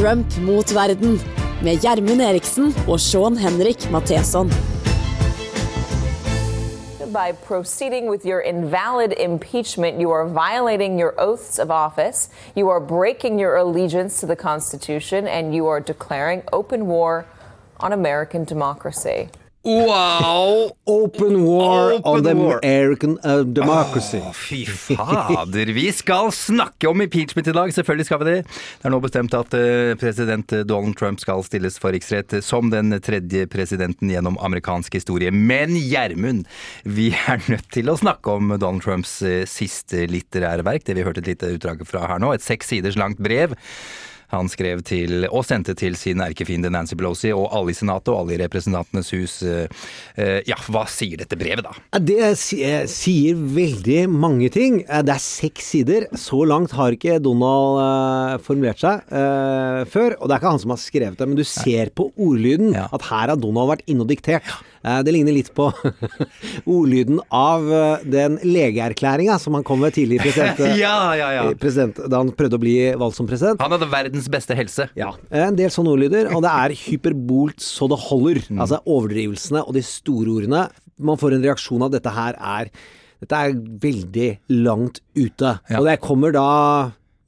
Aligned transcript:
Trump 0.00 0.38
mot 0.38 0.70
verden 0.72 1.18
med 1.62 1.76
Gjermund 1.82 2.22
Eriksen 2.24 2.70
og 2.88 3.00
Sean 3.00 3.36
Henrik 3.36 3.90
Matheson. 3.90 4.50
by 7.12 7.32
proceeding 7.32 8.08
with 8.08 8.24
your 8.24 8.40
invalid 8.40 9.12
impeachment, 9.12 10.00
you 10.00 10.10
are 10.10 10.26
violating 10.26 10.98
your 10.98 11.14
oaths 11.18 11.58
of 11.58 11.70
office, 11.70 12.30
you 12.54 12.70
are 12.70 12.80
breaking 12.80 13.38
your 13.38 13.56
allegiance 13.56 14.20
to 14.20 14.26
the 14.26 14.36
Constitution, 14.36 15.26
and 15.26 15.54
you 15.54 15.66
are 15.66 15.80
declaring 15.80 16.42
open 16.52 16.86
war 16.86 17.26
on 17.80 17.92
American 17.92 18.44
democracy. 18.44 19.28
Wow! 19.62 20.72
Open 20.86 21.44
war 21.44 21.92
Open 21.92 22.02
on 22.04 22.22
the 22.22 22.34
war. 22.34 22.60
American 22.64 23.18
uh, 23.22 23.42
democracy. 23.44 24.22
Oh, 24.24 24.32
fy 24.32 24.64
fader. 24.64 25.66
Vi 25.66 25.92
skal 25.92 26.32
snakke 26.32 26.88
om 26.88 27.00
impeachment 27.04 27.46
i 27.46 27.52
dag, 27.52 27.74
selvfølgelig 27.74 28.06
skal 28.08 28.22
vi 28.22 28.30
det. 28.30 28.38
Det 28.46 28.88
er 28.88 28.94
nå 28.94 29.02
bestemt 29.04 29.36
at 29.36 29.54
eh, 29.58 29.92
president 30.00 30.56
Donald 30.64 30.96
Trump 30.96 31.20
skal 31.20 31.44
stilles 31.44 31.76
for 31.82 31.92
riksrett 31.92 32.38
som 32.44 32.72
den 32.72 32.96
tredje 33.04 33.44
presidenten 33.52 34.08
gjennom 34.08 34.40
amerikansk 34.40 34.96
historie. 34.96 35.28
Men 35.28 35.76
Gjermund, 35.76 36.48
vi 36.88 37.10
er 37.28 37.44
nødt 37.52 37.68
til 37.76 37.92
å 37.92 37.98
snakke 38.00 38.40
om 38.40 38.56
Donald 38.56 38.86
Trumps 38.86 39.18
eh, 39.20 39.44
siste 39.44 40.06
litterære 40.08 40.64
verk, 40.64 40.88
det 40.88 40.96
vi 40.96 41.04
hørte 41.04 41.20
et 41.20 41.34
lite 41.34 41.52
utdrag 41.58 41.84
fra 41.84 42.08
her 42.08 42.22
nå. 42.22 42.32
Et 42.32 42.48
seks 42.48 42.72
siders 42.72 42.96
langt 42.96 43.20
brev. 43.20 43.58
Han 44.30 44.50
skrev 44.50 44.82
til, 44.86 45.26
og 45.30 45.44
sendte 45.46 45.74
til 45.78 45.96
sin 45.98 46.22
erkefiende 46.22 46.70
Nancy 46.72 46.96
Pelosi 46.98 47.32
og 47.34 47.48
alle 47.56 47.74
i 47.74 47.78
Senatet 47.78 48.12
og 48.12 48.22
alle 48.22 48.36
i 48.36 48.40
Representantenes 48.44 49.12
hus. 49.16 49.40
Eh, 49.42 49.66
eh, 50.16 50.38
Ja, 50.48 50.56
hva 50.72 50.86
sier 50.90 51.20
dette 51.20 51.36
brevet, 51.38 51.66
da? 51.66 52.00
Det 52.00 52.18
eh, 52.30 52.86
sier 52.90 53.38
veldig 53.38 54.04
mange 54.10 54.48
ting. 54.54 54.80
Det 54.86 55.14
er 55.14 55.22
seks 55.22 55.72
sider. 55.74 56.08
Så 56.18 56.42
langt 56.48 56.74
har 56.78 56.96
ikke 56.96 57.20
Donald 57.22 58.40
formulert 58.46 58.80
seg 58.82 59.04
før. 59.90 60.16
Og 60.18 60.26
det 60.26 60.34
er 60.34 60.40
ikke 60.40 60.54
han 60.54 60.62
som 60.62 60.74
har 60.74 60.82
skrevet 60.82 61.18
det, 61.20 61.28
men 61.28 61.38
du 61.38 61.46
ser 61.46 61.92
på 61.94 62.10
ordlyden 62.16 62.74
at 62.76 63.08
her 63.10 63.32
har 63.34 63.38
Donald 63.40 63.74
vært 63.74 63.86
inne 63.90 64.06
og 64.06 64.10
diktert. 64.10 64.46
Eh, 64.80 65.00
det 65.04 65.12
ligner 65.12 65.34
litt 65.36 65.50
på 65.56 65.66
ordlyden 66.64 67.18
av 67.36 67.66
eh, 67.72 68.04
den 68.08 68.38
legeerklæringa 68.46 69.36
som 69.42 69.56
han 69.58 69.64
kom 69.66 69.82
med 69.84 69.92
tidlig 69.96 70.20
i 70.20 70.22
president, 70.24 70.62
Ja, 70.80 71.12
ja, 71.18 71.28
ja. 71.36 71.42
president, 71.60 72.00
da 72.08 72.22
han 72.22 72.32
prøvde 72.36 72.56
å 72.56 72.62
bli 72.62 72.76
valgt 73.00 73.18
som 73.18 73.28
president. 73.28 73.60
Han 73.60 73.74
hadde 73.76 73.90
verdens 73.92 74.30
beste 74.32 74.56
helse. 74.56 74.88
Ja, 74.98 75.12
en 75.42 75.58
del 75.58 75.72
sånne 75.74 75.92
ordlyder, 75.92 76.30
og 76.34 76.44
det 76.46 76.54
er 76.54 76.76
hyperbolt 76.86 77.60
så 77.64 77.90
det 77.92 78.00
holder. 78.06 78.40
Mm. 78.48 78.62
Altså 78.64 78.80
overdrivelsene 78.86 79.64
og 79.66 79.76
de 79.76 79.84
store 79.84 80.32
ordene. 80.38 80.64
Man 81.00 81.20
får 81.20 81.36
en 81.36 81.44
reaksjon 81.44 81.84
av 81.84 81.92
dette 81.94 82.12
her 82.16 82.40
er 82.40 82.72
Dette 83.20 83.36
er 83.36 83.50
veldig 83.82 84.28
langt 84.64 85.02
ute. 85.12 85.50
Og 85.76 85.84
det 85.84 85.98
kommer 86.00 86.32
da 86.32 86.44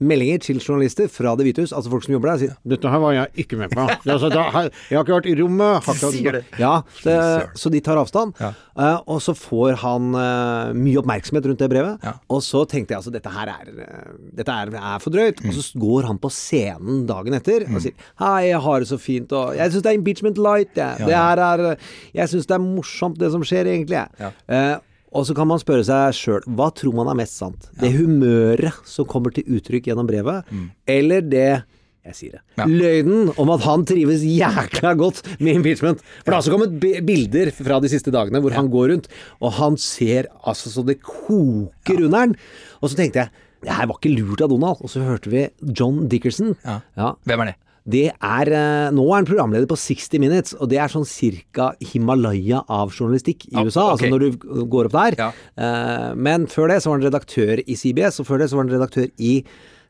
meldinger 0.03 0.43
til 0.45 0.59
journalister 0.63 1.09
fra 1.13 1.33
Det 1.39 1.47
hvite 1.47 1.65
hus, 1.65 1.73
altså 1.73 1.91
folk 1.93 2.05
som 2.07 2.13
jobber 2.17 2.29
der, 2.33 2.35
og 2.35 2.43
sier 2.43 2.57
Dette 2.75 2.91
her 2.93 3.01
var 3.03 3.15
jeg 3.17 3.45
ikke 3.45 3.59
med 3.61 3.73
på. 3.75 3.87
Altså, 4.11 4.29
da, 4.33 4.45
her, 4.55 4.69
jeg 4.91 4.99
har 4.99 5.05
ikke 5.07 5.17
vært 5.19 5.29
i 5.33 5.37
rommet. 5.41 5.87
Har 5.87 5.95
ikke, 5.99 6.11
Sier 6.17 6.37
det. 6.39 6.43
Ja, 6.61 6.73
det, 7.05 7.17
så 7.59 7.73
de 7.73 7.81
tar 7.85 8.01
avstand. 8.01 8.35
Ja. 8.43 8.53
Uh, 8.73 8.99
og 9.15 9.19
så 9.25 9.35
får 9.37 9.77
han 9.83 10.11
uh, 10.17 10.73
mye 10.77 11.01
oppmerksomhet 11.03 11.47
rundt 11.51 11.61
det 11.65 11.69
brevet. 11.73 11.99
Ja. 12.07 12.15
Og 12.33 12.41
så 12.47 12.63
tenkte 12.71 12.95
jeg 12.95 13.03
altså 13.03 13.13
dette 13.15 13.33
her 13.33 13.51
er, 13.53 13.69
eh, 13.87 14.13
dette 14.39 14.53
er, 14.53 14.73
er 14.81 15.03
for 15.03 15.13
drøyt. 15.15 15.43
Og 15.47 15.53
så 15.59 15.63
Mm. 15.73 15.81
går 15.83 16.07
han 16.09 16.19
på 16.21 16.29
scenen 16.33 17.03
dagen 17.09 17.35
etter 17.37 17.63
og 17.71 17.81
sier 17.81 17.95
Hei, 18.21 18.49
jeg 18.51 18.61
har 18.65 18.81
det 18.83 18.89
så 18.91 18.99
fint, 19.01 19.33
og 19.33 19.55
jeg 19.57 19.71
syns 19.73 19.83
det 19.87 19.91
er 19.93 19.99
impeachment 19.99 20.39
light, 20.43 20.73
jeg. 20.77 21.07
Det 21.07 21.15
her 21.17 21.39
er 21.39 21.77
Jeg 22.15 22.29
syns 22.33 22.47
det 22.51 22.57
er 22.57 22.65
morsomt, 22.65 23.19
det 23.21 23.31
som 23.33 23.43
skjer, 23.47 23.69
egentlig, 23.73 24.01
jeg. 24.03 24.33
Ja. 24.49 24.79
Og 25.13 25.27
så 25.29 25.37
kan 25.37 25.49
man 25.51 25.61
spørre 25.61 25.85
seg 25.85 26.17
sjøl, 26.17 26.47
hva 26.57 26.71
tror 26.73 26.97
man 26.97 27.11
er 27.13 27.19
mest 27.19 27.37
sant? 27.41 27.69
Det 27.81 27.93
humøret 27.95 28.81
som 28.89 29.09
kommer 29.09 29.35
til 29.35 29.45
uttrykk 29.59 29.91
gjennom 29.91 30.09
brevet, 30.09 30.49
eller 30.89 31.25
det 31.27 31.63
jeg 32.03 32.17
sier 32.19 32.33
det. 32.35 32.41
Mm. 32.43 32.59
Ja. 32.59 32.65
Løgnen 32.67 33.29
om 33.39 33.53
at 33.55 33.63
han 33.63 33.85
trives 33.87 34.25
jækla 34.27 34.95
godt 34.99 35.21
med 35.39 35.61
impeachment. 35.61 36.03
For 36.23 36.33
det 36.33 36.35
har 36.35 36.41
også 36.41 36.55
kommet 36.57 37.05
bilder 37.07 37.53
fra 37.55 37.79
de 37.83 37.91
siste 37.93 38.11
dagene 38.15 38.41
hvor 38.43 38.57
han 38.57 38.71
går 38.73 38.91
rundt, 38.91 39.07
og 39.39 39.55
han 39.61 39.79
ser 39.79 40.27
altså 40.43 40.73
så 40.73 40.83
det 40.89 40.99
koker 41.05 42.03
under 42.09 42.25
han. 42.25 42.37
Og 42.81 42.91
så 42.91 42.99
tenkte 42.99 43.23
jeg 43.23 43.49
det 43.63 43.71
her 43.71 43.87
var 43.87 44.01
ikke 44.01 44.17
lurt 44.17 44.43
av 44.43 44.51
Donald. 44.51 44.81
Og 44.83 44.91
så 44.91 45.05
hørte 45.07 45.31
vi 45.31 45.45
John 45.79 46.09
Dickerson. 46.11 46.57
Ja. 46.67 46.81
Ja. 46.99 47.13
Hvem 47.31 47.45
er 47.45 47.53
det? 47.53 47.59
Det 47.83 48.05
er 48.15 48.51
eh, 48.55 48.91
Nå 48.95 49.03
er 49.11 49.17
han 49.19 49.27
programleder 49.27 49.67
på 49.67 49.75
60 49.81 50.21
Minutes, 50.23 50.55
og 50.55 50.69
det 50.71 50.79
er 50.79 50.93
sånn 50.93 51.07
cirka 51.09 51.73
Himalaya 51.83 52.63
av 52.71 52.93
journalistikk 52.95 53.49
i 53.51 53.57
USA. 53.59 53.89
Okay. 53.93 54.07
Altså 54.07 54.11
når 54.13 54.23
du 54.23 54.65
går 54.71 54.87
opp 54.91 54.95
der. 54.95 55.17
Ja. 55.19 55.31
Eh, 55.59 56.15
men 56.15 56.47
før 56.47 56.71
det 56.71 56.81
så 56.85 56.93
var 56.93 57.01
han 57.01 57.07
redaktør 57.09 57.63
i 57.67 57.75
CBS, 57.79 58.21
og 58.23 58.29
før 58.31 58.39
det 58.45 58.51
så 58.53 58.59
var 58.61 58.69
han 58.69 58.75
redaktør 58.77 59.09
i 59.19 59.35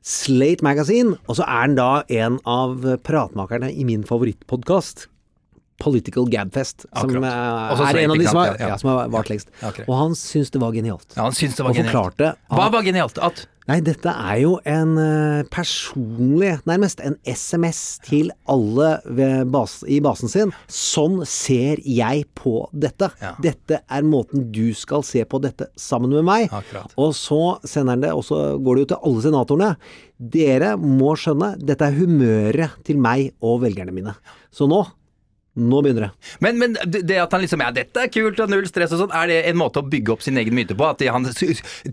Slate 0.03 0.65
Magazine. 0.65 1.19
Og 1.29 1.37
så 1.39 1.45
er 1.45 1.67
han 1.67 1.77
da 1.79 1.91
en 2.09 2.41
av 2.49 2.81
pratmakerne 3.05 3.69
i 3.77 3.85
min 3.89 4.03
favorittpodkast. 4.09 5.09
Political 5.83 6.29
Gabfest, 6.31 6.85
som 6.95 7.09
Akkurat. 7.11 7.25
eh, 7.27 7.89
er 7.91 7.97
en 8.05 8.11
av 8.15 8.19
de 8.21 8.27
som 8.29 8.39
har, 8.39 8.57
Ja, 8.61 8.69
ja. 8.69 8.77
ja, 8.79 9.07
vart 9.11 9.29
lengst. 9.33 9.49
Og 9.89 9.97
han 9.99 10.13
syns 10.15 10.53
det 10.55 10.61
var 10.63 10.73
genialt. 10.73 11.09
Ja, 11.17 11.25
han 11.25 11.33
syntes 11.33 11.57
det 11.59 11.65
var 11.65 11.71
Og 11.73 11.77
genialt. 11.77 11.93
forklarte 11.93 12.37
Hva 12.49 12.71
var 12.71 12.83
genialt? 12.87 13.19
At 13.19 13.47
Nei, 13.71 13.79
dette 13.85 14.11
er 14.11 14.41
jo 14.43 14.57
en 14.67 14.97
eh, 14.99 15.43
personlig, 15.53 16.57
nærmest 16.67 17.03
en 17.07 17.15
SMS 17.23 18.01
til 18.03 18.33
alle 18.51 18.97
ved 19.07 19.53
bas 19.55 19.77
i 19.87 20.01
basen 20.03 20.31
sin. 20.33 20.55
Sånn 20.67 21.21
ser 21.29 21.79
jeg 21.87 22.25
på 22.39 22.65
dette. 22.75 23.13
Ja. 23.23 23.37
Dette 23.43 23.79
er 23.87 24.07
måten 24.07 24.49
du 24.55 24.73
skal 24.75 25.07
se 25.07 25.23
på 25.23 25.39
dette 25.45 25.69
sammen 25.79 26.11
med 26.17 26.27
meg. 26.27 26.49
Akkurat. 26.51 26.97
Og 26.99 27.15
så 27.15 27.41
sender 27.63 27.95
han 27.95 28.03
det, 28.03 28.11
og 28.17 28.27
så 28.27 28.41
går 28.59 28.81
det 28.81 28.85
jo 28.85 28.91
til 28.95 29.07
alle 29.11 29.27
senatorene. 29.29 29.71
Dere 30.33 30.75
må 30.81 31.15
skjønne, 31.19 31.55
dette 31.63 31.87
er 31.87 32.01
humøret 32.01 32.83
til 32.87 32.99
meg 33.03 33.31
og 33.47 33.63
velgerne 33.63 33.95
mine. 33.95 34.17
Så 34.51 34.67
nå, 34.71 34.83
nå 35.53 35.83
begynner 35.85 36.07
det. 36.07 36.29
Men, 36.41 36.57
men 36.61 36.77
det 36.93 37.19
at 37.21 37.35
han 37.35 37.43
liksom 37.45 37.61
Ja, 37.61 37.69
dette 37.75 38.07
er 38.07 38.09
kult 38.13 38.39
og 38.41 38.49
null 38.49 38.65
stress 38.69 38.95
og 38.97 39.03
sånn, 39.03 39.13
er 39.13 39.29
det 39.29 39.39
en 39.51 39.59
måte 39.61 39.83
å 39.83 39.87
bygge 39.87 40.15
opp 40.15 40.25
sin 40.25 40.39
egen 40.41 40.57
myte 40.57 40.77
på? 40.79 40.87
At 40.89 41.03
han 41.13 41.29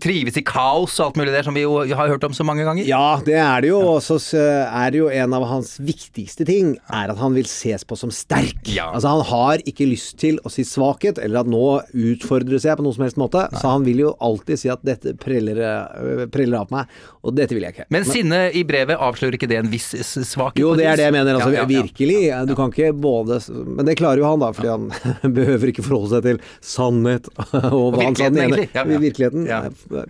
trives 0.00 0.38
i 0.40 0.44
kaos 0.46 0.96
og 0.98 1.10
alt 1.10 1.20
mulig 1.20 1.34
der, 1.34 1.44
som 1.44 1.56
vi 1.56 1.66
jo 1.66 1.76
har 1.84 2.08
hørt 2.08 2.24
om 2.24 2.36
så 2.36 2.46
mange 2.46 2.64
ganger? 2.64 2.88
Ja, 2.88 3.20
det 3.26 3.36
er 3.36 3.64
det 3.64 3.72
jo. 3.72 3.82
Og 3.92 4.00
så 4.06 4.16
er 4.40 4.94
det 4.94 5.02
jo 5.02 5.10
en 5.12 5.36
av 5.36 5.44
hans 5.50 5.74
viktigste 5.82 6.46
ting, 6.48 6.72
er 6.88 7.12
at 7.12 7.20
han 7.20 7.36
vil 7.36 7.48
ses 7.50 7.84
på 7.84 7.98
som 8.00 8.12
sterk. 8.14 8.62
Ja. 8.70 8.88
Altså 8.94 9.12
Han 9.12 9.26
har 9.28 9.64
ikke 9.68 9.88
lyst 9.90 10.16
til 10.22 10.40
å 10.40 10.52
si 10.52 10.64
svakhet, 10.64 11.20
eller 11.20 11.44
at 11.44 11.52
nå 11.52 11.64
utfordres 11.92 12.64
jeg 12.64 12.80
på 12.80 12.86
noen 12.86 12.96
som 12.96 13.06
helst 13.06 13.20
måte. 13.20 13.44
Så 13.60 13.74
han 13.76 13.84
vil 13.84 14.06
jo 14.06 14.14
alltid 14.24 14.62
si 14.62 14.72
at 14.72 14.84
dette 14.86 15.14
preller, 15.20 15.60
øh, 15.60 16.24
preller 16.32 16.62
av 16.62 16.70
på 16.70 16.78
meg, 16.78 17.00
og 17.20 17.34
dette 17.36 17.52
vil 17.52 17.66
jeg 17.66 17.74
ikke. 17.74 17.84
Men 17.92 18.06
sinne 18.08 18.38
i 18.56 18.62
brevet 18.64 18.96
avslører 18.96 19.36
ikke 19.36 19.48
det 19.50 19.58
en 19.60 19.68
viss 19.72 19.90
svakhet? 19.92 20.62
Jo, 20.62 20.70
det 20.78 20.86
er 20.88 20.96
det 20.96 21.04
jeg 21.10 21.14
mener. 21.18 21.36
Altså, 21.36 21.50
Ja, 21.52 21.60
ja, 21.60 21.66
ja. 21.66 21.82
Virkelig. 21.84 22.20
Du 22.48 22.54
kan 22.56 22.72
ikke 22.72 22.94
både 22.96 23.40
Men 23.66 23.84
det 23.88 23.98
klarer 24.00 24.22
jo 24.22 24.28
han, 24.30 24.40
da, 24.40 24.48
fordi 24.56 24.70
han 24.72 25.34
behøver 25.38 25.72
ikke 25.74 25.84
forholde 25.84 26.14
seg 26.14 26.28
til 26.30 26.40
sannhet 26.64 27.28
og 27.76 27.92
hva 27.96 28.06
han 28.08 28.16
sa 28.16 28.30
den 28.32 28.46
ene. 28.46 28.64
Virkeligheten. 29.04 29.44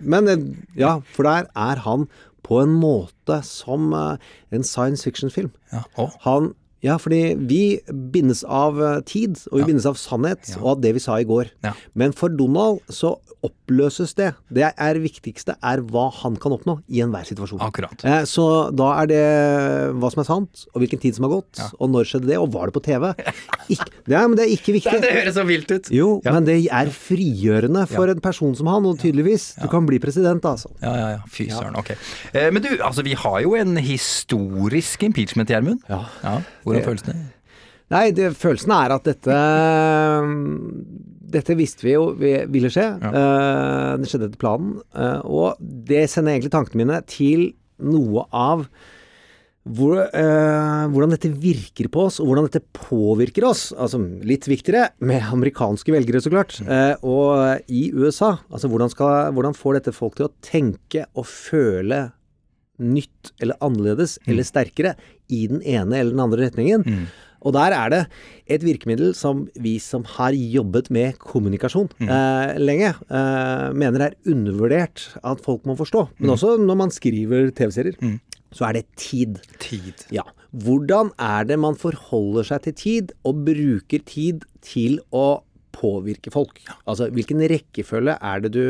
Men 0.07 0.31
eh, 0.31 0.45
ja, 0.79 0.97
for 1.11 1.27
der 1.27 1.49
er 1.51 1.83
han 1.83 2.07
på 2.47 2.61
en 2.63 2.73
måte 2.79 3.41
som 3.47 3.91
eh, 3.93 4.31
en 4.55 4.63
science 4.67 5.03
fiction-film. 5.07 5.51
Ja. 5.75 5.83
Han 6.25 6.53
ja, 6.81 6.97
fordi 7.01 7.35
vi 7.37 7.61
bindes 8.11 8.43
av 8.47 8.79
eh, 8.81 8.99
tid, 9.05 9.37
og 9.51 9.59
vi 9.61 9.67
bindes 9.71 9.85
av 9.89 9.99
sannhet, 10.01 10.55
og 10.61 10.75
av 10.75 10.81
det 10.81 10.95
vi 10.97 11.03
sa 11.03 11.19
i 11.21 11.27
går. 11.29 11.51
Ja. 11.65 11.73
Men 11.93 12.13
for 12.17 12.29
Donald 12.33 12.81
så 12.89 13.15
oppløses 13.41 14.11
det. 14.19 14.27
Det 14.53 14.67
er 14.69 14.97
viktigste 15.01 15.55
er 15.65 15.79
hva 15.89 16.03
han 16.13 16.35
kan 16.37 16.53
oppnå 16.53 16.75
i 16.93 16.99
enhver 17.01 17.25
situasjon. 17.25 17.57
Akkurat. 17.65 18.03
Eh, 18.05 18.21
så 18.29 18.43
da 18.77 18.91
er 19.01 19.07
det 19.09 19.21
hva 19.97 20.11
som 20.13 20.21
er 20.21 20.27
sant, 20.27 20.65
og 20.75 20.83
hvilken 20.83 21.01
tid 21.01 21.17
som 21.17 21.25
har 21.25 21.33
gått, 21.39 21.61
og 21.79 21.89
når 21.89 22.05
skjedde 22.11 22.29
det, 22.29 22.37
og 22.37 22.51
var 22.53 22.69
det 22.69 22.75
på 22.77 22.83
TV? 22.85 23.07
Ikke, 23.73 23.87
det, 24.05 24.13
er, 24.17 24.27
men 24.29 24.35
det 24.37 24.45
er 24.45 24.53
ikke 24.53 24.75
viktig. 24.77 24.93
Det 25.01 25.13
høres 25.15 25.37
så 25.39 25.45
vilt 25.49 25.73
ut. 25.73 25.89
Jo, 25.95 26.09
Ja. 26.25 26.35
men 26.35 26.45
det 26.45 26.57
er 26.69 26.91
frigjørende 26.93 27.87
for 27.89 28.11
en 28.13 28.21
person 28.21 28.53
som 28.57 28.69
han, 28.69 28.85
og 28.85 28.99
tydeligvis. 29.01 29.55
Du 29.61 29.65
kan 29.71 29.87
bli 29.89 29.97
president, 30.03 30.45
altså. 30.45 30.69
Ja, 30.83 30.93
ja, 30.99 31.09
ja. 31.15 31.21
Fy 31.31 31.47
søren. 31.49 31.77
Ok. 31.81 31.93
Eh, 32.35 32.49
men 32.53 32.61
du, 32.61 32.69
altså 32.83 33.01
vi 33.07 33.15
har 33.17 33.39
jo 33.41 33.55
en 33.57 33.73
historisk 33.81 35.01
impeachment, 35.07 35.49
Gjermund. 35.49 35.81
Ja. 35.89 36.03
Hvordan 36.71 37.03
er 37.11 37.13
det? 37.13 37.19
Nei, 37.91 38.05
det, 38.15 38.29
følelsen 38.39 38.71
er 38.71 38.93
at 38.95 39.07
dette 39.09 39.39
Dette 41.31 41.55
visste 41.55 41.85
vi 41.85 41.93
jo 41.93 42.09
vi- 42.19 42.45
ville 42.51 42.71
skje. 42.71 42.85
Eh, 42.99 43.97
det 43.99 44.07
skjedde 44.07 44.27
etter 44.29 44.39
planen. 44.39 44.81
Uh, 44.91 45.21
og 45.23 45.55
det 45.61 46.09
sender 46.11 46.33
egentlig 46.35 46.51
tankene 46.51 46.83
mine 46.83 46.97
til 47.07 47.53
noe 47.79 48.25
av 48.35 48.65
hvor, 49.63 49.93
uh, 49.95 50.89
hvordan 50.91 51.13
dette 51.13 51.29
virker 51.37 51.87
på 51.93 52.07
oss, 52.07 52.19
og 52.19 52.27
hvordan 52.27 52.49
dette 52.49 52.65
påvirker 52.73 53.45
oss. 53.47 53.71
Altså 53.71 54.01
litt 54.25 54.47
viktigere 54.49 54.89
med 54.99 55.21
amerikanske 55.31 55.93
velgere, 55.93 56.19
så 56.19 56.33
klart. 56.33 56.57
Uh, 56.67 56.95
og 57.05 57.61
i 57.71 57.91
USA. 57.93 58.37
Altså 58.51 58.67
hvordan, 58.67 58.91
skal, 58.91 59.31
hvordan 59.31 59.55
får 59.55 59.79
dette 59.79 59.95
folk 59.95 60.17
til 60.17 60.27
å 60.27 60.33
tenke 60.43 61.05
og 61.15 61.27
føle 61.29 62.09
nytt 62.81 63.33
eller 63.41 63.59
annerledes 63.63 64.17
eller 64.27 64.47
sterkere 64.47 64.95
i 65.31 65.45
den 65.51 65.61
ene 65.61 65.99
eller 65.99 66.15
den 66.15 66.23
andre 66.25 66.47
retningen. 66.47 67.05
Og 67.41 67.55
der 67.55 67.73
er 67.73 67.89
det 67.89 68.01
et 68.53 68.65
virkemiddel 68.65 69.15
som 69.17 69.47
vi 69.61 69.77
som 69.81 70.03
har 70.17 70.35
jobbet 70.35 70.91
med 70.93 71.17
kommunikasjon 71.21 71.89
eh, 72.05 72.51
lenge, 72.61 72.91
eh, 73.09 73.69
mener 73.73 74.05
er 74.05 74.17
undervurdert 74.29 75.07
at 75.25 75.41
folk 75.41 75.65
må 75.65 75.77
forstå. 75.79 76.05
Men 76.19 76.35
også 76.35 76.57
når 76.61 76.77
man 76.83 76.93
skriver 76.93 77.49
TV-serier, 77.57 77.97
så 78.53 78.67
er 78.67 78.77
det 78.77 78.85
tid. 78.99 79.39
Tid. 79.63 80.05
Ja. 80.13 80.27
Hvordan 80.51 81.13
er 81.17 81.47
det 81.47 81.57
man 81.63 81.77
forholder 81.79 82.45
seg 82.51 82.67
til 82.67 82.77
tid, 82.77 83.15
og 83.25 83.41
bruker 83.47 84.03
tid 84.05 84.45
til 84.65 84.99
å 85.15 85.41
påvirke 85.73 86.33
folk? 86.33 86.59
Altså, 86.85 87.09
hvilken 87.15 87.41
rekkefølge 87.49 88.17
er 88.19 88.43
det 88.43 88.53
du 88.53 88.65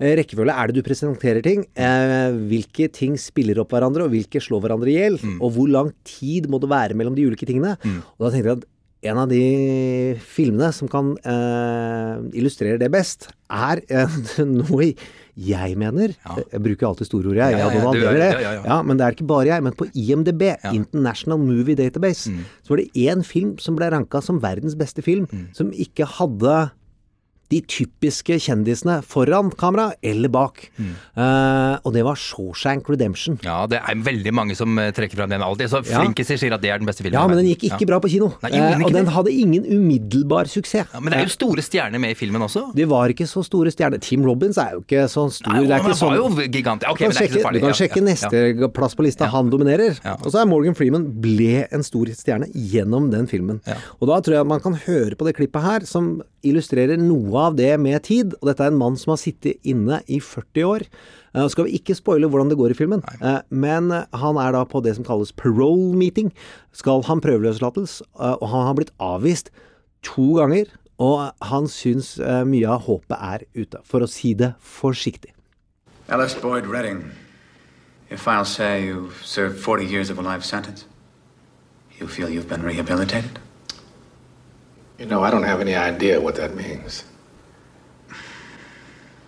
Rekkefølge 0.00 0.54
er 0.58 0.70
det 0.72 0.74
du 0.80 0.82
presenterer 0.86 1.42
ting? 1.44 1.64
Eh, 1.78 2.34
hvilke 2.50 2.88
ting 2.92 3.14
spiller 3.20 3.60
opp 3.62 3.70
hverandre, 3.76 4.04
og 4.08 4.10
hvilke 4.14 4.40
slår 4.42 4.64
hverandre 4.64 4.90
i 4.90 4.96
hjel? 4.98 5.18
Og 5.38 5.52
hvor 5.54 5.68
lang 5.70 5.92
tid 6.08 6.48
må 6.50 6.58
det 6.60 6.70
være 6.72 6.96
mellom 6.98 7.14
de 7.14 7.26
ulike 7.28 7.46
tingene? 7.46 7.76
Og 8.18 8.26
da 8.26 8.32
tenkte 8.34 8.50
jeg 8.50 8.58
at 8.58 8.70
en 9.04 9.18
av 9.20 9.28
de 9.28 10.16
filmene 10.24 10.70
som 10.72 10.88
kan 10.88 11.12
eh, 11.28 12.22
illustrere 12.40 12.78
det 12.80 12.88
best, 12.94 13.28
er 13.52 13.82
eh, 13.92 14.18
noe 14.48 14.94
jeg 15.34 15.74
mener 15.76 16.12
Jeg 16.14 16.60
bruker 16.62 16.86
alltid 16.86 17.08
store 17.08 17.32
ord, 17.32 17.38
jeg. 17.40 17.56
Ja, 17.58 17.66
ja, 17.66 17.70
ja, 17.74 17.90
er- 17.90 18.14
det. 18.14 18.28
ja, 18.30 18.38
ja, 18.38 18.52
ja. 18.54 18.62
Ja, 18.70 18.76
men 18.86 18.96
det 19.00 19.04
er 19.06 19.16
ikke 19.16 19.26
bare 19.26 19.48
jeg. 19.50 19.64
Men 19.66 19.74
på 19.74 19.88
IMDb, 19.98 20.44
International 20.70 21.40
Movie 21.42 21.74
Database, 21.78 22.30
så 22.62 22.70
var 22.74 22.80
det 22.82 22.90
én 23.02 23.24
film 23.26 23.56
som 23.58 23.74
ble 23.78 23.88
ranka 23.94 24.22
som 24.22 24.38
verdens 24.42 24.76
beste 24.78 25.02
film, 25.02 25.26
som 25.52 25.70
ikke 25.74 26.06
hadde 26.18 26.54
de 27.54 27.60
typiske 27.70 28.36
kjendisene 28.42 28.98
foran 29.06 29.52
kamera 29.58 29.92
eller 30.02 30.32
bak. 30.32 30.64
Eh, 30.80 31.74
og 31.84 31.94
det 31.94 32.02
var 32.06 32.18
Shawshank 32.18 32.88
Redemption. 32.90 33.38
Ja, 33.46 33.62
det 33.70 33.80
er 33.80 34.00
veldig 34.06 34.32
mange 34.34 34.56
som 34.58 34.74
eh, 34.80 34.90
trekker 34.94 35.20
fram 35.20 35.30
den 35.30 35.44
alltid. 35.44 35.70
Så 35.70 35.82
Ja. 35.84 36.02
sier 36.24 36.54
at 36.56 36.62
det 36.62 36.70
er 36.72 36.78
den 36.82 36.88
beste 36.88 37.04
filmen. 37.04 37.18
Ja, 37.20 37.26
men 37.28 37.38
den 37.38 37.46
gikk 37.52 37.66
ikke 37.68 37.84
ja. 37.84 37.90
bra 37.92 38.00
på 38.02 38.10
kino. 38.10 38.32
Nei, 38.42 38.50
ikke 38.56 38.88
og 38.88 38.96
den 38.96 39.10
hadde 39.14 39.32
ingen 39.32 39.66
umiddelbar 39.68 40.50
suksess. 40.50 40.90
Ja, 40.92 41.00
men 41.00 41.12
det 41.12 41.20
er 41.20 41.28
jo 41.28 41.34
store 41.34 41.62
stjerner 41.64 42.02
med 42.02 42.14
i 42.14 42.18
filmen 42.18 42.42
også. 42.44 42.66
Det 42.74 42.88
var 42.90 43.12
ikke 43.14 43.28
så 43.30 43.44
store 43.46 43.72
stjerner. 43.74 44.02
Team 44.02 44.24
Robins 44.26 44.58
er 44.58 44.74
jo 44.76 44.82
ikke 44.84 45.06
så 45.10 45.26
stor. 45.32 45.52
Nei, 45.54 45.64
det 45.68 45.76
er 45.78 45.84
ikke 45.84 45.98
sånn 46.00 46.18
jo 46.18 46.28
gigant. 46.48 46.84
Ja, 46.84 46.92
du 46.94 47.00
kan 47.04 47.14
sjekke, 47.14 47.44
du 47.54 47.60
kan 47.62 47.78
sjekke 47.78 48.04
neste 48.04 48.70
plass 48.74 48.96
på 48.98 49.06
lista. 49.06 49.30
Han 49.34 49.52
dominerer. 49.52 50.00
Og 50.20 50.30
så 50.32 50.42
er 50.42 50.50
Morgan 50.50 50.76
Freeman 50.78 51.06
ble 51.24 51.66
en 51.70 51.86
stor 51.86 52.10
stjerne 52.14 52.50
gjennom 52.54 53.10
den 53.14 53.30
filmen. 53.30 53.62
Og 54.00 54.08
da 54.10 54.20
tror 54.24 54.40
jeg 54.40 54.50
man 54.50 54.62
kan 54.64 54.78
høre 54.86 55.18
på 55.18 55.28
det 55.28 55.36
klippet 55.38 55.64
her, 55.64 55.86
som 55.88 56.16
illustrerer 56.46 57.00
noe 57.00 57.48
av 57.48 57.58
det 57.58 57.72
med 57.80 58.02
tid. 58.06 58.36
Og 58.40 58.50
dette 58.50 58.64
er 58.64 58.72
en 58.72 58.80
mann 58.80 58.98
som 59.00 59.14
har 59.14 59.20
sittet 59.22 59.60
inne 59.66 60.00
i 60.06 60.20
40 60.22 60.68
år. 60.68 60.86
Uh, 61.34 61.46
skal 61.50 61.66
vi 61.68 61.78
ikke 61.80 61.96
spoile 61.98 62.30
hvordan 62.30 62.52
det 62.52 62.60
går 62.60 62.74
i 62.74 62.78
filmen, 62.78 63.02
uh, 63.18 63.40
men 63.50 63.90
eh, 63.90 64.04
han 64.22 64.38
er 64.38 64.52
da 64.54 64.60
på 64.70 64.78
det 64.84 64.92
som 64.94 65.06
kalles 65.06 65.34
parole 65.34 65.96
meeting. 65.98 66.30
Skal 66.76 67.04
han 67.08 67.24
prøveløslates, 67.24 68.00
Uh, 68.14 68.36
og 68.38 68.48
han 68.52 68.66
har 68.68 68.74
blitt 68.78 68.92
avvist 69.02 69.50
to 70.06 70.36
ganger. 70.38 70.70
Og 71.02 71.32
han 71.42 71.66
syns 71.66 72.18
eh, 72.22 72.44
mye 72.46 72.68
av 72.70 72.84
håpet 72.86 73.16
er 73.18 73.44
ute, 73.54 73.80
for 73.82 74.04
å 74.04 74.10
si 74.10 74.34
det 74.38 74.52
forsiktig. 74.62 75.32
Ellis 76.08 76.36
Boyd 76.38 76.66
Redding, 76.70 77.10
if 78.10 78.28
I'll 78.28 78.44
say 78.44 78.84
you've 78.86 79.24
served 79.24 79.58
40 79.58 79.86
years 79.86 80.10
of 80.10 80.18
a 80.18 80.22
life 80.22 80.44
sentence. 80.44 80.84
You 81.98 82.06
feel 82.06 82.28
you've 82.28 82.48
been 82.48 82.62
rehabilitated? 82.62 83.40
You 84.98 85.06
know, 85.06 85.22
I 85.24 85.30
don't 85.30 85.42
have 85.42 85.60
any 85.60 85.74
idea 85.74 86.20
what 86.20 86.36
that 86.36 86.54
means. 86.54 87.04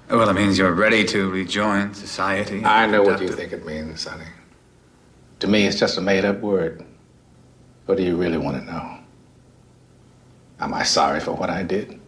Well, 0.08 0.28
it 0.28 0.34
means 0.34 0.56
you're 0.56 0.72
ready 0.72 1.04
to 1.06 1.30
rejoin 1.30 1.92
society. 1.92 2.64
I 2.64 2.86
know 2.86 3.02
what 3.02 3.20
you 3.20 3.28
think 3.28 3.52
it 3.52 3.66
means, 3.66 4.02
Sonny. 4.02 4.24
To 5.40 5.48
me, 5.48 5.66
it's 5.66 5.78
just 5.78 5.98
a 5.98 6.00
made 6.00 6.24
up 6.24 6.40
word. 6.40 6.84
What 7.86 7.98
do 7.98 8.04
you 8.04 8.16
really 8.16 8.38
want 8.38 8.58
to 8.58 8.64
know? 8.64 8.98
Am 10.60 10.72
I 10.72 10.84
sorry 10.84 11.18
for 11.18 11.32
what 11.32 11.50
I 11.50 11.64
did? 11.64 12.00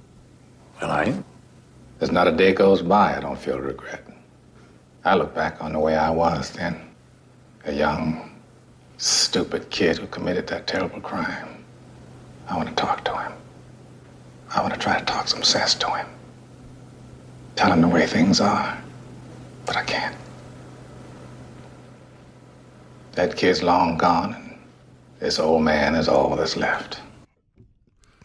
Well, 0.81 0.91
I 0.91 1.05
you? 1.05 1.25
There's 1.99 2.13
not 2.13 2.29
a 2.29 2.33
day 2.33 2.53
goes 2.53 2.83
by 2.83 3.17
I 3.17 3.21
don't 3.21 3.39
feel 3.39 3.59
regret. 3.59 4.07
I 5.05 5.17
look 5.17 5.35
back 5.35 5.61
on 5.61 5.73
the 5.73 5.81
way 5.81 5.97
I 5.97 6.11
was 6.11 6.51
then. 6.51 6.81
A 7.65 7.73
young, 7.73 8.31
stupid 8.99 9.69
kid 9.71 9.99
who 9.99 10.07
committed 10.07 10.47
that 10.47 10.69
terrible 10.69 11.01
crime. 11.01 11.65
I 12.49 12.57
want 12.57 12.69
to 12.69 12.75
talk 12.77 13.05
to 13.05 13.17
him. 13.17 13.33
I 14.55 14.61
want 14.63 14.73
to 14.75 14.81
try 14.81 14.99
to 14.99 15.05
talk 15.05 15.29
some 15.29 15.43
sense 15.43 15.75
to 15.79 15.87
him. 15.91 16.07
Tell 17.57 17.73
him 17.73 17.81
the 17.83 17.89
way 17.89 18.07
things 18.07 18.41
are. 18.41 18.77
But 19.67 19.77
I 19.77 19.85
can't. 19.85 20.15
That 23.15 23.37
kid's 23.37 23.63
long 23.63 23.99
gone, 23.99 24.35
and 24.35 24.57
this 25.21 25.39
old 25.39 25.63
man 25.65 25.95
is 25.95 26.09
all 26.09 26.37
that's 26.37 26.57
left. 26.57 27.01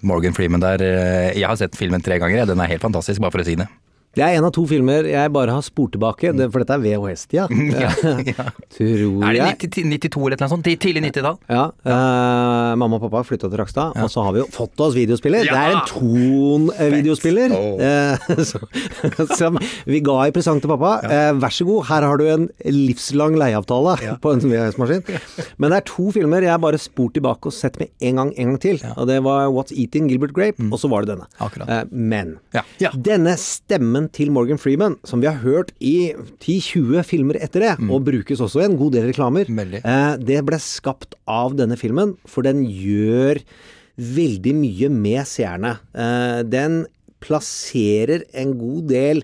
Morgan 0.01 0.33
Freeman 0.33 0.59
der. 0.61 0.81
eh, 0.81 1.39
Jeg 1.39 1.47
har 1.47 1.55
sett 1.55 1.75
filmen 1.75 2.01
tre 2.01 2.19
ganger. 2.19 2.45
Den 2.45 2.59
er 2.59 2.65
helt 2.67 2.81
fantastisk, 2.81 3.21
bare 3.21 3.31
for 3.31 3.39
å 3.39 3.45
si 3.45 3.55
det. 3.55 3.67
Det 4.13 4.21
er 4.21 4.35
en 4.37 4.45
av 4.45 4.51
to 4.53 4.61
filmer 4.69 5.07
jeg 5.09 5.31
bare 5.33 5.49
har 5.55 5.63
spurt 5.65 5.95
tilbake, 5.95 6.29
det, 6.37 6.45
for 6.53 6.61
dette 6.61 6.75
er 6.77 6.81
VHS-tida. 6.83 7.47
Tror 8.75 9.23
Er 9.25 9.33
det 9.33 9.47
90, 9.73 9.87
92 9.89 10.27
eller 10.27 10.37
noe 10.43 10.51
sånt? 10.51 10.67
Tidlig 10.83 11.01
90-tall? 11.07 11.39
Ja, 11.49 11.63
eh, 11.81 12.73
mamma 12.77 12.99
og 12.99 13.07
pappa 13.07 13.23
flytta 13.25 13.49
til 13.49 13.57
Rakstad, 13.57 13.97
og 13.97 14.11
så 14.13 14.21
har 14.27 14.35
vi 14.35 14.43
jo 14.43 14.47
fått 14.53 14.77
oss 14.85 14.93
videospiller. 14.97 15.47
Ja! 15.49 15.53
Det 15.53 15.63
er 15.63 15.73
en 15.73 15.87
Ton-videospiller 15.89 17.55
Fett. 18.27 19.33
som 19.39 19.57
vi 19.91 20.01
ga 20.05 20.19
i 20.27 20.33
presang 20.35 20.61
til 20.61 20.69
pappa. 20.75 20.93
Uh, 21.09 21.31
vær 21.41 21.53
så 21.57 21.65
god, 21.67 21.81
her 21.89 22.07
har 22.07 22.21
du 22.21 22.25
en 22.29 22.45
livslang 22.69 23.37
leieavtale 23.39 23.95
på 24.23 24.35
en 24.35 24.43
VHS-maskin. 24.45 25.03
Men 25.57 25.73
det 25.73 25.81
er 25.81 25.87
to 25.89 26.07
filmer 26.15 26.45
jeg 26.45 26.61
bare 26.63 26.79
spurt 26.81 27.17
tilbake 27.17 27.49
og 27.49 27.55
sett 27.57 27.81
med 27.81 27.89
en 28.05 28.21
gang, 28.21 28.33
en 28.37 28.53
gang 28.53 28.61
til. 28.63 28.81
Og 28.93 29.09
det 29.09 29.17
var 29.25 29.49
What's 29.53 29.73
Eating 29.73 30.09
Gilbert 30.11 30.35
Grape, 30.37 30.69
og 30.69 30.77
så 30.81 30.91
var 30.91 31.01
det 31.09 31.15
denne. 31.15 31.29
Eh, 31.65 31.83
men 31.91 32.37
Ja. 32.53 32.61
Ja. 32.81 32.93
denne 32.93 33.33
stemmen 33.41 34.02
til 34.11 34.31
Morgan 34.33 34.59
Freeman, 34.59 34.97
som 35.07 35.21
vi 35.23 35.29
har 35.29 35.39
hørt 35.43 35.71
i 35.79 36.13
10-20 36.43 37.03
filmer 37.07 37.39
etter 37.39 37.63
det, 37.63 37.73
og 37.89 38.05
brukes 38.07 38.41
også 38.43 38.63
i 38.63 38.65
en 38.67 38.77
god 38.79 38.97
del 38.97 39.07
reklamer, 39.11 39.47
eh, 39.49 40.15
det 40.17 40.41
ble 40.45 40.59
skapt 40.59 41.15
av 41.27 41.55
denne 41.55 41.77
filmen, 41.79 42.17
for 42.25 42.43
den 42.43 42.65
gjør 42.65 43.41
veldig 43.97 44.55
mye 44.57 44.89
med 44.89 45.23
seerne. 45.29 45.77
Eh, 45.93 46.41
den 46.43 46.85
plasserer 47.23 48.25
en 48.33 48.57
god 48.59 48.87
del 48.89 49.23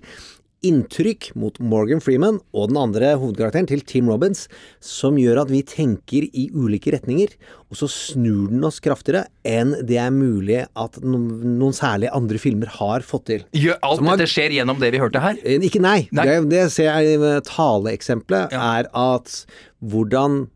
inntrykk 0.65 1.29
mot 1.39 1.55
Morgan 1.63 2.01
Freeman 2.03 2.39
og 2.53 2.69
den 2.71 2.77
andre 2.81 3.13
hovedkarakteren 3.19 3.67
til 3.69 3.81
Tim 3.87 4.09
Robbins, 4.11 4.47
som 4.83 5.15
gjør 5.19 5.41
at 5.45 5.51
vi 5.53 5.61
tenker 5.63 6.27
i 6.33 6.49
ulike 6.53 6.91
retninger, 6.95 7.31
og 7.69 7.77
så 7.79 7.87
snur 7.91 8.49
den 8.51 8.63
oss 8.67 8.79
kraftigere 8.83 9.25
enn 9.47 9.75
det 9.87 9.97
er 10.01 10.11
mulig 10.11 10.65
at 10.75 10.99
noen, 11.03 11.29
noen 11.59 11.75
særlig 11.77 12.09
andre 12.15 12.37
filmer 12.41 12.67
har 12.79 13.05
fått 13.05 13.25
til. 13.31 13.43
Gjør 13.55 13.77
alt 13.83 14.01
har- 14.03 14.17
dette 14.17 14.29
skjer 14.33 14.51
gjennom 14.57 14.79
det 14.81 14.91
vi 14.91 14.99
hørte 14.99 15.21
her? 15.23 15.37
Eh, 15.43 15.59
Ikke 15.69 15.79
nei. 15.81 16.07
Nei. 16.11 16.25
Det, 16.25 16.49
det 16.49 16.71
ser 16.71 16.91
jeg 17.03 17.43
taleeksempelet, 17.47 18.51
Ja. 18.51 18.79
er 18.79 18.89
at 18.93 19.45
hvordan 19.83 20.47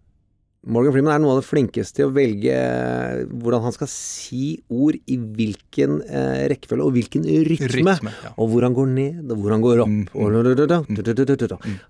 Morgan 0.65 0.93
Freeman 0.95 1.11
er 1.11 1.19
noe 1.19 1.33
av 1.35 1.41
det 1.41 1.47
flinkeste 1.49 1.97
til 1.97 2.07
å 2.07 2.13
velge 2.15 2.53
eh, 2.55 3.23
hvordan 3.27 3.65
han 3.65 3.73
skal 3.75 3.89
si 3.91 4.53
ord 4.71 4.95
i 5.11 5.17
hvilken 5.19 5.97
eh, 6.07 6.45
rekkefølge 6.53 6.85
og 6.87 6.93
hvilken 6.95 7.25
rytme. 7.49 7.67
Rytme, 7.73 8.13
ja. 8.23 8.31
Og 8.39 8.47
hvor 8.53 8.63
han 8.63 8.77
går 8.77 8.87
ned, 8.93 9.25
og 9.33 9.41
hvor 9.43 9.51
han 9.57 9.65
går 9.65 9.81
opp. 9.83 10.13
Og 10.15 10.31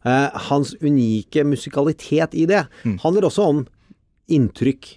Eh, 0.10 0.40
hans 0.50 0.74
unike 0.82 1.46
musikalitet 1.46 2.34
i 2.34 2.48
det 2.50 2.64
Mm. 2.84 2.98
handler 3.04 3.28
også 3.30 3.46
om 3.46 3.62
inntrykk 4.34 4.90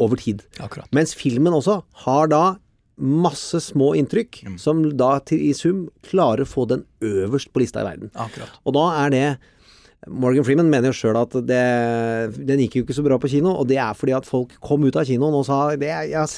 over 0.00 0.16
tid. 0.16 0.42
Akkurat. 0.58 0.88
Mens 0.94 1.12
filmen 1.14 1.52
også 1.52 1.82
har 2.06 2.26
da 2.32 2.56
masse 2.98 3.60
små 3.62 3.92
inntrykk, 4.00 4.40
Mm. 4.46 4.58
som 4.58 4.82
da 4.96 5.18
til, 5.20 5.38
i 5.50 5.52
sum 5.52 5.90
klarer 6.02 6.42
å 6.42 6.48
få 6.48 6.66
den 6.66 6.84
øverst 7.02 7.52
på 7.52 7.60
lista 7.60 7.80
i 7.84 7.84
verden. 7.84 8.10
Akkurat. 8.16 8.48
Og 8.64 8.72
da 8.74 9.04
er 9.04 9.10
det 9.10 9.38
Morgan 10.06 10.44
Freeman 10.46 10.68
mener 10.70 10.92
jo 10.92 10.94
sjøl 10.94 11.16
at 11.18 11.32
det, 11.48 11.62
den 12.38 12.60
gikk 12.62 12.76
jo 12.78 12.84
ikke 12.84 12.94
så 12.94 13.02
bra 13.02 13.16
på 13.18 13.30
kino, 13.32 13.56
og 13.58 13.66
det 13.66 13.80
er 13.82 13.96
fordi 13.98 14.14
at 14.14 14.28
folk 14.28 14.54
kom 14.62 14.86
ut 14.86 14.96
av 14.96 15.08
kinoen 15.08 15.34
og 15.34 15.42
sa 15.48 15.58
det, 15.74 15.90
jeg, 15.90 16.28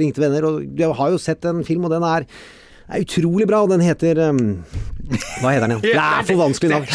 ringte 0.00 0.22
venner, 0.22 0.46
og 0.48 0.80
jeg 0.80 0.96
har 0.96 1.12
jo 1.12 1.20
sett 1.20 1.44
en 1.50 1.60
film, 1.66 1.84
og 1.84 1.92
den 1.92 2.06
er, 2.08 2.24
er 2.96 3.04
utrolig 3.06 3.46
bra, 3.50 3.62
og 3.64 3.70
den 3.72 3.82
heter 3.84 4.18
um, 4.30 4.40
Hva 5.40 5.50
heter 5.54 5.64
den 5.66 5.72
igjen? 5.74 5.82
Det 5.90 6.00
er 6.00 6.26
for 6.28 6.38
vanskelig 6.38 6.70
navn. 6.70 6.86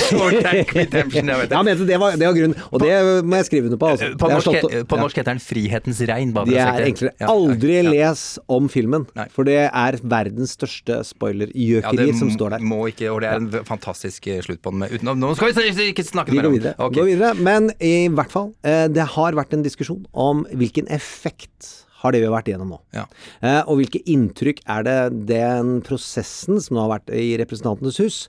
Ja, 1.51 1.61
men 1.65 1.81
det 1.87 1.97
var, 1.99 2.15
det 2.15 2.27
var 2.29 2.35
grunnen, 2.37 2.55
og 2.71 2.79
det 2.83 2.91
må 3.27 3.39
jeg 3.41 3.47
skrive 3.49 3.69
under 3.69 3.79
på. 3.81 3.89
Altså. 3.91 4.09
På 4.19 4.29
norsk, 4.31 4.47
slått- 4.49 4.87
på 4.91 4.99
norsk 5.01 5.19
heter 5.19 5.35
den 5.35 5.41
Frihetens 5.43 5.99
regn. 6.09 6.31
Bare 6.35 6.47
Det 6.49 6.59
er 6.63 6.87
enklere. 6.87 7.13
Aldri 7.31 7.75
ja. 7.77 7.83
les 7.89 8.23
om 8.51 8.69
filmen, 8.71 9.05
for 9.35 9.47
det 9.47 9.57
er 9.67 9.99
verdens 10.03 10.55
største 10.55 11.01
spoiler-gjøkeri 11.07 12.09
Ja, 12.11 12.17
som 12.17 12.31
står 12.33 12.55
der. 12.55 12.65
må 12.65 12.85
ikke, 12.91 13.11
og 13.11 13.21
det 13.25 13.31
er 13.33 13.41
en 13.43 13.49
fantastisk 13.67 14.27
eh, 14.31 14.41
slutt 14.45 14.61
på 14.63 14.71
den 14.73 14.83
med 14.85 14.95
utenom 14.95 15.19
Nå 15.19 15.33
skal 15.37 15.51
vi 15.55 15.89
ikke 15.91 16.05
snakke 16.07 16.35
mer 16.35 16.47
om 16.49 16.59
det. 16.59 16.75
Ok. 16.79 16.95
går 16.99 17.09
videre. 17.11 17.33
Men 17.35 17.71
i 17.83 18.07
hvert 18.07 18.31
fall, 18.31 18.53
eh, 18.63 18.87
det 18.91 19.09
har 19.15 19.35
vært 19.37 19.53
en 19.57 19.65
diskusjon 19.65 20.05
om 20.13 20.45
hvilken 20.55 20.87
effekt 20.93 21.84
har 22.05 22.15
det 22.15 22.21
vi 22.23 22.29
har 22.29 22.35
vært 22.35 22.51
igjennom 22.51 22.75
nå. 22.75 22.79
Ja. 22.95 23.05
Eh, 23.41 23.61
og 23.65 23.81
hvilke 23.81 24.01
inntrykk 24.11 24.61
er 24.77 24.85
det 24.87 24.99
den 25.33 25.79
prosessen 25.85 26.61
som 26.63 26.77
nå 26.77 26.85
har 26.85 26.95
vært 26.97 27.11
i 27.15 27.33
Representantenes 27.41 27.99
hus, 28.03 28.19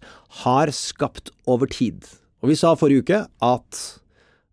har 0.42 0.72
skapt 0.74 1.32
over 1.50 1.70
tid. 1.70 2.08
Og 2.42 2.52
vi 2.52 2.58
sa 2.58 2.74
forrige 2.78 3.04
uke 3.04 3.22
at 3.26 3.82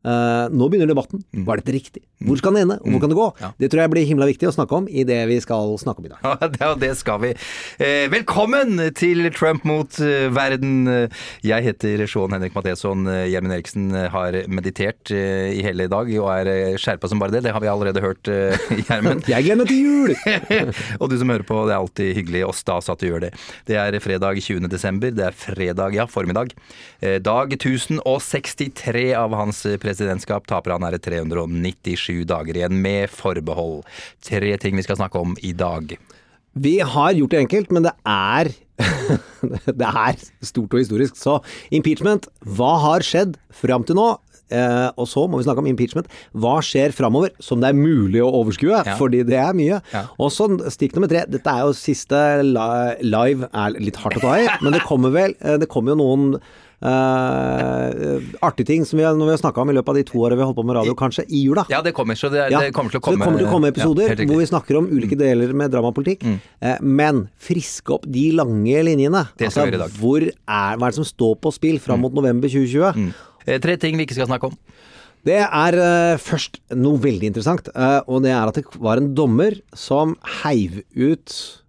eh, 0.06 0.46
nå 0.54 0.70
begynner 0.70 0.92
debatten. 0.92 1.24
Mm. 1.34 1.48
Var 1.50 1.62
dette 1.62 1.76
riktig? 1.76 2.06
Hvor 2.24 2.40
skal 2.40 2.56
den 2.56 2.64
ende, 2.64 2.78
og 2.80 2.88
hvor 2.88 2.96
mm. 2.96 3.02
kan 3.04 3.12
det 3.12 3.18
gå? 3.18 3.28
Det 3.60 3.70
tror 3.72 3.82
jeg 3.84 3.92
blir 3.94 4.08
himla 4.08 4.28
viktig 4.30 4.48
å 4.48 4.54
snakke 4.56 4.78
om 4.78 4.86
i 4.88 5.04
det 5.08 5.20
vi 5.28 5.40
skal 5.44 5.74
snakke 5.82 6.04
om 6.04 6.08
i 6.08 6.14
dag. 6.14 6.22
Ja, 6.34 6.48
det, 6.48 6.70
det 6.82 6.92
skal 7.00 7.20
vi. 7.22 7.32
Eh, 7.84 8.06
velkommen 8.12 8.80
til 8.96 9.28
Trump 9.36 9.66
mot 9.68 9.98
eh, 10.04 10.30
verden. 10.34 10.88
Jeg 11.44 11.66
heter 11.66 12.04
Sean 12.10 12.34
Henrik 12.36 12.56
Matheson. 12.56 13.06
Gjermund 13.28 13.56
Eriksen 13.56 13.90
har 14.14 14.38
meditert 14.52 15.12
eh, 15.14 15.52
i 15.58 15.64
hele 15.66 15.90
dag 15.92 16.10
og 16.16 16.30
er 16.32 16.78
skjerpa 16.80 17.10
som 17.12 17.22
bare 17.22 17.36
det. 17.36 17.44
Det 17.48 17.54
har 17.56 17.64
vi 17.64 17.72
allerede 17.72 18.04
hørt, 18.04 18.32
Gjermund. 18.88 19.28
jeg 19.34 19.48
gleder 19.48 19.62
meg 19.64 19.72
til 19.72 19.84
jul! 19.84 20.16
og 21.00 21.12
du 21.12 21.18
som 21.20 21.34
hører 21.34 21.48
på, 21.48 21.60
det 21.68 21.76
er 21.76 21.82
alltid 21.82 22.16
hyggelig 22.20 22.46
og 22.48 22.56
stas 22.58 22.92
at 22.94 23.04
du 23.04 23.10
gjør 23.10 23.28
det. 23.28 23.34
Det 23.68 23.80
er 23.80 24.00
fredag 24.04 24.40
20. 24.40 24.70
desember. 24.72 25.12
Det 25.16 25.28
er 25.28 25.38
fredag, 25.38 25.98
ja, 25.98 26.08
formiddag. 26.10 26.56
Dag 27.24 27.58
1063 27.58 29.10
av 29.20 29.36
hans 29.36 29.64
presidentskap. 29.84 30.48
Taper 30.50 30.78
han 30.78 30.88
er 30.88 31.00
397 31.04 32.13
sju 32.14 32.24
dager 32.30 32.58
igjen, 32.60 32.82
med 32.84 33.10
forbehold. 33.12 33.82
Tre 34.24 34.58
ting 34.62 34.78
vi 34.78 34.86
skal 34.86 35.00
snakke 35.02 35.22
om 35.22 35.38
i 35.42 35.54
dag. 35.58 35.96
Vi 36.54 36.78
har 36.86 37.16
gjort 37.18 37.34
det 37.34 37.46
enkelt, 37.48 37.74
men 37.74 37.90
det 37.90 37.96
er 38.06 38.54
Det 39.80 39.86
er 39.86 40.20
stort 40.42 40.74
og 40.74 40.82
historisk. 40.82 41.18
Så 41.20 41.40
impeachment, 41.74 42.28
hva 42.58 42.76
har 42.82 43.06
skjedd 43.06 43.36
fram 43.54 43.86
til 43.88 43.98
nå? 44.00 44.08
Eh, 44.54 44.90
og 45.00 45.08
så 45.10 45.24
må 45.30 45.40
vi 45.40 45.46
snakke 45.48 45.64
om 45.64 45.70
impeachment. 45.70 46.10
Hva 46.38 46.58
skjer 46.66 46.94
framover 46.96 47.34
som 47.44 47.62
det 47.62 47.72
er 47.72 47.78
mulig 47.78 48.22
å 48.24 48.32
overskue? 48.42 48.76
Ja. 48.76 48.98
Fordi 49.00 49.24
det 49.28 49.40
er 49.40 49.56
mye. 49.58 49.80
Ja. 49.94 50.04
Og 50.22 50.34
så 50.36 50.50
stikk 50.74 50.98
nummer 50.98 51.12
tre. 51.12 51.24
Dette 51.32 51.54
er 51.54 51.66
jo 51.66 51.78
siste 51.78 52.20
live 52.44 53.50
er 53.50 53.80
litt 53.80 54.00
hardt 54.04 54.20
å 54.20 54.26
ta 54.26 54.36
i, 54.42 54.50
men 54.62 54.76
det 54.76 54.84
kommer 54.88 55.14
vel 55.16 55.38
eh, 55.40 55.58
Det 55.62 55.70
kommer 55.72 55.96
jo 55.96 56.02
noen 56.04 56.38
eh, 56.84 58.24
artige 58.44 58.68
ting 58.68 58.86
som 58.88 59.00
vi 59.00 59.06
har, 59.06 59.16
vi 59.18 59.30
har 59.32 59.40
snakka 59.42 59.64
om 59.64 59.72
i 59.72 59.76
løpet 59.78 59.94
av 59.94 60.00
de 60.00 60.04
to 60.08 60.22
åra 60.24 60.36
vi 60.38 60.44
har 60.44 60.50
holdt 60.52 60.60
på 60.60 60.66
med 60.68 60.78
radio, 60.78 60.96
kanskje 61.00 61.26
i 61.30 61.44
jula. 61.48 61.66
Ja, 61.72 61.82
det 61.86 61.94
kommer, 61.98 62.18
så 62.20 62.30
det, 62.34 62.46
Ja, 62.52 62.62
det 62.64 62.74
kommer 62.76 62.94
til 62.94 63.00
å 63.00 63.04
så 63.04 63.08
komme 63.08 63.20
det 63.20 63.28
kommer 63.28 63.44
til 63.44 63.48
å 63.48 63.54
komme 63.54 63.72
episoder 63.74 64.10
Ja. 64.10 64.18
Mm. 64.18 64.30
hvor 64.32 64.42
vi 64.44 64.50
snakker 64.52 64.80
om 64.80 64.90
ulike 64.92 65.18
deler 65.20 65.54
med 65.54 65.72
dramapolitikk. 65.74 66.26
Eh, 66.62 66.78
men 66.82 67.28
friske 67.40 67.96
opp 67.98 68.08
de 68.10 68.32
lange 68.36 68.84
linjene. 68.90 69.26
Altså, 69.26 69.38
Det 69.38 69.52
skal 69.52 69.66
vi 69.66 69.72
gjøre 69.72 69.82
i 69.82 69.84
dag. 69.86 69.94
Mm. 69.94 70.02
Hvor 70.04 70.22
er, 70.28 70.78
hva 70.78 70.88
er 70.88 70.90
det 70.90 71.00
som 71.02 71.10
står 71.10 71.36
på 71.40 71.54
spill 71.54 71.80
fram 71.80 72.02
mot 72.02 72.14
november 72.14 72.50
2020? 72.50 73.14
Eh, 73.48 73.60
Tre 73.60 73.78
ting 73.78 73.98
vi 73.98 74.06
ikke 74.08 74.20
skal 74.20 74.28
snakke 74.28 74.52
om. 74.52 74.58
Det 75.24 75.40
er 75.40 75.76
uh, 75.80 76.18
først 76.20 76.60
noe 76.76 77.00
veldig 77.00 77.30
interessant, 77.30 77.70
og 78.12 78.24
det 78.26 78.32
er 78.36 78.44
at 78.44 78.58
det 78.60 78.66
var 78.76 79.00
en 79.00 79.14
dommer 79.16 79.56
som 79.72 80.18
heiv 80.44 80.82
ut 81.00 81.63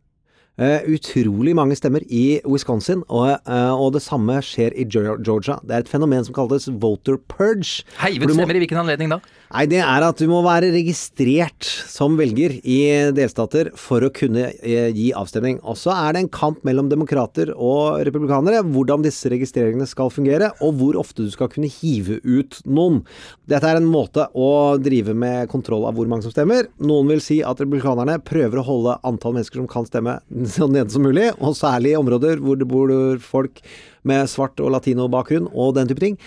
eh, 0.58 0.80
utrolig 0.94 1.54
mange 1.56 1.76
stemmer 1.76 2.04
i 2.08 2.40
Wisconsin, 2.46 3.02
og, 3.08 3.40
uh, 3.48 3.72
og 3.74 3.92
det 3.96 4.02
samme 4.02 4.36
skjer 4.44 4.74
i 4.78 4.84
Georgia. 4.84 5.58
Det 5.64 5.70
er 5.74 5.78
et 5.84 5.88
fenomen 5.90 6.24
som 6.24 6.34
kalles 6.36 6.68
voter 6.80 7.16
purge. 7.28 7.82
Heivet 8.02 8.28
må- 8.28 8.34
stemmer 8.38 8.54
i 8.54 8.62
hvilken 8.64 8.78
anledning 8.84 9.10
da? 9.10 9.18
Nei, 9.52 9.66
det 9.70 9.80
er 9.84 10.02
at 10.02 10.18
du 10.18 10.24
må 10.30 10.40
være 10.42 10.70
registrert 10.72 11.66
som 11.68 12.16
velger 12.18 12.56
i 12.64 12.78
delstater 13.14 13.68
for 13.78 14.02
å 14.02 14.10
kunne 14.14 14.48
eh, 14.64 14.88
gi 14.96 15.10
avstemning. 15.14 15.58
Og 15.68 15.76
så 15.78 15.92
er 15.92 16.14
det 16.14 16.22
en 16.24 16.30
kamp 16.32 16.64
mellom 16.66 16.88
demokrater 16.90 17.52
og 17.52 18.00
republikanere 18.08 18.62
hvordan 18.64 19.04
disse 19.04 19.28
registreringene 19.30 19.86
skal 19.90 20.10
fungere, 20.14 20.48
og 20.64 20.80
hvor 20.80 20.98
ofte 21.02 21.26
du 21.26 21.30
skal 21.34 21.50
kunne 21.52 21.70
hive 21.70 22.18
ut 22.24 22.58
noen. 22.64 23.02
Dette 23.50 23.68
er 23.68 23.78
en 23.82 23.90
måte 23.90 24.26
å 24.32 24.48
drive 24.82 25.14
med 25.14 25.52
kontroll 25.52 25.84
av 25.86 25.98
hvor 25.98 26.08
mange 26.10 26.26
som 26.26 26.34
stemmer. 26.34 26.70
Noen 26.80 27.12
vil 27.12 27.22
si 27.22 27.42
at 27.44 27.60
republikanerne 27.60 28.16
prøver 28.24 28.62
å 28.62 28.66
holde 28.66 28.98
antall 29.04 29.36
mennesker 29.36 29.60
som 29.60 29.70
kan 29.70 29.86
stemme 29.90 30.18
så 30.56 30.70
nede 30.70 30.88
som 30.94 31.04
mulig, 31.04 31.30
og 31.36 31.58
særlig 31.60 31.92
i 31.92 32.00
områder 32.00 32.40
hvor 32.42 32.58
det 32.58 32.70
bor 32.70 32.96
folk 33.22 33.60
med 34.08 34.26
svart 34.32 34.58
og 34.64 34.72
latino-bakgrunn 34.74 35.52
og 35.52 35.76
den 35.76 35.92
type 35.92 36.02
ting. 36.02 36.18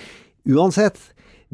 Uansett, 0.48 0.96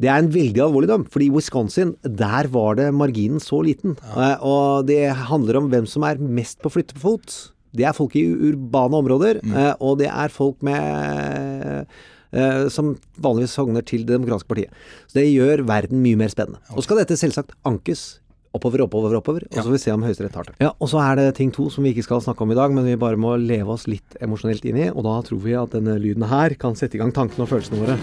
det 0.00 0.08
er 0.10 0.18
en 0.18 0.30
veldig 0.34 0.62
alvorlig 0.64 0.88
dom, 0.90 1.04
fordi 1.06 1.28
i 1.30 1.34
Wisconsin, 1.34 1.92
der 2.02 2.48
var 2.50 2.74
det 2.80 2.88
marginen 2.94 3.38
så 3.42 3.60
liten. 3.62 3.96
Eh, 4.16 4.36
Og 4.42 4.86
det 4.88 5.04
handler 5.30 5.60
om 5.60 5.68
hvem 5.70 5.86
som 5.86 6.02
er 6.02 6.18
mest 6.18 6.58
på 6.64 6.72
flyttefot. 6.74 7.52
Det 7.74 7.84
er 7.86 7.94
folk 7.94 8.14
i 8.18 8.24
urbane 8.26 8.94
områder, 9.02 9.40
eh, 9.44 9.74
og 9.80 9.98
det 9.98 10.06
er 10.10 10.28
folk 10.30 10.60
med 10.62 11.86
eh, 12.34 12.68
som 12.70 12.96
vanligvis 13.22 13.54
sogner 13.54 13.82
til 13.86 14.04
Det 14.06 14.16
demokratiske 14.16 14.50
partiet. 14.50 14.70
Så 15.06 15.20
det 15.20 15.28
gjør 15.30 15.64
verden 15.66 16.02
mye 16.02 16.18
mer 16.18 16.28
spennende. 16.30 16.58
Og 16.74 16.82
skal 16.86 16.98
dette 17.02 17.18
selvsagt 17.18 17.54
ankes 17.66 18.20
oppover, 18.54 18.84
oppover, 18.84 19.16
oppover, 19.18 19.42
og 19.50 19.56
så 19.58 19.64
får 19.66 19.72
vi 19.74 19.82
se 19.82 19.90
om 19.94 20.02
Høyesterett 20.06 20.32
tar 20.34 20.46
det. 20.46 20.54
Ja, 20.62 20.70
Og 20.78 20.86
så 20.90 21.00
er 21.02 21.16
det 21.18 21.34
ting 21.34 21.50
to 21.50 21.66
som 21.74 21.82
vi 21.82 21.90
ikke 21.94 22.04
skal 22.06 22.22
snakke 22.22 22.42
om 22.46 22.52
i 22.54 22.58
dag, 22.58 22.70
men 22.74 22.86
vi 22.86 22.94
bare 22.94 23.18
må 23.18 23.34
leve 23.38 23.74
oss 23.74 23.88
litt 23.90 24.14
emosjonelt 24.22 24.64
inn 24.70 24.78
i, 24.78 24.90
og 24.94 25.02
da 25.06 25.16
tror 25.26 25.42
vi 25.42 25.56
at 25.58 25.74
denne 25.74 25.98
lyden 25.98 26.22
her 26.30 26.54
kan 26.54 26.74
sette 26.78 26.94
i 26.94 27.02
gang 27.02 27.10
tankene 27.14 27.42
og 27.46 27.50
følelsene 27.50 27.82
våre. 27.82 27.98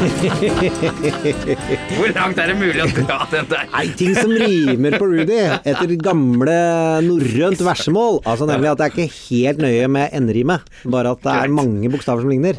Hvor 1.96 2.12
langt 2.16 2.38
er 2.40 2.48
det 2.48 2.56
mulig 2.56 2.80
å 2.80 2.88
dra 2.94 3.18
den 3.32 3.48
der? 3.50 3.66
Nei, 3.74 3.82
ting 3.98 4.14
som 4.16 4.32
rimer 4.32 4.96
på 4.96 5.08
Rudy 5.10 5.38
etter 5.60 5.92
gamle 6.00 6.56
norrønt 7.04 7.60
versemål. 7.66 8.20
Altså 8.24 8.48
nemlig 8.48 8.70
at 8.72 8.80
det 8.80 8.86
er 8.86 8.94
ikke 8.94 9.18
helt 9.28 9.58
nøye 9.60 9.88
med 9.92 10.16
enderimet, 10.16 10.60
bare 10.88 11.12
at 11.16 11.20
det 11.26 11.34
er 11.42 11.52
mange 11.52 11.90
bokstaver 11.92 12.24
som 12.24 12.32
ligner. 12.32 12.54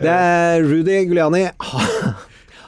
Det 0.00 0.14
er 0.14 0.64
Rudy 0.64 1.02
Guliani. 1.10 1.44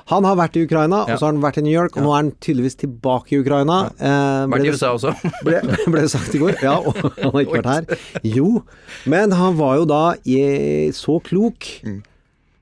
Han 0.07 0.23
har 0.23 0.37
vært 0.39 0.55
i 0.55 0.63
Ukraina, 0.63 1.01
og 1.03 1.17
så 1.19 1.25
har 1.27 1.33
han 1.33 1.41
vært 1.43 1.57
i 1.59 1.63
New 1.67 1.73
York, 1.75 1.97
og 1.99 2.05
nå 2.05 2.13
er 2.15 2.21
han 2.21 2.29
tydeligvis 2.39 2.77
tilbake 2.79 3.35
i 3.35 3.41
Ukraina. 3.43 3.91
Eh, 3.99 4.45
ble 4.47 4.61
Vært 4.61 4.69
i 4.69 4.71
USA 4.77 4.93
også. 4.95 5.11
ble, 5.49 5.59
ble 5.67 6.05
det 6.05 6.11
sagt 6.13 6.31
i 6.31 6.39
går. 6.45 6.53
Ja, 6.63 6.77
og 6.79 6.95
han 7.17 7.33
har 7.35 7.41
ikke 7.43 7.59
vært 7.59 7.73
her. 7.73 8.05
Jo, 8.23 8.63
men 9.11 9.35
han 9.35 9.59
var 9.59 9.81
jo 9.81 9.89
da 9.91 10.05
i, 10.23 10.39
så 10.95 11.19
klok, 11.27 11.67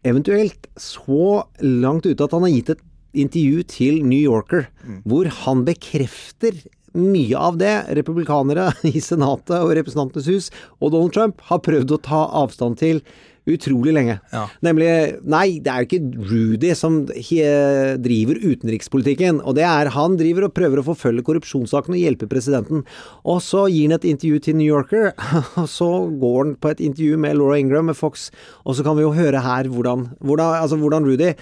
eventuelt 0.04 0.68
så 0.80 1.44
langt 1.64 2.06
ute 2.06 2.24
at 2.24 2.34
han 2.34 2.46
har 2.46 2.54
gitt 2.54 2.74
et 2.74 2.84
intervju 3.24 3.64
til 3.70 4.00
New 4.06 4.20
Yorker, 4.20 4.66
hvor 5.06 5.28
han 5.44 5.62
bekrefter 5.66 6.56
mye 6.94 7.38
av 7.38 7.58
det 7.58 7.74
republikanere 7.98 8.70
i 8.94 9.02
Senatet 9.02 9.56
og 9.58 9.74
Representantenes 9.78 10.30
hus 10.30 10.50
og 10.80 10.94
Donald 10.94 11.14
Trump 11.16 11.46
har 11.50 11.62
prøvd 11.64 11.96
å 11.96 12.02
ta 12.04 12.24
avstand 12.44 12.78
til 12.82 13.02
utrolig 13.46 13.92
lenge. 13.92 14.14
Ja. 14.32 14.46
Nemlig 14.64 14.88
Nei, 15.28 15.58
det 15.60 15.68
er 15.72 15.82
jo 15.82 15.88
ikke 15.88 16.28
Rudy 16.30 16.70
som 16.78 17.02
he- 17.12 17.96
driver 18.00 18.38
utenrikspolitikken. 18.40 19.42
Og 19.44 19.54
det 19.58 19.64
er 19.68 19.90
han 19.92 20.16
driver 20.16 20.46
og 20.48 20.54
prøver 20.56 20.80
å 20.80 20.86
forfølge 20.86 21.24
korrupsjonssaken 21.26 21.92
og 21.96 22.00
hjelpe 22.00 22.28
presidenten. 22.30 22.84
Og 23.24 23.42
så 23.44 23.66
gir 23.68 23.88
han 23.90 23.98
et 23.98 24.06
intervju 24.08 24.40
til 24.46 24.56
New 24.56 24.68
Yorker, 24.70 25.12
og 25.60 25.68
så 25.68 25.90
går 26.20 26.38
han 26.44 26.54
på 26.56 26.72
et 26.72 26.80
intervju 26.80 27.18
med 27.20 27.36
Laura 27.36 27.58
Ingram 27.60 27.90
med 27.92 27.96
Fox, 28.00 28.30
og 28.64 28.76
så 28.78 28.84
kan 28.86 28.96
vi 28.96 29.04
jo 29.04 29.12
høre 29.12 29.40
her 29.44 29.68
hvordan, 29.68 30.08
hvordan, 30.24 30.60
altså 30.62 30.76
hvordan 30.80 31.04
Rudy 31.08 31.34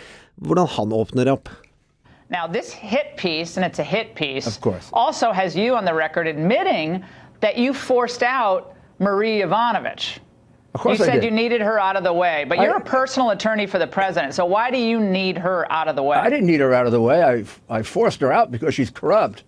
Hvordan 0.43 0.67
han 0.75 0.93
åpner 0.97 1.29
opp. 1.31 1.49
Now, 2.31 2.47
this 2.51 2.73
hit 2.73 3.17
piece, 3.19 3.57
and 3.59 3.67
it's 3.67 3.79
a 3.79 3.85
hit 3.85 4.15
piece, 4.17 4.47
Of 4.49 4.61
course. 4.63 4.89
also 4.95 5.31
has 5.33 5.55
you 5.55 5.75
on 5.77 5.85
the 5.85 5.93
record 5.95 6.27
admitting 6.27 7.05
that 7.43 7.59
you 7.59 7.75
forced 7.75 8.23
out 8.25 8.73
Marie 8.99 9.43
Ivanovich. 9.43 10.19
Of 10.75 10.81
course 10.81 10.99
you 10.99 11.05
I 11.05 11.09
said 11.09 11.15
did. 11.21 11.25
you 11.25 11.31
needed 11.31 11.61
her 11.61 11.79
out 11.79 11.97
of 11.97 12.05
the 12.05 12.13
way, 12.15 12.47
but 12.49 12.59
you're 12.59 12.77
a 12.77 12.81
personal 12.81 13.31
attorney 13.31 13.67
for 13.67 13.79
the 13.79 13.87
president, 13.87 14.33
so 14.35 14.47
why 14.47 14.71
do 14.71 14.79
you 14.79 14.99
need 14.99 15.37
her 15.37 15.71
out 15.71 15.87
of 15.89 15.97
the 15.97 16.03
way? 16.03 16.17
I 16.17 16.31
didn't 16.31 16.47
need 16.47 16.61
her 16.61 16.73
out 16.73 16.87
of 16.87 16.93
the 16.93 17.01
way. 17.01 17.23
I, 17.23 17.45
I 17.69 17.83
forced 17.83 18.21
her 18.23 18.33
out 18.33 18.51
because 18.51 18.75
she's 18.75 18.89
corrupt. 18.91 19.45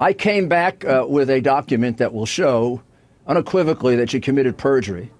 I 0.00 0.12
came 0.12 0.48
back 0.48 0.84
uh, 0.84 1.06
with 1.08 1.28
a 1.30 1.40
document 1.40 1.98
that 1.98 2.12
will 2.12 2.26
show 2.26 2.82
unequivocally 3.26 3.96
that 3.96 4.10
she 4.10 4.20
committed 4.20 4.56
perjury. 4.56 5.10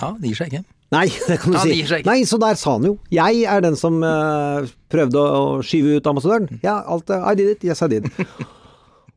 Ja, 0.00 0.12
det 0.20 0.28
gir 0.28 0.36
seg 0.36 0.52
ikke. 0.52 0.64
Nei, 0.92 1.06
det 1.28 1.38
kan 1.40 1.52
du 1.52 1.58
Han 1.58 1.66
si. 1.68 1.74
gir 1.80 1.86
seg 1.88 2.02
ikke. 2.02 2.10
Nei, 2.10 2.22
så 2.28 2.38
der 2.42 2.54
sa 2.60 2.72
han 2.76 2.84
jo. 2.84 2.98
Jeg 3.14 3.42
er 3.48 3.60
den 3.64 3.76
som 3.76 4.02
eh, 4.04 4.68
prøvde 4.92 5.20
å 5.24 5.42
skyve 5.64 5.96
ut 6.00 6.06
ambassadøren. 6.10 6.60
Ja, 6.64 6.80
alt 6.84 7.08
eh, 7.10 7.22
I 7.32 7.34
did 7.38 7.48
it. 7.56 7.64
Yes, 7.64 7.80
I 7.82 7.88
did. 7.88 8.10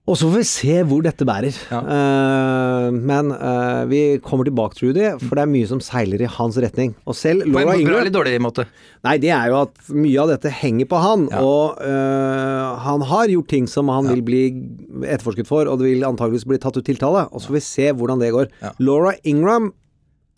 Og 0.03 0.17
så 0.19 0.27
får 0.27 0.41
vi 0.41 0.47
se 0.49 0.73
hvor 0.83 1.03
dette 1.05 1.23
bærer. 1.23 1.55
Eh, 1.71 2.87
men 2.91 3.29
uh, 3.31 3.83
vi 3.87 4.01
kommer 4.23 4.43
tilbake 4.43 4.75
til 4.75 4.89
Rudy, 4.89 5.05
for 5.21 5.39
det 5.39 5.45
er 5.45 5.51
mye 5.53 5.69
som 5.69 5.79
seiler 5.83 6.25
i 6.25 6.27
hans 6.27 6.57
retning. 6.59 6.91
Og 7.07 7.15
selv 7.15 7.45
På 7.47 7.61
en 7.61 7.69
Laura 7.69 7.77
bra 7.87 8.01
eller 8.01 8.11
dårlig 8.11 8.41
måte. 8.43 8.65
Nei, 9.07 9.15
det 9.23 9.31
er 9.31 9.53
jo 9.53 9.61
at 9.61 9.93
mye 9.95 10.25
av 10.25 10.33
dette 10.33 10.51
henger 10.59 10.89
på 10.91 10.99
han. 10.99 11.23
Og 11.39 11.79
uh, 11.79 12.83
han 12.83 13.05
har 13.13 13.31
gjort 13.31 13.51
ting 13.53 13.69
som 13.71 13.91
han 13.93 14.11
vil 14.11 14.25
bli 14.27 14.43
etterforsket 15.07 15.47
for, 15.47 15.71
og 15.71 15.79
det 15.79 15.93
vil 15.93 16.03
antageligvis 16.09 16.49
bli 16.51 16.59
tatt 16.59 16.75
ut 16.75 16.87
tiltale. 16.89 17.29
Og 17.31 17.39
så 17.39 17.53
får 17.53 17.59
vi 17.61 17.63
se 17.69 17.87
hvordan 17.95 18.19
det 18.19 18.33
går. 18.35 18.51
Laura 18.83 19.15
Ingram 19.23 19.71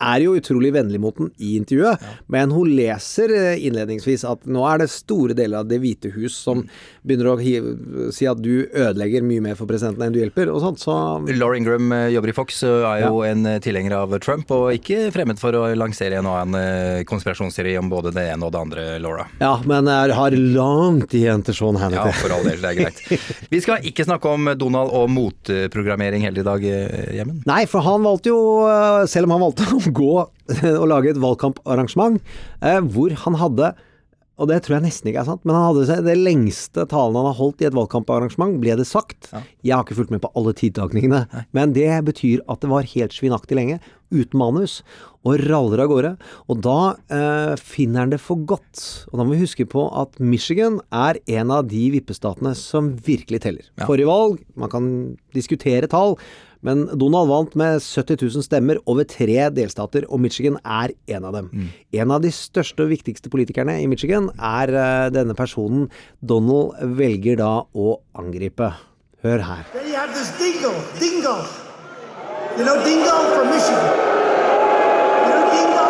er 0.02 0.24
jo 0.24 0.34
utrolig 0.36 0.72
vennlig 0.74 1.00
mot 1.00 1.16
den 1.16 1.30
i 1.38 1.56
intervjuet, 1.60 2.02
men 2.32 2.52
hun 2.54 2.70
leser 2.76 3.32
eh, 3.32 3.66
innledningsvis 3.66 4.26
at 4.28 4.44
nå 4.48 4.64
er 4.68 4.82
det 4.82 4.90
store 4.92 5.36
deler 5.36 5.62
av 5.62 5.70
Det 5.70 5.78
hvite 5.82 6.12
hus 6.14 6.36
som 6.36 6.64
begynner 7.06 7.32
å 7.32 8.10
si 8.14 8.26
at 8.28 8.40
du 8.42 8.66
ødelegger 8.66 9.24
mye 9.26 9.44
mer 9.44 9.58
for 9.58 9.68
presidenten 9.68 10.06
enn 10.06 10.14
du 10.14 10.20
hjelper, 10.20 10.50
og 10.52 10.62
sånt. 10.64 10.82
Så 10.82 10.94
Laura 11.36 11.58
Ingram 11.58 11.92
eh, 11.96 12.08
jobber 12.14 12.32
i 12.32 12.36
Fox 12.36 12.62
og 12.66 12.86
er 12.90 13.06
jo 13.06 13.22
en 13.26 13.46
eh, 13.48 13.60
tilhenger 13.64 13.96
av 14.00 14.16
Trump, 14.24 14.50
og 14.54 14.72
ikke 14.76 15.10
fremmed 15.14 15.40
for 15.40 15.56
å 15.56 15.66
lansere 15.76 16.20
en 16.20 16.28
og 16.30 16.40
annen 16.40 17.04
konspirasjonsserie 17.06 17.14
konspirasjonsteori 17.16 17.76
om 17.78 17.88
både 17.90 18.12
det 18.14 18.26
ene 18.32 18.46
og 18.46 18.52
det 18.54 18.60
andre, 18.60 18.84
Laura. 19.02 19.26
ja, 19.40 19.54
men 19.68 19.88
jeg 19.90 20.16
har 20.16 20.36
langt 20.56 21.14
igjen 21.16 21.42
til 21.46 21.56
Sean 21.56 21.78
Ja, 21.92 22.04
for 22.16 22.32
all 22.34 22.46
del, 22.46 22.60
det 22.62 22.70
er 22.70 22.78
greit. 22.78 23.00
Vi 23.52 23.60
skal 23.64 23.84
ikke 23.86 24.06
snakke 24.06 24.30
om 24.30 24.50
Donald 24.58 24.92
og 24.96 25.08
motprogrammering 25.12 26.24
heller 26.26 26.42
i 26.42 26.46
dag, 26.46 26.66
hjemmen 26.66 27.16
Gjermund. 27.16 27.46
Nei, 27.48 27.66
for 27.70 27.84
han 27.86 28.04
valgte 28.06 28.32
jo, 28.32 28.40
eh, 28.68 29.06
selv 29.10 29.28
om 29.28 29.36
han 29.36 29.44
valgte 29.46 29.66
gå 29.94 30.14
og 30.80 30.86
lage 30.90 31.12
et 31.12 31.20
valgkamparrangement, 31.22 32.18
eh, 32.62 32.80
hvor 32.80 33.14
han 33.26 33.38
hadde 33.42 33.74
og 34.36 34.50
det 34.50 34.58
tror 34.64 34.76
jeg 34.76 34.84
nesten 34.84 35.08
ikke 35.08 35.22
er 35.22 35.28
sant, 35.30 35.44
men 35.48 35.56
han 35.56 35.70
hadde 35.70 35.94
det 36.04 36.16
lengste 36.20 36.84
talen 36.90 37.16
han 37.16 37.28
har 37.30 37.38
holdt 37.38 37.62
i 37.62 37.68
et 37.70 37.76
valgkamparrangement, 37.76 38.58
ble 38.60 38.74
det 38.76 38.84
sagt. 38.84 39.30
Jeg 39.64 39.72
har 39.72 39.84
ikke 39.86 39.96
fulgt 39.96 40.12
med 40.12 40.20
på 40.24 40.30
alle 40.36 40.52
tidtakningene, 40.56 41.22
men 41.56 41.72
det 41.76 41.88
betyr 42.04 42.42
at 42.44 42.60
det 42.60 42.68
var 42.68 42.90
helt 42.90 43.16
svinaktig 43.16 43.56
lenge, 43.56 43.78
uten 44.12 44.38
manus, 44.38 44.82
og 45.26 45.40
raller 45.48 45.80
av 45.82 45.88
gårde. 45.90 46.10
Og 46.52 46.60
da 46.62 46.78
eh, 47.10 47.54
finner 47.58 48.04
han 48.04 48.12
det 48.12 48.20
for 48.22 48.44
godt. 48.46 48.82
Og 49.10 49.16
da 49.18 49.24
må 49.24 49.34
vi 49.34 49.40
huske 49.40 49.66
på 49.66 49.88
at 49.98 50.20
Michigan 50.22 50.78
er 50.94 51.18
en 51.40 51.50
av 51.56 51.66
de 51.72 51.86
vippestatene 51.96 52.52
som 52.60 52.92
virkelig 53.08 53.40
teller. 53.48 53.72
Forrige 53.88 54.10
valg, 54.10 54.44
man 54.54 54.70
kan 54.70 54.90
diskutere 55.34 55.88
tall, 55.90 56.14
men 56.64 56.86
Donald 56.98 57.28
vant 57.28 57.56
med 57.58 57.82
70 57.82 58.22
000 58.22 58.46
stemmer 58.46 58.80
over 58.86 59.04
tre 59.08 59.50
delstater, 59.54 60.06
og 60.08 60.20
Michigan 60.24 60.56
er 60.62 60.94
en 61.16 61.24
av 61.28 61.36
dem. 61.36 61.50
En 61.92 62.10
av 62.14 62.22
de 62.24 62.32
største 62.32 62.86
og 62.86 62.92
viktigste 62.94 63.32
politikerne 63.32 63.80
i 63.82 63.88
Michigan 63.90 64.30
er 64.38 64.72
uh, 64.72 65.10
denne 65.12 65.36
personen 65.36 65.90
Donald 66.20 66.76
velger 66.96 67.36
da 67.42 67.52
å 67.74 68.00
angripe. 68.16 68.72
Hør 69.26 69.42
her. 69.42 69.64
You 72.56 72.64
know 72.64 72.82
Dingle 72.84 73.36
from 73.36 73.50
Michigan? 73.50 73.84
You 75.24 75.28
know 75.28 75.44
Dingo? 75.52 75.86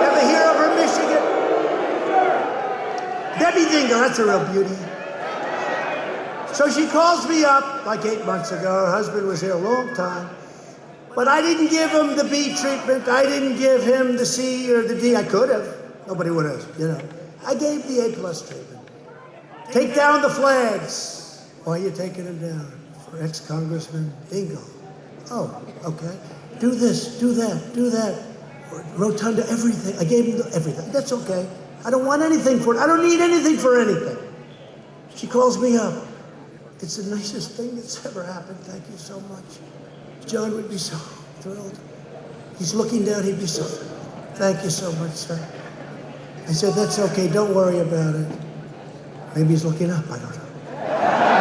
You 0.00 0.06
ever 0.08 0.24
hear 0.30 0.44
of 0.48 0.56
her, 0.56 0.70
Michigan? 0.80 1.22
Debbie 3.38 3.68
Dingle, 3.70 3.98
that's 3.98 4.18
a 4.18 4.24
real 4.24 4.40
beauty. 4.50 4.89
So 6.52 6.68
she 6.70 6.86
calls 6.88 7.28
me 7.28 7.44
up 7.44 7.86
like 7.86 8.04
eight 8.04 8.24
months 8.26 8.50
ago. 8.50 8.86
Her 8.86 8.90
husband 8.90 9.26
was 9.26 9.40
here 9.40 9.52
a 9.52 9.56
long 9.56 9.94
time. 9.94 10.28
But 11.14 11.26
I 11.28 11.40
didn't 11.40 11.68
give 11.68 11.90
him 11.90 12.16
the 12.16 12.24
B 12.24 12.54
treatment. 12.54 13.08
I 13.08 13.24
didn't 13.24 13.58
give 13.58 13.82
him 13.82 14.16
the 14.16 14.26
C 14.26 14.72
or 14.72 14.82
the 14.82 15.00
D. 15.00 15.16
I 15.16 15.22
could 15.24 15.48
have. 15.48 15.76
Nobody 16.06 16.30
would 16.30 16.46
have, 16.46 16.66
you 16.78 16.88
know. 16.88 17.00
I 17.46 17.54
gave 17.54 17.86
the 17.86 18.06
A 18.06 18.12
plus 18.12 18.48
treatment. 18.48 18.88
Take 19.70 19.94
down 19.94 20.22
the 20.22 20.30
flags. 20.30 21.48
Why 21.64 21.78
are 21.78 21.82
you 21.82 21.90
taking 21.90 22.24
them 22.24 22.38
down? 22.40 22.72
For 23.04 23.22
ex-Congressman 23.22 24.12
Dingle. 24.30 24.62
Oh, 25.30 25.62
okay. 25.84 26.18
Do 26.58 26.70
this, 26.72 27.18
do 27.20 27.32
that, 27.34 27.72
do 27.74 27.90
that. 27.90 28.22
Rotunda, 28.96 29.48
everything. 29.48 29.96
I 29.98 30.04
gave 30.04 30.26
him 30.26 30.42
everything. 30.52 30.90
That's 30.92 31.12
okay. 31.12 31.48
I 31.84 31.90
don't 31.90 32.04
want 32.04 32.22
anything 32.22 32.60
for 32.60 32.74
it. 32.74 32.78
I 32.78 32.86
don't 32.86 33.02
need 33.02 33.20
anything 33.20 33.56
for 33.56 33.80
anything. 33.80 34.16
She 35.14 35.26
calls 35.26 35.58
me 35.58 35.76
up. 35.76 36.06
It's 36.82 36.96
the 36.96 37.14
nicest 37.14 37.52
thing 37.52 37.76
that's 37.76 38.04
ever 38.06 38.24
happened. 38.24 38.58
Thank 38.60 38.82
you 38.90 38.96
so 38.96 39.20
much. 39.20 39.44
John 40.26 40.52
would 40.52 40.70
be 40.70 40.78
so 40.78 40.96
thrilled. 41.40 41.78
He's 42.58 42.74
looking 42.74 43.04
down. 43.04 43.22
He'd 43.22 43.38
be 43.38 43.46
so. 43.46 43.64
Thank 44.34 44.64
you 44.64 44.70
so 44.70 44.90
much, 44.92 45.12
sir. 45.12 45.38
I 46.48 46.52
said, 46.52 46.74
that's 46.74 46.98
okay. 46.98 47.28
Don't 47.28 47.54
worry 47.54 47.80
about 47.80 48.14
it. 48.14 48.28
Maybe 49.36 49.50
he's 49.50 49.64
looking 49.64 49.90
up. 49.90 50.04
I 50.10 50.18
don't 50.18 50.36
know. 50.36 51.39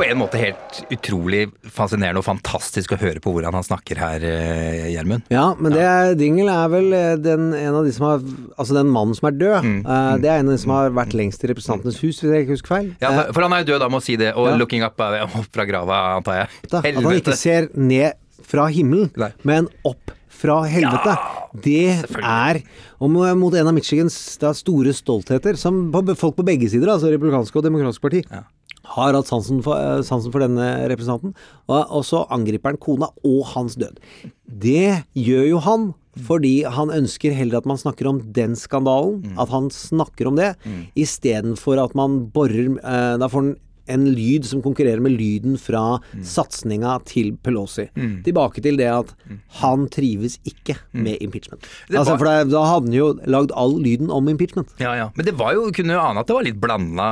På 0.00 0.06
en 0.08 0.20
måte 0.20 0.38
helt 0.40 0.78
utrolig 0.94 1.42
fascinerende 1.68 2.22
og 2.22 2.26
fantastisk 2.26 2.94
å 2.94 2.98
høre 3.00 3.20
på 3.20 3.32
hvordan 3.34 3.56
han 3.58 3.66
snakker 3.66 4.00
her, 4.00 4.24
eh, 4.24 4.86
Gjermund. 4.94 5.26
Ja, 5.32 5.50
men 5.60 5.74
det 5.76 5.82
er, 5.84 6.14
Dingle 6.16 6.54
er 6.54 6.70
vel 6.72 6.92
eh, 6.96 7.16
den, 7.20 7.50
en 7.56 7.76
av 7.76 7.84
de 7.84 7.92
som 7.92 8.06
har 8.08 8.22
Altså 8.60 8.76
den 8.76 8.88
mannen 8.92 9.16
som 9.16 9.28
er 9.28 9.36
død. 9.36 9.66
Eh, 9.84 10.14
det 10.22 10.30
er 10.30 10.40
en 10.40 10.48
av 10.48 10.56
de 10.56 10.62
som 10.62 10.72
har 10.72 10.94
vært 10.96 11.16
lengst 11.16 11.44
i 11.44 11.50
Representantenes 11.52 12.00
hus, 12.00 12.20
hvis 12.22 12.32
jeg 12.32 12.46
ikke 12.46 12.56
husker 12.56 12.72
feil. 12.74 12.88
Ja, 13.02 13.12
for, 13.28 13.44
han 13.44 13.56
er 13.56 13.64
jo 13.64 13.72
død, 13.74 13.82
da, 13.84 13.90
må 13.92 14.00
si 14.04 14.16
det. 14.20 14.32
Og 14.36 14.48
Ja. 14.48 14.56
'looking 14.56 14.86
up' 14.86 15.00
er 15.04 15.26
opp 15.42 15.50
fra 15.52 15.66
grava, 15.68 16.00
antar 16.16 16.40
jeg. 16.40 16.48
Da, 16.70 16.80
At 16.80 17.02
han 17.04 17.20
ikke 17.20 17.36
ser 17.36 17.68
ned 17.76 18.16
fra 18.50 18.66
himmelen, 18.72 19.12
Nei. 19.20 19.30
men 19.44 19.68
opp 19.84 20.14
fra 20.40 20.62
helvete. 20.64 21.12
Ja, 21.12 21.36
det 21.52 21.80
er 22.24 22.62
og 23.00 23.10
mot 23.10 23.54
en 23.56 23.68
av 23.68 23.74
Michigans 23.74 24.16
store 24.38 24.92
stoltheter, 24.96 25.56
som 25.60 25.88
folk 26.16 26.36
på 26.36 26.46
begge 26.46 26.68
sider, 26.70 26.88
altså 26.92 27.10
republikanske 27.12 27.56
og 27.56 27.64
demokratiske 27.66 28.04
parti, 28.04 28.22
har 28.96 29.14
hatt 29.16 29.30
sansen 29.30 29.62
for, 29.64 29.78
eh, 29.78 30.02
sansen 30.06 30.32
for 30.34 30.42
denne 30.42 30.66
representanten. 30.90 31.34
Og, 31.68 31.80
og 31.88 32.04
så 32.06 32.24
angriper 32.32 32.72
han 32.72 32.82
kona 32.82 33.10
og 33.24 33.40
hans 33.54 33.78
død. 33.80 33.98
Det 34.46 35.04
gjør 35.14 35.48
jo 35.54 35.64
han. 35.66 35.90
Fordi 36.26 36.64
han 36.66 36.90
ønsker 36.90 37.30
heller 37.32 37.60
at 37.60 37.66
man 37.70 37.78
snakker 37.78 38.08
om 38.10 38.16
den 38.34 38.56
skandalen, 38.58 39.20
at 39.38 39.48
han 39.48 39.68
snakker 39.70 40.26
om 40.26 40.34
det, 40.36 40.56
istedenfor 40.98 41.78
at 41.78 41.94
man 41.94 42.24
borer 42.34 42.66
eh, 42.82 43.14
Da 43.16 43.28
får 43.30 43.44
han 43.44 43.52
en 43.90 44.06
lyd 44.14 44.46
som 44.48 44.62
konkurrerer 44.64 45.02
med 45.02 45.16
lyden 45.18 45.56
fra 45.60 45.98
satsninga 46.26 46.96
til 47.08 47.32
Pelosi. 47.42 47.88
Tilbake 48.26 48.62
til 48.64 48.78
det 48.80 48.88
at 48.90 49.14
han 49.60 49.88
trives 49.92 50.38
ikke 50.48 50.76
med 50.92 51.20
impeachment. 51.24 51.66
Var... 51.88 52.00
Altså, 52.02 52.16
for 52.16 52.28
da 52.28 52.64
hadde 52.70 52.86
han 52.88 52.96
jo 52.96 53.10
lagd 53.30 53.54
all 53.58 53.76
lyden 53.82 54.12
om 54.14 54.30
impeachment. 54.32 54.72
Ja, 54.82 54.94
ja. 54.98 55.10
Men 55.16 55.28
det 55.28 55.34
var 55.38 55.56
jo, 55.56 55.66
kunne 55.74 55.96
jo 55.96 56.04
ane 56.04 56.22
at 56.22 56.30
det 56.30 56.38
var 56.38 56.46
litt 56.46 56.60
blanda 56.62 57.10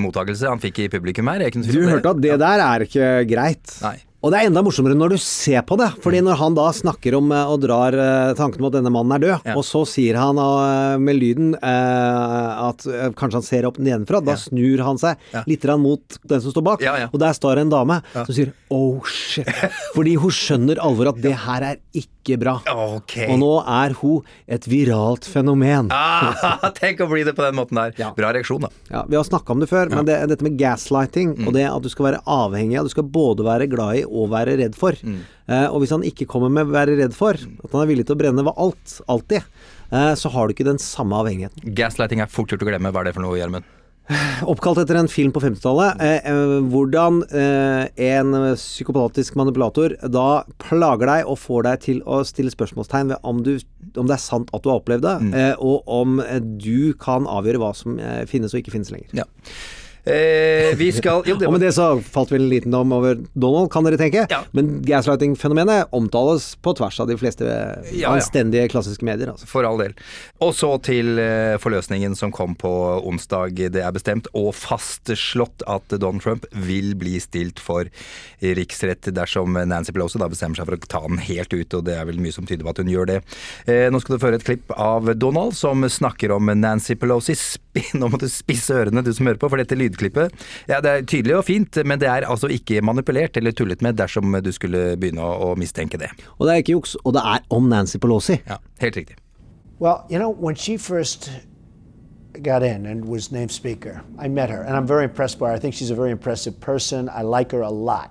mottakelse 0.00 0.50
han 0.50 0.62
fikk 0.62 0.84
i 0.86 0.90
publikum 0.92 1.30
her. 1.32 1.46
Du 1.54 1.84
hørte 1.86 2.14
at 2.16 2.24
det 2.24 2.40
der 2.40 2.64
er 2.64 2.88
ikke 2.88 3.12
greit. 3.30 3.78
Nei. 3.84 3.96
Og 4.24 4.32
det 4.32 4.38
er 4.40 4.48
enda 4.48 4.62
morsommere 4.64 4.96
når 4.96 5.12
du 5.12 5.18
ser 5.20 5.60
på 5.68 5.76
det. 5.76 5.90
Fordi 6.00 6.22
når 6.24 6.38
han 6.40 6.54
da 6.56 6.70
snakker 6.72 7.18
om 7.18 7.28
eh, 7.34 7.50
og 7.52 7.60
drar 7.60 7.92
eh, 7.92 8.30
tanken 8.38 8.62
om 8.62 8.70
at 8.70 8.78
denne 8.78 8.92
mannen 8.94 9.12
er 9.18 9.20
død, 9.20 9.32
Ja. 9.50 9.56
og 9.58 9.66
så 9.68 9.82
sier 9.88 10.16
han 10.16 10.38
eh, 10.40 10.96
med 11.02 11.18
lyden 11.20 11.52
at 11.60 12.84
kanskje 13.18 13.36
han 13.40 13.44
ser 13.44 13.66
opp 13.68 13.76
nedenfra, 13.82 14.22
da 14.24 14.36
snur 14.40 14.80
han 14.86 15.00
seg 15.00 15.20
Ja. 15.34 15.42
litt 15.48 15.64
mot 15.80 16.18
den 16.28 16.40
som 16.40 16.52
står 16.52 16.64
bak, 16.64 16.82
Ja, 16.84 16.94
ja. 16.98 17.08
og 17.12 17.18
der 17.20 17.32
står 17.36 17.58
en 17.60 17.70
dame 17.72 18.00
som 18.14 18.32
sier 18.32 18.52
'oh 18.70 19.00
shit'. 19.04 19.70
Fordi 19.94 20.14
hun 20.16 20.30
skjønner 20.30 20.78
alvoret 20.80 21.16
at 21.16 21.22
det 21.22 21.34
her 21.44 21.62
er 21.62 21.76
ikke 21.94 22.38
bra. 22.40 22.60
Okay. 22.96 23.28
Og 23.32 23.38
nå 23.40 23.52
er 23.66 23.92
hun 24.00 24.22
et 24.48 24.64
viralt 24.68 25.24
fenomen. 25.28 25.88
Ah, 25.92 26.70
tenk 26.80 27.00
å 27.00 27.08
bli 27.10 27.24
det 27.24 27.34
på 27.36 27.42
den 27.44 27.54
måten 27.56 27.76
der. 27.76 27.92
Ja. 27.98 28.12
Bra 28.16 28.32
reaksjon, 28.32 28.64
da. 28.64 28.68
Ja, 28.90 29.04
Vi 29.08 29.16
har 29.16 29.24
snakka 29.24 29.52
om 29.52 29.60
det 29.60 29.68
før, 29.68 29.90
men 29.90 30.04
det, 30.08 30.16
dette 30.28 30.42
med 30.46 30.56
gaslighting 30.58 31.46
og 31.46 31.52
det 31.54 31.66
at 31.68 31.82
du 31.82 31.88
skal 31.92 32.06
være 32.12 32.22
avhengig 32.26 32.78
av 32.78 32.84
Du 32.84 32.92
skal 32.94 33.04
både 33.04 33.44
være 33.44 33.68
glad 33.68 34.00
i 34.00 34.04
og 34.14 34.30
være 34.32 34.56
redd 34.62 34.78
for. 34.78 34.96
Eh, 35.04 35.66
og 35.68 35.82
hvis 35.82 35.94
han 35.96 36.06
ikke 36.06 36.28
kommer 36.30 36.52
med 36.52 36.70
å 36.70 36.74
være 36.74 36.98
redd 37.02 37.16
for, 37.16 37.34
at 37.34 37.70
han 37.74 37.84
er 37.84 37.90
villig 37.90 38.06
til 38.08 38.16
å 38.16 38.22
brenne 38.22 38.46
ved 38.46 38.60
alt, 38.64 38.98
alltid, 39.10 39.46
eh, 39.90 40.12
så 40.18 40.32
har 40.34 40.46
du 40.46 40.56
ikke 40.56 40.70
den 40.70 40.82
samme 40.82 41.18
avhengigheten. 41.20 41.74
Gaslighting 41.76 42.24
er 42.24 42.30
fort 42.32 42.52
gjort 42.54 42.64
å 42.64 42.70
glemme. 42.70 42.94
Hva 42.94 43.02
er 43.02 43.10
det 43.10 43.18
for 43.18 43.26
noe, 43.26 43.38
Gjermund? 43.40 43.66
Oppkalt 44.52 44.82
etter 44.82 44.98
en 45.00 45.08
film 45.08 45.32
på 45.32 45.40
50-tallet. 45.40 46.00
Eh, 46.04 46.26
eh, 46.28 46.56
hvordan 46.72 47.22
eh, 47.32 47.86
en 48.10 48.34
psykopatisk 48.52 49.36
manipulator 49.40 49.94
da 50.12 50.44
plager 50.60 51.08
deg 51.08 51.30
og 51.30 51.40
får 51.40 51.64
deg 51.68 51.84
til 51.86 52.02
å 52.04 52.20
stille 52.28 52.52
spørsmålstegn 52.52 53.14
ved 53.14 53.24
om, 53.24 53.40
du, 53.46 53.54
om 53.96 54.10
det 54.10 54.18
er 54.18 54.24
sant 54.24 54.52
at 54.52 54.64
du 54.64 54.68
har 54.72 54.82
opplevd 54.82 55.06
det, 55.06 55.14
eh, 55.40 55.54
og 55.56 55.88
om 55.88 56.20
du 56.60 56.92
kan 57.00 57.28
avgjøre 57.30 57.62
hva 57.62 57.72
som 57.76 57.96
eh, 57.96 58.26
finnes 58.28 58.52
og 58.52 58.60
ikke 58.60 58.76
finnes 58.76 58.92
lenger. 58.92 59.24
Ja. 59.24 59.28
Eh, 60.04 60.76
vi 60.76 60.90
skal 60.92 61.22
Jo, 61.24 61.36
det 61.40 61.46
Og 61.48 61.54
med 61.54 61.62
det 61.64 61.70
så 61.72 61.86
falt 62.04 62.32
vel 62.32 62.44
en 62.44 62.50
liten 62.50 62.74
dom 62.74 62.92
over 62.92 63.16
Donald, 63.32 63.70
kan 63.72 63.86
dere 63.86 63.96
tenke. 64.00 64.26
Ja. 64.30 64.42
Men 64.52 64.82
gaslighting-fenomenet 64.84 65.92
omtales 65.96 66.50
på 66.60 66.74
tvers 66.76 66.98
av 67.00 67.08
de 67.08 67.16
fleste 67.16 67.48
ja. 67.96 68.12
anstendige 68.12 68.68
klassiske 68.72 69.06
medier. 69.06 69.32
Altså. 69.32 69.48
For 69.48 69.64
all 69.64 69.80
del. 69.80 69.96
Og 70.44 70.52
så 70.56 70.74
til 70.84 71.18
eh, 71.22 71.56
forløsningen 71.62 72.16
som 72.18 72.34
kom 72.34 72.56
på 72.58 72.72
onsdag. 73.04 73.56
Det 73.72 73.80
er 73.80 73.94
bestemt 73.96 74.28
og 74.36 74.52
fastslått 74.58 75.64
at 75.70 75.96
Donald 75.96 76.24
Trump 76.24 76.44
vil 76.52 76.92
bli 77.00 77.16
stilt 77.22 77.62
for 77.62 77.88
riksrett 78.44 79.08
dersom 79.14 79.56
Nancy 79.56 79.94
Pelosi 79.94 80.20
da 80.20 80.28
bestemmer 80.28 80.58
seg 80.58 80.68
for 80.68 80.76
å 80.76 80.90
ta 80.90 81.00
den 81.06 81.22
helt 81.24 81.52
ut, 81.54 81.76
og 81.78 81.84
det 81.86 81.96
er 81.96 82.08
vel 82.08 82.20
mye 82.20 82.34
som 82.34 82.46
tyder 82.48 82.66
på 82.66 82.74
at 82.74 82.82
hun 82.82 82.92
gjør 82.92 83.08
det. 83.08 83.18
Eh, 83.70 83.86
nå 83.92 84.00
skal 84.02 84.16
du 84.16 84.22
føre 84.22 84.40
et 84.40 84.46
klipp 84.46 84.72
av 84.76 85.14
Donald 85.16 85.56
som 85.56 85.84
snakker 85.88 86.34
om 86.34 86.52
Nancy 86.60 86.98
Pelosi. 86.98 87.36
Spin, 87.38 87.64
Nå 88.00 88.08
må 88.10 88.18
du 88.20 88.26
spisse 88.30 88.74
ørene, 88.76 89.02
du 89.04 89.12
som 89.14 89.28
hører 89.28 89.40
på, 89.40 89.50
for 89.50 89.60
dette 89.60 89.78
lydklippet 89.94 90.34
ja, 90.68 90.80
det 90.80 90.90
er 90.90 91.06
tydelig 91.06 91.36
og 91.38 91.44
fint, 91.46 91.78
men 91.86 92.00
det 92.00 92.08
er 92.10 92.26
altså 92.28 92.50
ikke 92.50 92.82
manipulert 92.84 93.36
eller 93.36 93.54
tullet 93.54 93.82
med 93.82 93.98
dersom 93.98 94.34
du 94.44 94.52
skulle 94.52 94.96
begynne 95.00 95.22
å, 95.22 95.50
å 95.50 95.54
mistenke 95.58 95.98
det. 96.00 96.10
Og 96.38 96.46
det 96.46 96.54
er 96.54 96.62
ikke 96.62 96.76
juks, 96.76 96.96
og 97.04 97.14
det 97.16 97.22
er 97.24 97.44
om 97.54 97.68
Nancy 97.70 97.98
Pelosi. 97.98 98.38
Ja, 98.48 98.58
helt 98.82 98.96
riktig. 98.96 99.16
Well, 99.80 100.04
you 100.08 100.18
know, 100.18 100.30
when 100.30 100.54
she 100.54 100.76
first 100.76 101.30
got 102.42 102.62
in 102.62 102.86
and 102.86 103.04
was 103.04 103.30
named 103.32 103.50
Speaker, 103.50 104.02
I 104.18 104.28
met 104.28 104.50
her, 104.50 104.62
and 104.62 104.76
I'm 104.76 104.86
very 104.86 105.04
impressed 105.04 105.38
by 105.38 105.48
her. 105.48 105.54
I 105.54 105.58
think 105.58 105.74
she's 105.74 105.90
a 105.90 105.94
very 105.94 106.10
impressive 106.10 106.58
person. 106.60 107.08
I 107.08 107.22
like 107.22 107.52
her 107.52 107.62
a 107.62 107.70
lot. 107.70 108.10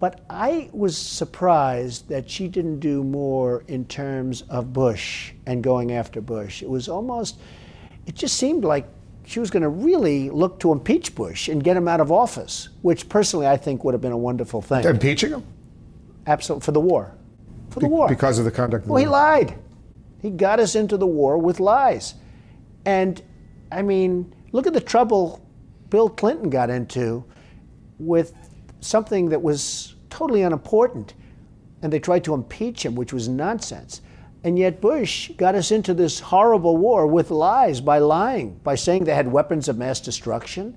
But 0.00 0.20
I 0.30 0.70
was 0.72 0.96
surprised 0.96 2.08
that 2.08 2.30
she 2.30 2.46
didn't 2.46 2.78
do 2.78 3.02
more 3.02 3.64
in 3.66 3.84
terms 3.86 4.42
of 4.48 4.72
Bush 4.72 5.32
and 5.46 5.62
going 5.62 5.92
after 5.92 6.20
Bush. 6.20 6.62
It 6.62 6.68
was 6.68 6.88
almost, 6.88 7.40
it 8.06 8.14
just 8.14 8.36
seemed 8.36 8.64
like 8.64 8.86
she 9.28 9.40
was 9.40 9.50
going 9.50 9.62
to 9.62 9.68
really 9.68 10.30
look 10.30 10.58
to 10.60 10.72
impeach 10.72 11.14
Bush 11.14 11.48
and 11.48 11.62
get 11.62 11.76
him 11.76 11.86
out 11.86 12.00
of 12.00 12.10
office, 12.10 12.70
which 12.80 13.10
personally 13.10 13.46
I 13.46 13.58
think 13.58 13.84
would 13.84 13.92
have 13.92 14.00
been 14.00 14.10
a 14.12 14.16
wonderful 14.16 14.62
thing. 14.62 14.82
Impeaching 14.86 15.32
him? 15.32 15.44
Absolutely, 16.26 16.64
for 16.64 16.72
the 16.72 16.80
war. 16.80 17.14
For 17.68 17.80
the 17.80 17.86
Be- 17.88 17.92
war. 17.92 18.08
Because 18.08 18.38
of 18.38 18.46
the 18.46 18.50
conduct 18.50 18.84
of 18.84 18.86
the 18.88 18.92
Well, 18.94 19.02
he 19.02 19.06
lied. 19.06 19.58
He 20.22 20.30
got 20.30 20.60
us 20.60 20.74
into 20.74 20.96
the 20.96 21.06
war 21.06 21.36
with 21.36 21.60
lies. 21.60 22.14
And 22.86 23.22
I 23.70 23.82
mean, 23.82 24.34
look 24.52 24.66
at 24.66 24.72
the 24.72 24.80
trouble 24.80 25.44
Bill 25.90 26.08
Clinton 26.08 26.48
got 26.48 26.70
into 26.70 27.22
with 27.98 28.32
something 28.80 29.28
that 29.28 29.42
was 29.42 29.94
totally 30.08 30.40
unimportant. 30.40 31.12
and 31.82 31.92
they 31.92 32.00
tried 32.00 32.24
to 32.24 32.34
impeach 32.34 32.84
him, 32.84 32.94
which 32.94 33.12
was 33.12 33.28
nonsense. 33.28 34.00
And 34.44 34.58
yet 34.58 34.80
Bush 34.80 35.30
got 35.36 35.54
us 35.54 35.70
into 35.70 35.94
this 35.94 36.20
horrible 36.20 36.76
war 36.76 37.06
with 37.06 37.30
lies 37.30 37.80
by 37.80 37.98
lying, 37.98 38.60
by 38.62 38.76
saying 38.76 39.04
they 39.04 39.14
had 39.14 39.30
weapons 39.30 39.68
of 39.68 39.76
mass 39.76 40.00
destruction, 40.00 40.76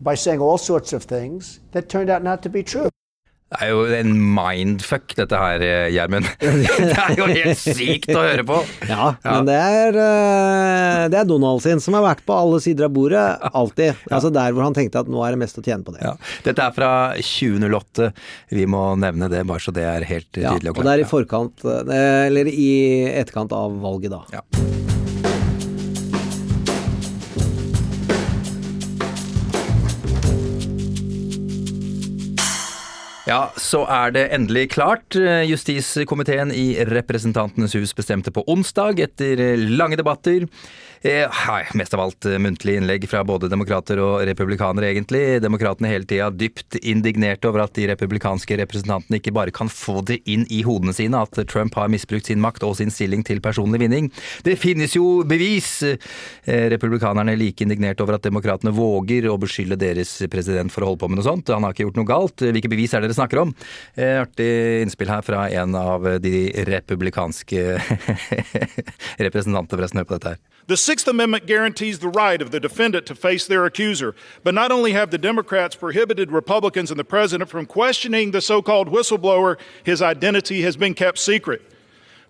by 0.00 0.14
saying 0.14 0.40
all 0.40 0.58
sorts 0.58 0.92
of 0.92 1.04
things 1.04 1.60
that 1.72 1.88
turned 1.88 2.10
out 2.10 2.22
not 2.22 2.42
to 2.42 2.48
be 2.48 2.62
true. 2.62 2.90
Det 3.50 3.58
er 3.66 3.70
jo 3.72 3.80
en 3.98 4.10
mindfuck, 4.36 5.10
dette 5.18 5.38
her, 5.40 5.62
eh, 5.66 5.88
Gjermund. 5.90 6.28
Det 6.40 6.94
er 6.94 7.16
jo 7.18 7.26
helt 7.26 7.58
sykt 7.58 8.12
å 8.14 8.22
høre 8.22 8.44
på. 8.46 8.60
Ja, 8.86 9.08
men 9.24 9.48
det 9.48 9.56
er, 9.58 9.98
eh, 9.98 11.08
det 11.10 11.18
er 11.18 11.26
Donald 11.26 11.64
sin, 11.64 11.82
som 11.82 11.96
har 11.98 12.04
vært 12.04 12.22
på 12.28 12.36
alle 12.36 12.60
sider 12.62 12.86
av 12.86 12.94
bordet, 12.94 13.24
alltid. 13.50 13.98
Altså 14.06 14.30
der 14.34 14.54
hvor 14.54 14.68
han 14.68 14.76
tenkte 14.78 15.02
at 15.02 15.10
nå 15.10 15.24
er 15.26 15.34
det 15.34 15.42
mest 15.42 15.58
å 15.58 15.64
tjene 15.66 15.82
på 15.82 15.96
det. 15.96 16.04
Ja. 16.06 16.14
Dette 16.46 16.68
er 16.68 16.76
fra 16.78 16.92
2008. 17.18 18.12
Vi 18.54 18.68
må 18.70 18.84
nevne 19.02 19.26
det, 19.32 19.42
bare 19.50 19.66
så 19.66 19.74
det 19.74 19.88
er 19.88 20.06
helt 20.06 20.30
tydelig 20.30 20.70
og 20.70 20.76
og 20.76 20.84
klart. 20.84 20.86
det 20.86 20.94
er 20.94 21.02
i 21.02 21.10
forkant, 21.10 21.66
eh, 21.66 22.22
eller 22.30 22.54
i 22.54 22.70
etterkant 23.18 23.58
av 23.58 23.74
valget, 23.82 24.14
da. 24.14 24.22
Ja. 24.38 24.89
Ja, 33.30 33.44
så 33.54 33.84
er 33.86 34.10
det 34.10 34.24
endelig 34.34 34.72
klart. 34.72 35.14
Justiskomiteen 35.46 36.50
i 36.50 36.72
Representantenes 36.88 37.76
hus 37.78 37.92
bestemte 37.94 38.32
på 38.34 38.42
onsdag, 38.50 38.98
etter 39.04 39.38
lange 39.70 39.94
debatter. 40.00 40.48
Eh, 41.02 41.24
hei, 41.32 41.62
mest 41.74 41.94
av 41.96 42.00
alt 42.04 42.26
muntlig 42.26 42.40
muntlige 42.44 42.76
innlegg 42.76 43.04
fra 43.08 43.22
både 43.24 43.48
demokrater 43.48 43.96
og 44.04 44.20
republikanere, 44.28 44.90
egentlig. 44.92 45.38
Demokratene 45.40 45.88
hele 45.88 46.04
tida 46.04 46.26
dypt 46.28 46.76
indignerte 46.76 47.48
over 47.48 47.62
at 47.64 47.72
de 47.78 47.86
republikanske 47.88 48.58
representantene 48.60 49.16
ikke 49.16 49.32
bare 49.32 49.54
kan 49.56 49.70
få 49.72 50.02
det 50.04 50.18
inn 50.28 50.44
i 50.52 50.58
hodene 50.66 50.92
sine 50.92 51.22
at 51.24 51.40
Trump 51.48 51.78
har 51.80 51.88
misbrukt 51.88 52.28
sin 52.28 52.42
makt 52.44 52.66
og 52.68 52.76
sin 52.76 52.92
stilling 52.92 53.24
til 53.24 53.40
personlig 53.40 53.80
vinning. 53.80 54.10
Det 54.44 54.58
finnes 54.60 54.92
jo 54.98 55.22
bevis! 55.24 55.70
Eh, 55.86 56.68
Republikanerne 56.74 57.32
er 57.32 57.40
like 57.40 57.64
indignert 57.64 58.04
over 58.04 58.18
at 58.18 58.28
demokratene 58.28 58.76
våger 58.76 59.30
å 59.32 59.38
beskylde 59.40 59.80
deres 59.80 60.18
president 60.28 60.68
for 60.68 60.84
å 60.84 60.92
holde 60.92 61.00
på 61.00 61.08
med 61.08 61.22
noe 61.22 61.28
sånt. 61.30 61.48
Han 61.48 61.64
har 61.64 61.72
ikke 61.72 61.88
gjort 61.88 62.02
noe 62.02 62.12
galt. 62.12 62.44
Hvilke 62.44 62.74
bevis 62.74 62.92
er 62.92 63.00
det 63.00 63.08
dere 63.08 63.22
snakker 63.22 63.46
om? 63.46 63.56
Eh, 63.96 64.20
Artig 64.20 64.52
innspill 64.84 65.16
her 65.16 65.24
fra 65.24 65.48
en 65.48 65.80
av 65.80 66.04
de 66.20 66.44
republikanske 66.68 67.66
representantene, 69.24 69.80
forresten. 69.80 70.04
Hør 70.04 70.12
på 70.12 70.20
dette 70.20 70.36
her. 70.36 70.40
The 70.70 70.76
Sixth 70.76 71.08
Amendment 71.08 71.46
guarantees 71.46 71.98
the 71.98 72.10
right 72.10 72.40
of 72.40 72.52
the 72.52 72.60
defendant 72.60 73.04
to 73.06 73.16
face 73.16 73.44
their 73.44 73.66
accuser. 73.66 74.14
But 74.44 74.54
not 74.54 74.70
only 74.70 74.92
have 74.92 75.10
the 75.10 75.18
Democrats 75.18 75.74
prohibited 75.74 76.30
Republicans 76.30 76.92
and 76.92 77.00
the 77.00 77.02
president 77.02 77.50
from 77.50 77.66
questioning 77.66 78.30
the 78.30 78.40
so 78.40 78.62
called 78.62 78.88
whistleblower, 78.88 79.58
his 79.82 80.00
identity 80.00 80.62
has 80.62 80.76
been 80.76 80.94
kept 80.94 81.18
secret. 81.18 81.60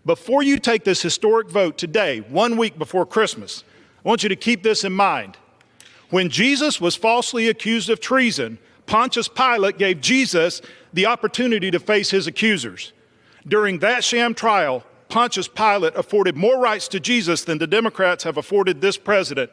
Before 0.07 0.43
you 0.43 0.59
take 0.59 0.85
this 0.85 1.03
historic 1.03 1.51
vote 1.51 1.77
today, 1.77 2.21
one 2.21 2.57
week 2.57 2.79
before 2.79 3.05
Christmas, 3.05 3.63
I 4.03 4.09
want 4.09 4.23
you 4.23 4.31
to 4.31 4.37
keep 4.37 4.63
this 4.63 4.85
in 4.85 4.95
mind. 4.95 5.37
When 6.09 6.31
Jesus 6.31 6.81
was 6.81 6.97
falsely 6.97 7.47
accused 7.47 7.91
of 7.91 8.01
treason, 8.01 8.57
Pontius 8.87 9.29
Pilate 9.29 9.77
gave 9.77 10.01
Jesus 10.01 10.63
the 10.95 11.05
opportunity 11.05 11.71
to 11.71 11.79
face 11.79 12.09
his 12.09 12.27
accusers. 12.27 12.95
During 13.47 13.81
that 13.81 14.03
sham 14.03 14.33
trial, 14.33 14.83
Pontius 15.11 15.49
Pilate 15.49 15.97
afforded 15.97 16.37
more 16.37 16.61
rights 16.61 16.87
to 16.89 17.01
Jesus 17.01 17.45
than 17.45 17.59
the 17.59 17.67
Democrats 17.67 18.25
have 18.25 18.37
afforded 18.37 18.81
this 18.81 18.97
president. 18.97 19.51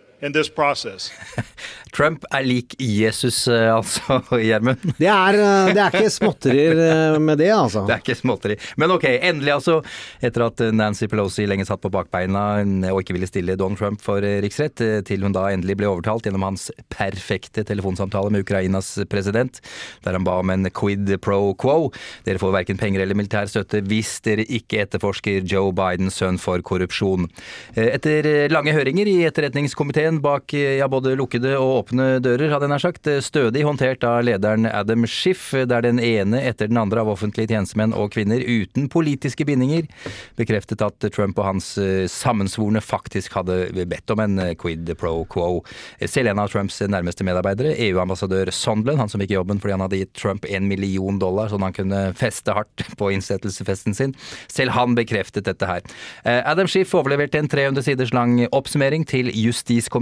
Trump 1.96 2.24
er 2.34 2.46
lik 2.46 2.74
Jesus, 2.82 3.44
eh, 3.52 3.70
altså, 3.70 4.20
Gjermund. 4.42 4.82
Det 4.98 5.10
eh, 5.10 5.70
det 5.74 5.82
er 5.84 5.94
ikke 5.94 6.14
småtterier 6.14 6.82
eh, 6.82 7.18
med 7.22 7.38
det, 7.38 7.52
altså. 7.54 7.84
Det 7.88 7.96
er 7.96 8.02
ikke 8.02 8.18
småtteri. 8.18 8.58
Men 8.82 8.94
ok, 8.96 9.06
endelig 9.16 9.54
altså. 9.60 9.78
Etter 10.22 10.48
at 10.48 10.64
Nancy 10.74 11.08
Pelosi 11.10 11.46
lenge 11.50 11.68
satt 11.70 11.84
på 11.84 11.92
bakbeina 11.94 12.64
og 12.92 13.02
ikke 13.04 13.14
ville 13.18 13.30
stille 13.30 13.58
Don 13.60 13.78
Trump 13.78 14.02
for 14.02 14.24
riksrett, 14.44 14.82
til 15.06 15.26
hun 15.26 15.36
da 15.36 15.48
endelig 15.54 15.78
ble 15.80 15.90
overtalt 15.92 16.26
gjennom 16.26 16.48
hans 16.48 16.68
perfekte 16.94 17.62
telefonsamtale 17.68 18.32
med 18.34 18.46
Ukrainas 18.46 18.96
president, 19.12 19.62
der 20.06 20.18
han 20.18 20.26
ba 20.26 20.40
om 20.42 20.54
en 20.54 20.70
quid 20.74 21.14
pro 21.22 21.54
quo. 21.60 21.92
Dere 22.26 22.42
får 22.42 22.56
verken 22.56 22.82
penger 22.82 23.06
eller 23.06 23.18
militær 23.18 23.50
støtte 23.52 23.84
hvis 23.86 24.18
dere 24.26 24.46
ikke 24.46 24.82
etterforsker 24.86 25.46
Joe 25.46 25.74
Bidens 25.78 26.18
sønn 26.22 26.42
for 26.42 26.62
korrupsjon. 26.66 27.30
Etter 27.78 28.50
lange 28.54 28.74
høringer 28.76 29.10
i 29.10 29.20
etterretningskomiteen 29.30 30.07
bak 30.24 30.54
eh, 30.58 30.78
ja, 30.80 30.88
både 30.92 31.16
lukkede 31.20 31.54
og 31.60 31.74
åpne 31.82 32.08
dører, 32.24 32.50
hadde 32.54 32.68
jeg 32.68 32.74
nær 32.74 32.84
sagt, 32.84 33.10
stødig 33.24 33.66
håndtert 33.68 34.06
av 34.08 34.24
lederen 34.26 34.68
Adam 34.70 35.06
Schiff, 35.10 35.52
der 35.52 35.84
den 35.86 36.00
ene 36.04 36.42
etter 36.48 36.72
den 36.72 36.80
andre 36.82 37.04
av 37.04 37.12
offentlige 37.12 37.52
tjenestemenn 37.52 37.96
og 37.98 38.14
kvinner 38.16 38.42
uten 38.42 38.88
politiske 38.92 39.46
bindinger 39.48 39.88
bekreftet 40.38 40.82
at 40.86 41.08
Trump 41.14 41.40
og 41.40 41.48
hans 41.50 41.70
eh, 41.82 42.06
sammensvorne 42.12 42.82
faktisk 42.84 43.36
hadde 43.38 43.86
bedt 43.90 44.14
om 44.14 44.24
en 44.24 44.40
eh, 44.44 44.54
quid 44.60 44.90
pro 45.00 45.24
quo. 45.30 45.62
Selv 46.06 46.32
en 46.32 46.42
av 46.42 46.52
Trumps 46.52 46.80
nærmeste 46.88 47.26
medarbeidere, 47.28 47.76
EU-ambassadør 47.88 48.52
Sondland, 48.56 49.02
han 49.02 49.12
som 49.12 49.22
fikk 49.24 49.36
jobben 49.36 49.62
fordi 49.62 49.76
han 49.76 49.86
hadde 49.86 50.02
gitt 50.02 50.16
Trump 50.18 50.48
en 50.50 50.68
million 50.70 51.20
dollar 51.22 51.52
sånn 51.52 51.66
han 51.66 51.76
kunne 51.76 52.02
feste 52.18 52.56
hardt 52.56 52.86
på 53.00 53.12
innsettelsesfesten 53.16 53.98
sin, 53.98 54.16
selv 54.52 54.76
han 54.78 54.96
bekreftet 54.98 55.48
dette 55.50 55.70
her. 55.70 55.86
Eh, 56.24 56.42
Adam 56.44 56.70
Schiff 56.72 56.96
overleverte 56.98 57.42
en 57.42 57.52
300 57.52 57.88
siders 57.90 58.14
lang 58.16 58.40
oppsummering 58.52 59.06
til 59.08 59.32
justiskomiteen. 59.34 59.97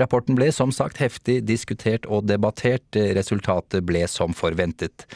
Rapporten 0.00 0.36
ble 0.38 0.50
som 0.52 0.72
sagt 0.72 1.00
heftig 1.02 1.42
diskutert 1.46 2.06
og 2.06 2.26
debattert. 2.28 2.86
Resultatet 2.94 3.84
ble 3.84 4.06
som 4.08 4.34
forventet. 4.36 5.06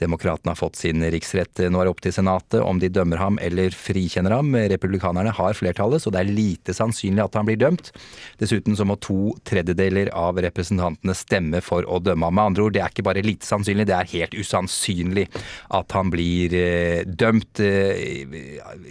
Demokratene 0.00 0.52
har 0.52 0.58
fått 0.58 0.76
sin 0.76 1.00
riksrett. 1.10 1.62
Nå 1.70 1.80
er 1.80 1.88
det 1.88 1.92
opp 1.94 2.02
til 2.04 2.12
Senatet 2.14 2.60
om 2.60 2.80
de 2.80 2.90
dømmer 2.92 3.20
ham 3.20 3.38
eller 3.42 3.72
frikjenner 3.72 4.34
ham. 4.36 4.52
Republikanerne 4.52 5.32
har 5.32 5.56
flertallet, 5.56 6.02
så 6.02 6.12
det 6.12 6.20
er 6.22 6.32
lite 6.36 6.74
sannsynlig 6.76 7.24
at 7.24 7.38
han 7.38 7.48
blir 7.48 7.58
dømt. 7.60 7.92
Dessuten 8.40 8.76
så 8.76 8.84
må 8.88 8.98
to 9.00 9.32
tredjedeler 9.48 10.12
av 10.12 10.36
representantene 10.44 11.16
stemme 11.16 11.62
for 11.64 11.88
å 11.88 12.00
dømme 12.04 12.28
ham. 12.28 12.36
Med 12.36 12.50
andre 12.52 12.66
ord, 12.66 12.76
det 12.76 12.82
er 12.84 12.92
ikke 12.92 13.06
bare 13.06 13.24
lite 13.24 13.48
sannsynlig, 13.48 13.88
det 13.88 13.96
er 13.96 14.12
helt 14.12 14.36
usannsynlig 14.36 15.26
at 15.78 15.96
han 15.96 16.12
blir 16.12 16.52
eh, 16.60 17.02
dømt. 17.08 17.62
Eh, 17.64 18.36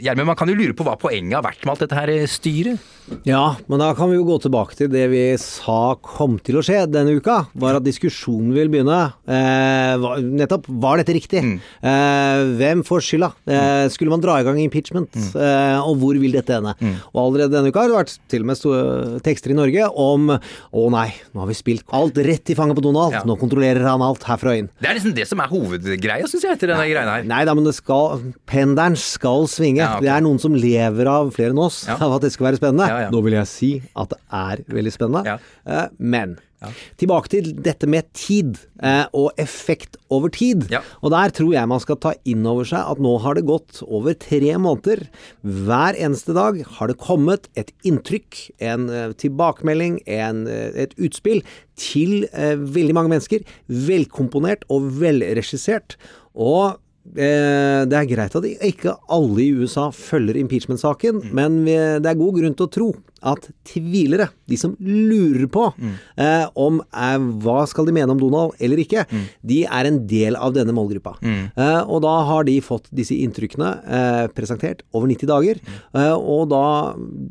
Gjermund, 0.02 0.32
man 0.32 0.39
kan 0.39 0.50
jo 0.50 0.58
lure 0.58 0.74
på 0.78 0.88
hva 0.88 0.98
poenget 0.98 1.38
har 1.38 1.46
vært 1.46 1.62
med 1.65 1.76
alt 1.76 1.86
dette 1.86 2.00
her 2.00 2.13
eh, 2.15 2.26
styret? 2.30 2.91
Ja, 3.28 3.60
men 3.70 3.78
da 3.78 3.91
kan 3.94 4.10
vi 4.10 4.18
jo 4.18 4.26
gå 4.26 4.39
tilbake 4.41 4.74
til 4.80 4.89
det 4.89 5.06
vi 5.12 5.24
sa 5.38 5.94
kom 6.02 6.39
til 6.41 6.58
å 6.58 6.65
skje 6.65 6.88
denne 6.89 7.13
uka. 7.20 7.44
Var 7.54 7.78
at 7.78 7.86
diskusjonen 7.86 8.50
vil 8.58 8.74
begynne. 8.74 9.04
Eh, 9.30 10.10
nettopp 10.26 10.56
nettopp, 10.56 10.70
var 10.96 11.02
dette 11.04 11.16
riktig? 11.18 11.42
Eh, 11.84 12.42
hvem 12.58 12.82
får 12.88 13.04
skylda? 13.06 13.30
Eh, 13.46 13.86
skulle 13.94 14.14
man 14.14 14.24
dra 14.24 14.38
i 14.40 14.46
gang 14.48 14.58
impeachment? 14.64 15.12
Eh, 15.36 15.78
og 15.84 16.00
hvor 16.02 16.18
vil 16.20 16.34
dette 16.36 16.56
ende? 16.58 16.74
Og 17.14 17.20
allerede 17.28 17.54
denne 17.58 17.70
uka 17.74 17.84
har 17.84 17.92
det 17.92 17.98
vært 18.00 18.16
til 18.32 18.46
og 18.46 18.50
med 18.50 18.60
store 18.60 19.20
tekster 19.26 19.54
i 19.54 19.58
Norge 19.58 19.90
om 19.92 20.32
å 20.36 20.86
nei, 20.94 21.10
nå 21.36 21.44
har 21.44 21.50
vi 21.52 21.58
spilt 21.58 21.84
alt 21.96 22.18
rett 22.26 22.50
i 22.54 22.58
fanget 22.58 22.80
på 22.80 22.86
Donald. 22.88 23.14
Ja. 23.20 23.24
Nå 23.28 23.36
kontrollerer 23.42 23.84
han 23.86 24.04
alt 24.06 24.24
herfra 24.28 24.56
og 24.56 24.64
inn. 24.64 24.72
Det 24.82 24.90
er 24.92 24.98
liksom 25.00 25.16
det 25.18 25.28
som 25.30 25.44
er 25.44 25.52
hovedgreia, 25.52 26.30
syns 26.32 26.48
jeg, 26.48 26.56
etter 26.58 26.72
denne 26.74 26.88
greia 26.90 27.06
her. 27.18 27.28
Nei 27.30 27.44
da, 27.48 27.54
men 27.58 27.68
det 27.68 27.76
skal 27.78 28.22
Pendelen 28.50 28.96
skal 29.00 29.46
svinge. 29.52 29.82
Ja, 29.84 29.96
okay. 29.98 30.06
Det 30.08 30.12
er 30.16 30.24
noen 30.26 30.40
som 30.42 30.56
lever 30.56 31.10
av 31.12 31.32
flere 31.36 31.52
enn 31.56 31.60
oss, 31.62 31.84
Ja. 31.90 31.98
av 32.00 32.16
at 32.18 32.22
det 32.26 32.32
skal 32.36 32.48
være 32.52 32.60
spennende. 32.62 33.10
Nå 33.12 33.22
vil 33.26 33.34
jeg 33.38 33.48
si 33.52 33.72
at 33.96 34.10
det 34.16 34.20
er 34.32 34.64
veldig 34.72 34.94
spennende. 34.96 35.40
Ja. 36.65 36.71
Tilbake 37.01 37.32
til 37.32 37.51
dette 37.65 37.89
med 37.89 38.08
tid, 38.17 38.58
eh, 38.82 39.06
og 39.13 39.32
effekt 39.41 39.99
over 40.13 40.32
tid. 40.34 40.67
Ja. 40.73 40.82
Og 41.01 41.13
der 41.13 41.34
tror 41.36 41.54
jeg 41.54 41.71
man 41.71 41.84
skal 41.84 41.99
ta 42.01 42.13
inn 42.28 42.45
over 42.49 42.67
seg 42.67 42.82
at 42.82 43.01
nå 43.01 43.15
har 43.23 43.38
det 43.38 43.45
gått 43.47 43.82
over 43.86 44.17
tre 44.17 44.56
måneder. 44.62 45.06
Hver 45.45 45.97
eneste 45.99 46.36
dag 46.38 46.62
har 46.78 46.91
det 46.91 46.99
kommet 47.01 47.49
et 47.60 47.71
inntrykk, 47.88 48.39
en 48.71 48.89
eh, 48.89 49.12
tilbakemelding, 49.21 50.01
en, 50.08 50.45
eh, 50.51 50.71
et 50.86 50.95
utspill 51.01 51.43
til 51.80 52.25
eh, 52.32 52.56
veldig 52.56 52.95
mange 52.97 53.13
mennesker. 53.15 53.45
Velkomponert 53.67 54.65
og 54.71 54.89
velregissert. 55.01 55.99
Og 56.36 56.82
det 57.15 57.98
er 58.00 58.08
greit 58.10 58.34
at 58.36 58.46
ikke 58.65 58.96
alle 59.13 59.44
i 59.44 59.52
USA 59.54 59.89
følger 59.94 60.39
impeachment-saken, 60.41 61.22
men 61.38 61.62
det 61.65 62.10
er 62.10 62.18
god 62.18 62.39
grunn 62.39 62.56
til 62.58 62.65
å 62.65 62.74
tro 62.74 62.88
at 63.26 63.48
tvilere, 63.68 64.28
de 64.50 64.58
som 64.60 64.76
lurer 64.80 65.48
på 65.52 65.63
eh, 65.82 66.46
om 66.62 66.80
eh, 66.84 67.28
hva 67.41 67.63
skal 67.70 67.88
de 67.88 67.96
mene 67.96 68.13
om 68.13 68.22
Donald 68.22 68.54
eller 68.63 68.82
ikke, 68.84 69.06
de 69.46 69.63
er 69.65 69.89
en 69.89 70.02
del 70.10 70.38
av 70.38 70.54
denne 70.56 70.76
målgruppa. 70.76 71.15
Eh, 71.24 71.82
og 71.82 72.04
da 72.06 72.13
har 72.30 72.46
de 72.48 72.58
fått 72.63 72.91
disse 72.96 73.18
inntrykkene 73.18 73.72
eh, 73.86 74.22
presentert 74.36 74.86
over 74.96 75.10
90 75.12 75.32
dager, 75.32 75.63
eh, 75.98 76.13
og 76.13 76.52
da, 76.54 76.65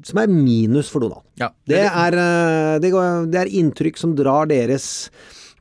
som 0.09 0.23
er 0.25 0.33
minus 0.33 0.91
for 0.93 1.05
Donald. 1.05 1.25
Ja. 1.41 1.53
Det 1.69 1.85
er, 1.87 2.19
eh, 2.25 2.75
det, 2.83 2.93
det 3.31 3.45
er 3.45 3.55
inntrykk 3.63 4.01
som 4.01 4.17
drar 4.19 4.51
deres 4.51 5.09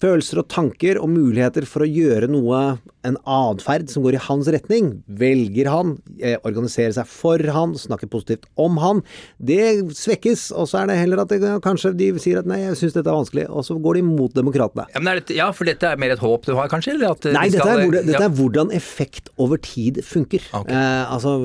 følelser 0.03 0.41
og 0.41 0.49
tanker 0.51 0.99
og 0.99 1.11
muligheter 1.13 1.67
for 1.69 1.85
å 1.85 1.89
gjøre 1.89 2.27
noe 2.31 2.63
en 3.07 3.17
atferd 3.29 3.89
som 3.91 4.03
går 4.05 4.17
i 4.17 4.21
hans 4.27 4.47
retning, 4.53 4.91
velger 5.07 5.69
han, 5.71 5.95
eh, 6.21 6.37
organiserer 6.47 6.93
seg 6.95 7.07
for 7.09 7.41
han, 7.55 7.73
snakker 7.79 8.09
positivt 8.11 8.45
om 8.59 8.77
han, 8.81 9.01
det 9.43 9.91
svekkes. 9.97 10.49
Og 10.55 10.67
så 10.71 10.81
er 10.83 10.87
det 10.91 10.97
heller 11.01 11.23
at 11.23 11.33
det, 11.33 11.41
kanskje 11.65 11.93
de 11.99 12.11
sier 12.23 12.39
at 12.39 12.47
nei, 12.49 12.61
jeg 12.63 12.77
syns 12.79 12.95
dette 12.97 13.09
er 13.11 13.17
vanskelig, 13.19 13.45
og 13.49 13.65
så 13.67 13.77
går 13.83 13.99
de 13.99 14.05
mot 14.07 14.33
demokratene. 14.35 14.87
Ja, 14.93 14.99
men 15.03 15.13
er 15.13 15.21
det, 15.21 15.35
ja, 15.37 15.49
for 15.55 15.67
dette 15.69 15.83
er 15.93 15.99
mer 16.01 16.15
et 16.15 16.23
håp 16.23 16.45
du 16.47 16.53
har, 16.57 16.69
kanskje? 16.71 16.95
Eller 16.95 17.11
at 17.11 17.25
eh, 17.29 17.35
Nei, 17.35 17.47
de 17.49 17.57
dette 17.57 17.67
skal- 17.67 17.79
er, 17.79 17.85
hvordan, 17.87 18.07
dette 18.11 18.23
er 18.27 18.35
hvordan 18.39 18.73
effekt 18.79 19.29
over 19.37 19.57
tid 19.63 20.01
funker. 20.07 20.43
Okay. 20.53 20.73
Eh, 20.73 21.13
altså, 21.13 21.35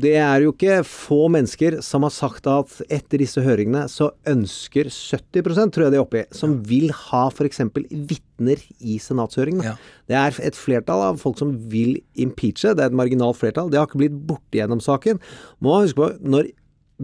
det 0.00 0.16
er 0.20 0.44
jo 0.44 0.52
ikke 0.54 0.80
få 0.86 1.22
mennesker 1.32 1.80
som 1.86 2.02
har 2.06 2.14
sagt 2.14 2.46
at 2.50 2.76
etter 2.90 3.18
disse 3.22 3.40
høringene 3.44 3.86
så 3.90 4.10
ønsker 4.28 4.90
70% 4.90 5.72
tror 5.74 5.86
jeg 5.86 5.94
de 5.94 5.98
er 6.00 6.04
oppe 6.04 6.22
i, 6.22 6.26
som 6.34 6.58
vil 6.66 6.90
ha 7.08 7.26
f.eks. 7.30 7.60
vitner 8.40 8.62
i 8.80 8.98
senatshøringene. 8.98 9.64
Ja. 9.64 9.76
Det 10.08 10.16
er 10.16 10.40
et 10.48 10.56
flertall 10.56 11.02
av 11.02 11.20
folk 11.20 11.38
som 11.38 11.54
vil 11.70 12.00
impeache, 12.16 12.74
det 12.74 12.84
er 12.84 12.90
et 12.90 12.96
marginalt 12.96 13.36
flertall. 13.36 13.70
Det 13.70 13.78
har 13.78 13.86
ikke 13.86 14.00
blitt 14.00 14.26
borte 14.26 14.58
gjennom 14.58 14.80
saken. 14.80 15.20
Må 15.60 15.80
huske 15.82 15.96
på, 16.00 16.10
når 16.20 16.50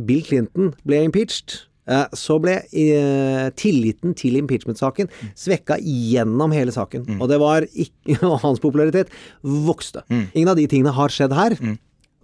Bill 0.06 0.22
Clinton 0.24 0.74
ble 0.84 1.04
impeached 1.06 1.62
eh, 1.88 2.06
så 2.12 2.38
ble 2.42 2.58
eh, 2.68 3.48
tilliten 3.56 4.14
til 4.18 4.36
impeachment-saken 4.36 5.08
svekka 5.38 5.78
gjennom 5.80 6.52
hele 6.52 6.74
saken. 6.74 7.06
Og 7.20 7.30
det 7.30 7.40
var 7.40 7.66
ikke 7.72 8.18
Og 8.30 8.40
hans 8.42 8.60
popularitet 8.60 9.10
vokste. 9.42 10.04
Ingen 10.10 10.52
av 10.52 10.58
de 10.58 10.66
tingene 10.70 10.94
har 10.94 11.12
skjedd 11.12 11.34
her. 11.36 11.56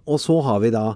Og 0.03 0.19
så 0.19 0.39
har 0.43 0.59
vi 0.63 0.73
da 0.73 0.93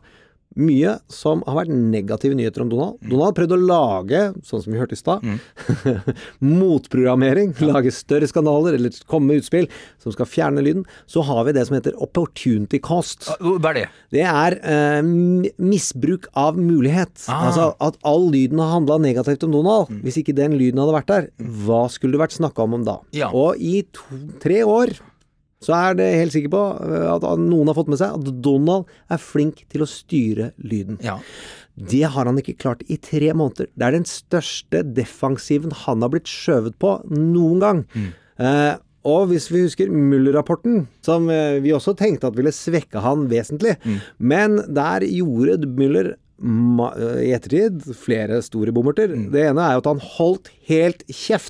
mye 0.59 0.97
som 1.11 1.43
har 1.47 1.59
vært 1.61 1.71
negative 1.73 2.37
nyheter 2.37 2.63
om 2.63 2.71
Donald. 2.71 2.99
Donald 3.07 3.37
prøvde 3.37 3.57
å 3.57 3.61
lage, 3.61 4.21
sånn 4.47 4.63
som 4.63 4.73
vi 4.73 4.79
hørte 4.81 4.97
i 4.97 4.99
stad, 4.99 5.25
motprogrammering. 6.57 7.53
Lage 7.67 7.93
større 7.95 8.29
skandaler, 8.29 8.77
eller 8.77 8.95
komme 9.09 9.31
med 9.31 9.43
utspill 9.43 9.67
som 10.03 10.13
skal 10.15 10.29
fjerne 10.29 10.63
lyden. 10.65 10.85
Så 11.09 11.23
har 11.27 11.43
vi 11.47 11.55
det 11.57 11.65
som 11.67 11.77
heter 11.77 11.97
opportunity 12.03 12.79
cost. 12.83 13.29
Hva 13.41 13.71
er 13.73 13.79
det? 13.81 13.85
Det 14.17 14.25
er 14.27 14.57
eh, 14.61 15.01
misbruk 15.57 16.29
av 16.37 16.59
mulighet. 16.59 17.27
Ah. 17.27 17.47
Altså 17.49 17.69
at 17.83 17.99
all 18.07 18.29
lyden 18.33 18.61
har 18.63 18.75
handla 18.75 18.99
negativt 19.03 19.45
om 19.47 19.53
Donald. 19.55 19.91
Hvis 20.05 20.19
ikke 20.21 20.35
den 20.37 20.57
lyden 20.59 20.81
hadde 20.81 20.97
vært 20.97 21.11
der, 21.11 21.29
hva 21.67 21.85
skulle 21.91 22.17
det 22.17 22.25
vært 22.25 22.37
snakka 22.37 22.65
om 22.65 22.79
om 22.79 22.87
da? 22.87 22.99
Ja. 23.15 23.31
Og 23.35 23.59
i 23.61 23.81
to, 23.93 24.23
tre 24.43 24.63
år 24.67 24.95
så 25.63 25.73
er 25.73 25.95
det 25.97 26.07
helt 26.13 26.35
sikker 26.35 26.51
på 26.53 26.63
eh, 26.85 27.07
at 27.15 27.25
noen 27.41 27.71
har 27.71 27.77
fått 27.77 27.89
med 27.91 28.01
seg 28.01 28.17
at 28.19 28.41
Donald 28.45 28.89
er 29.13 29.21
flink 29.21 29.63
til 29.73 29.85
å 29.85 29.89
styre 29.89 30.51
lyden. 30.61 30.99
Ja. 31.05 31.17
Det 31.77 32.03
har 32.13 32.29
han 32.29 32.39
ikke 32.41 32.57
klart 32.57 32.83
i 32.89 32.97
tre 33.01 33.33
måneder. 33.37 33.69
Det 33.77 33.85
er 33.85 33.97
den 33.97 34.07
største 34.09 34.81
defensiven 34.97 35.73
han 35.85 36.05
har 36.05 36.13
blitt 36.13 36.29
skjøvet 36.29 36.77
på 36.81 36.95
noen 37.13 37.61
gang. 37.61 37.81
Eh, 38.37 38.75
og 39.07 39.29
hvis 39.31 39.47
vi 39.53 39.63
husker 39.63 39.91
Muller-rapporten, 39.93 40.85
som 41.05 41.29
eh, 41.31 41.61
vi 41.63 41.73
også 41.75 41.93
tenkte 41.97 42.29
at 42.29 42.37
ville 42.37 42.53
svekke 42.53 43.01
han 43.05 43.27
vesentlig, 43.31 43.77
men 44.17 44.59
der 44.73 45.05
gjorde 45.07 45.69
Muller 45.77 46.15
i 46.37 47.31
ettertid 47.33 47.81
flere 47.97 48.37
store 48.45 48.69
bommerter. 48.75 49.09
Det 49.33 49.47
ene 49.49 49.63
er 49.63 49.73
jo 49.73 49.81
at 49.81 49.89
han 49.89 50.01
holdt 50.03 50.51
helt 50.69 51.01
kjeft. 51.09 51.49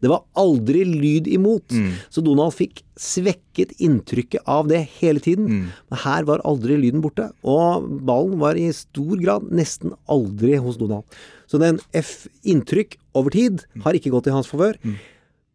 Det 0.00 0.08
var 0.08 0.22
aldri 0.40 0.86
lyd 0.88 1.28
imot. 1.28 1.74
Så 2.08 2.24
Donald 2.24 2.54
fikk 2.56 2.80
svekket 2.96 3.74
inntrykket 3.82 4.40
av 4.48 4.70
det 4.70 4.86
hele 5.00 5.20
tiden. 5.20 5.68
Men 5.90 6.02
her 6.04 6.24
var 6.28 6.40
aldri 6.48 6.78
lyden 6.80 7.02
borte. 7.04 7.28
Og 7.44 7.84
ballen 8.08 8.38
var 8.40 8.56
i 8.56 8.70
stor 8.72 9.20
grad 9.20 9.50
nesten 9.52 9.92
aldri 10.08 10.56
hos 10.56 10.80
Donald. 10.80 11.04
Så 11.44 11.60
den 11.60 11.82
F-inntrykk 11.92 12.96
over 13.18 13.34
tid 13.34 13.66
har 13.84 13.92
ikke 13.98 14.14
gått 14.14 14.30
i 14.30 14.32
hans 14.32 14.48
favør. 14.48 14.78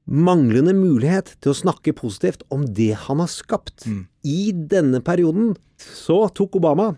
Manglende 0.07 0.71
mulighet 0.77 1.33
til 1.41 1.51
å 1.51 1.57
snakke 1.57 1.91
positivt 1.97 2.45
om 2.53 2.61
det 2.77 2.93
han 3.07 3.19
har 3.19 3.31
skapt. 3.33 3.87
I 4.21 4.53
denne 4.53 5.01
perioden 5.01 5.55
så 5.81 6.27
tok 6.29 6.61
Obama 6.61 6.93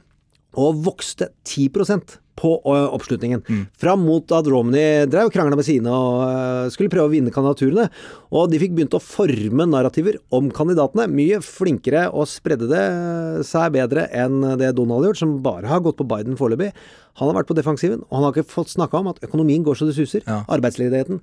og 0.60 0.82
vokste 0.86 1.32
10% 1.48 2.20
på 2.40 2.52
oppslutningen. 2.64 3.42
oppslutningen. 3.42 3.66
Fram 3.80 4.06
mot 4.08 4.32
at 4.32 4.48
Romney 4.48 5.06
drev 5.12 5.28
og 5.28 5.34
krangla 5.36 5.58
med 5.60 5.68
sine 5.68 5.92
og 5.92 6.72
skulle 6.72 6.92
prøve 6.92 7.10
å 7.10 7.12
vinne 7.12 7.34
kandidaturene. 7.36 7.90
Og 8.32 8.48
de 8.52 8.62
fikk 8.62 8.78
begynt 8.78 8.96
å 8.96 9.04
forme 9.04 9.68
narrativer 9.68 10.20
om 10.36 10.48
kandidatene. 10.56 11.10
Mye 11.12 11.42
flinkere 11.44 12.08
og 12.14 12.30
spredde 12.32 12.70
det 12.72 12.86
seg 13.50 13.76
bedre 13.76 14.08
enn 14.16 14.40
det 14.62 14.72
Donald 14.78 15.04
har 15.04 15.12
gjort, 15.12 15.24
som 15.26 15.38
bare 15.44 15.68
har 15.68 15.84
gått 15.84 16.00
på 16.00 16.08
Biden 16.08 16.40
foreløpig. 16.40 16.72
Han 17.20 17.28
har 17.28 17.42
vært 17.42 17.52
på 17.52 17.60
defensiven, 17.60 18.06
og 18.08 18.16
han 18.16 18.28
har 18.30 18.38
ikke 18.38 18.56
fått 18.56 18.72
snakka 18.72 19.02
om 19.02 19.12
at 19.12 19.20
økonomien 19.26 19.66
går 19.66 19.76
så 19.76 19.90
det 19.90 19.98
suser. 19.98 20.24
Ja. 20.24 20.46
Arbeidsledigheten 20.48 21.20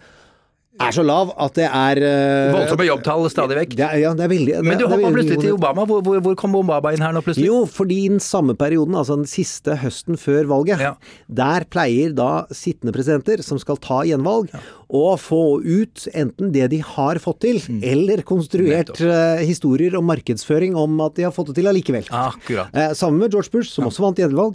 er 0.80 0.94
så 0.94 1.02
lav 1.06 1.30
at 1.40 1.56
det 1.56 1.66
er 1.66 2.00
uh, 2.02 2.54
Voldsomme 2.56 2.86
jobbtall 2.88 3.26
stadig 3.32 3.56
vekk. 3.58 3.74
Det 3.78 3.84
er, 3.86 4.00
ja, 4.02 4.12
det 4.16 4.24
er 4.26 4.30
veldig 4.32 4.56
Men 4.64 4.78
du 4.80 4.84
det 4.84 4.90
hoppa 4.92 5.10
plutselig 5.14 5.38
til 5.42 5.54
Obama. 5.56 5.84
Hvor, 5.88 6.02
hvor, 6.04 6.20
hvor 6.24 6.36
kom 6.38 6.56
Obama 6.58 6.92
inn 6.94 7.04
her 7.04 7.14
nå 7.16 7.22
plutselig? 7.24 7.48
jo, 7.48 7.62
fordi 7.70 7.98
den 8.12 8.22
samme 8.22 8.56
perioden, 8.58 8.96
altså 8.98 9.16
den 9.20 9.28
siste 9.30 9.76
høsten 9.82 10.18
før 10.20 10.48
valget, 10.50 10.82
Ja. 10.82 10.94
der 11.28 11.66
pleier 11.72 12.12
da 12.16 12.46
sittende 12.54 12.94
presidenter 12.96 13.42
som 13.46 13.60
skal 13.62 13.80
ta 13.82 14.02
gjenvalg, 14.08 14.52
å 14.86 15.16
få 15.18 15.60
ut 15.64 16.04
enten 16.14 16.52
det 16.54 16.68
de 16.70 16.82
har 16.84 17.18
fått 17.22 17.40
til, 17.42 17.60
eller 17.82 18.22
konstruert 18.26 18.92
uh, 19.02 19.40
historier 19.42 19.96
om 19.98 20.06
markedsføring 20.06 20.76
om 20.78 21.00
at 21.06 21.16
de 21.18 21.26
har 21.26 21.34
fått 21.34 21.50
det 21.50 21.60
til 21.62 21.70
allikevel. 21.72 22.06
Akkurat. 22.14 22.70
Uh, 22.76 22.92
sammen 22.94 23.18
med 23.24 23.32
George 23.34 23.50
Bush, 23.54 23.72
som 23.72 23.88
også 23.88 24.04
vant 24.06 24.20
gjenvalg, 24.22 24.54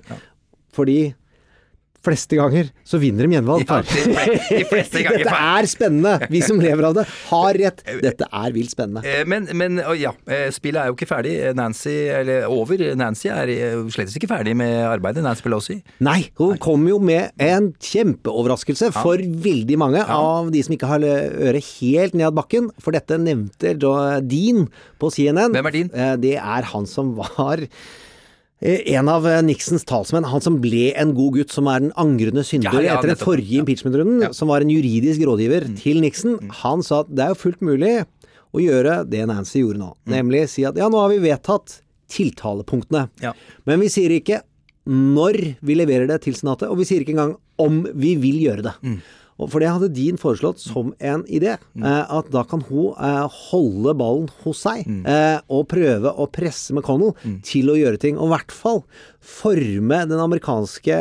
fordi 0.71 1.11
fleste 2.05 2.37
ganger 2.39 2.69
så 2.87 2.97
vinner 3.01 3.27
de 3.27 3.35
gjenvalg. 3.37 3.63
Ja, 3.69 3.81
de- 3.85 4.57
de 4.57 4.65
fleste 4.69 5.03
ganger, 5.05 5.21
Dette 5.25 5.35
er 5.37 5.67
spennende! 5.69 6.27
Vi 6.31 6.41
som 6.45 6.59
lever 6.61 6.87
av 6.89 6.95
det, 6.97 7.05
har 7.29 7.59
rett. 7.61 7.83
Dette 8.01 8.27
er 8.31 8.55
vilt 8.55 8.73
spennende. 8.73 9.03
Eh, 9.05 9.21
Men, 9.29 9.45
men 9.57 9.77
ja, 9.99 10.11
eh, 10.27 10.47
spillet 10.55 10.81
er 10.81 10.89
jo 10.91 10.95
ikke 10.97 11.09
ferdig. 11.11 11.35
Nancy, 11.57 11.93
eller 12.09 12.47
over. 12.51 12.81
Nancy 12.97 13.29
er 13.29 13.51
eh, 13.53 13.77
slett 13.93 14.15
ikke 14.17 14.29
ferdig 14.31 14.55
med 14.57 14.73
arbeidet. 14.89 15.23
Nancy 15.25 15.45
Pelosi. 15.45 15.77
Nei, 16.03 16.19
hun 16.41 16.57
kom 16.61 16.87
jo 16.89 16.97
med 17.01 17.31
en 17.41 17.71
kjempeoverraskelse 17.81 18.91
for 18.97 19.21
veldig 19.21 19.77
mange 19.81 20.03
av 20.05 20.49
de 20.53 20.61
som 20.65 20.75
ikke 20.75 20.89
har 20.89 21.05
øret 21.05 21.71
helt 21.79 22.17
ned 22.17 22.33
bakken. 22.37 22.69
For 22.81 22.95
dette 22.95 23.17
nevnte 23.21 23.75
Dean 23.77 24.65
på 25.01 25.09
CNN. 25.13 25.53
Hvem 25.55 25.69
er 25.71 25.77
Dean? 25.77 25.91
Eh, 25.93 26.15
Det 26.21 26.35
er 26.41 26.67
han 26.73 26.85
som 26.89 27.13
var 27.17 27.61
eh, 27.61 27.67
en 28.61 29.07
av 29.09 29.25
eh, 29.25 29.39
Nixons 29.41 29.83
talsmenn, 29.89 30.27
han 30.29 30.41
som 30.45 30.59
ble 30.61 30.91
en 31.01 31.13
god 31.17 31.33
gutt, 31.39 31.51
som 31.51 31.65
er 31.71 31.79
den 31.81 31.93
angrende 31.97 32.43
synder 32.45 32.75
Ja, 32.77 32.81
ja, 32.85 32.97
etter 32.99 33.09
den 33.15 33.17
forrige 33.17 33.57
impeachment-runden, 33.63 34.33
som 34.37 34.51
var 34.53 34.61
en 34.61 34.69
juridisk 34.69 35.23
rådgiver 35.25 35.65
Mm. 35.71 35.77
til 35.81 36.01
Nixon. 36.01 36.37
Han 36.61 36.83
sa 36.83 36.99
at 37.01 37.09
det 37.15 37.23
er 37.25 37.29
jo 37.33 37.39
fullt 37.41 37.61
mulig 37.65 38.05
å 38.53 38.59
gjøre 38.61 39.09
det 39.09 39.25
Nancy 39.27 39.61
gjorde 39.63 39.79
nå, 39.81 39.93
Mm. 40.05 40.13
nemlig 40.13 40.43
si 40.49 40.63
at 40.65 40.75
ja, 40.77 40.89
nå 40.89 40.99
har 41.01 41.09
vi 41.09 41.17
vedtatt 41.25 41.79
tiltalepunktene. 42.11 43.09
Ja. 43.23 43.33
Men 43.65 43.79
vi 43.79 43.87
sier 43.87 44.09
ikke 44.13 44.41
når 44.87 45.55
vi 45.61 45.75
leverer 45.77 46.07
det 46.09 46.21
til 46.25 46.33
Senatet, 46.33 46.69
og 46.69 46.77
vi 46.77 46.85
sier 46.85 47.01
ikke 47.03 47.13
engang 47.15 47.35
om 47.61 47.83
vi 47.93 48.15
vil 48.15 48.39
gjøre 48.45 48.63
det. 48.63 48.73
Mm. 49.41 49.49
For 49.51 49.59
det 49.59 49.69
hadde 49.71 49.89
Dean 49.93 50.17
foreslått 50.21 50.59
som 50.61 50.93
en 50.99 51.23
idé, 51.25 51.57
eh, 51.57 52.05
at 52.17 52.29
da 52.31 52.43
kan 52.43 52.61
hun 52.69 52.93
eh, 52.93 53.27
holde 53.51 53.93
ballen 53.97 54.29
hos 54.43 54.61
seg 54.63 54.85
Mm. 54.87 55.05
eh, 55.07 55.39
og 55.49 55.67
prøve 55.67 56.13
å 56.15 56.27
presse 56.31 56.71
McConnell 56.73 57.15
til 57.43 57.69
å 57.69 57.75
gjøre 57.77 57.99
ting, 57.99 58.17
og 58.17 58.29
i 58.29 58.35
hvert 58.35 58.51
fall 58.51 58.83
forme 59.21 60.01
den 60.09 60.19
amerikanske 60.19 60.95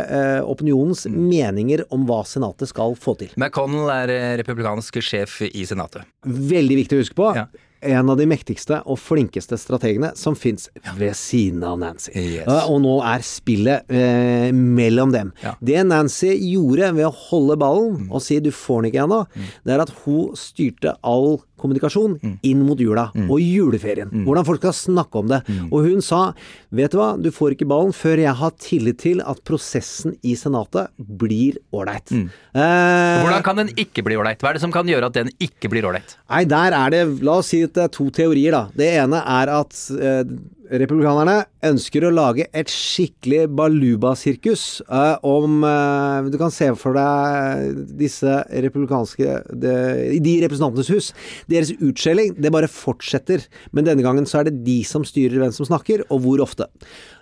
opinionens 0.45 1.07
Mm. 1.07 1.29
meninger 1.31 1.85
om 1.91 2.07
hva 2.07 2.23
Senatet 2.27 2.69
skal 2.69 2.95
få 2.95 3.17
til. 3.19 3.29
McConnell 3.37 3.89
er 3.91 4.37
republikansk 4.43 5.01
sjef 5.03 5.41
i 5.43 5.65
Senatet. 5.65 6.05
Veldig 6.25 6.77
viktig 6.87 6.99
å 6.99 7.03
huske 7.03 7.15
på. 7.15 7.35
Ja. 7.35 7.47
En 7.83 8.11
av 8.13 8.17
de 8.19 8.27
mektigste 8.29 8.83
og 8.85 8.99
flinkeste 9.01 9.57
strategene 9.57 10.11
som 10.15 10.35
fins 10.37 10.69
ved 10.99 11.15
siden 11.17 11.63
av 11.65 11.79
Nancy. 11.81 12.11
Yes. 12.15 12.47
Og 12.69 12.81
nå 12.85 12.99
er 13.09 13.25
spillet 13.25 13.89
eh, 13.89 14.51
mellom 14.53 15.13
dem. 15.15 15.33
Ja. 15.43 15.55
Det 15.65 15.87
Nancy 15.87 16.35
gjorde 16.53 16.93
ved 16.95 17.07
å 17.09 17.15
holde 17.31 17.57
ballen 17.57 17.97
Mm. 18.01 18.13
og 18.13 18.21
si 18.23 18.39
'du 18.41 18.51
får 18.51 18.83
den 18.83 18.91
ikke 18.93 19.05
ennå', 19.07 19.27
det 19.65 19.73
er 19.75 19.81
at 19.81 19.93
hun 20.05 20.37
styrte 20.37 20.95
all 21.03 21.41
kommunikasjon 21.61 22.19
Mm. 22.21 22.39
inn 22.43 22.63
mot 22.67 22.79
jula 22.81 23.11
og 23.15 23.39
juleferien. 23.41 24.11
Hvordan 24.25 24.45
folk 24.47 24.61
skal 24.61 24.73
snakke 24.77 25.19
om 25.21 25.29
det. 25.29 25.43
Mm. 25.47 25.69
Og 25.73 25.85
hun 25.87 26.01
sa 26.03 26.33
'vet 26.73 26.91
du 26.91 26.99
hva, 26.99 27.17
du 27.21 27.31
får 27.31 27.55
ikke 27.57 27.69
ballen 27.69 27.93
før 27.93 28.17
jeg 28.19 28.35
har 28.35 28.51
tillit 28.59 28.99
til 28.99 29.21
at 29.21 29.43
prosessen 29.45 30.17
i 30.25 30.35
Senatet 30.35 30.89
blir 30.99 31.57
ålreit'. 31.73 32.11
Mm. 32.11 32.31
Eh, 32.55 33.23
Hvordan 33.25 33.43
kan 33.45 33.57
den 33.57 33.69
ikke 33.77 34.03
bli 34.05 34.17
ålreit? 34.17 34.39
Hva 34.41 34.51
er 34.51 34.53
det 34.55 34.61
som 34.63 34.73
kan 34.73 34.87
gjøre 34.87 35.07
at 35.07 35.13
den 35.15 35.31
ikke 35.41 35.69
blir 35.71 35.83
ålreit? 35.85 36.17
Nei, 36.31 36.45
der 36.45 36.73
er 36.73 36.91
det 36.91 37.23
La 37.23 37.39
oss 37.39 37.49
si 37.49 37.63
at 37.63 37.73
det 37.75 37.85
er 37.85 37.89
to 37.89 38.11
teorier, 38.11 38.51
da. 38.51 38.69
Det 38.77 38.89
ene 39.03 39.21
er 39.25 39.49
at 39.61 39.73
eh, 40.01 40.25
Republikanerne 40.71 41.49
ønsker 41.67 42.05
å 42.07 42.13
lage 42.15 42.45
et 42.55 42.71
skikkelig 42.71 43.49
baluba-sirkus 43.59 44.65
eh, 44.87 45.17
om 45.27 45.65
eh, 45.67 46.29
Du 46.31 46.37
kan 46.39 46.53
se 46.55 46.69
for 46.79 46.95
deg 46.95 47.81
disse 47.99 48.37
republikanske 48.51 49.41
de, 49.51 49.75
De 50.23 50.37
representantenes 50.45 50.93
hus. 50.95 51.11
Deres 51.51 51.73
utskjelling, 51.75 52.37
det 52.39 52.55
bare 52.55 52.71
fortsetter. 52.71 53.43
Men 53.75 53.89
denne 53.89 54.07
gangen 54.07 54.29
så 54.31 54.41
er 54.41 54.51
det 54.51 54.61
de 54.67 54.81
som 54.87 55.03
styrer 55.07 55.43
hvem 55.43 55.55
som 55.57 55.67
snakker, 55.67 56.07
og 56.09 56.23
hvor 56.23 56.45
ofte. 56.45 56.71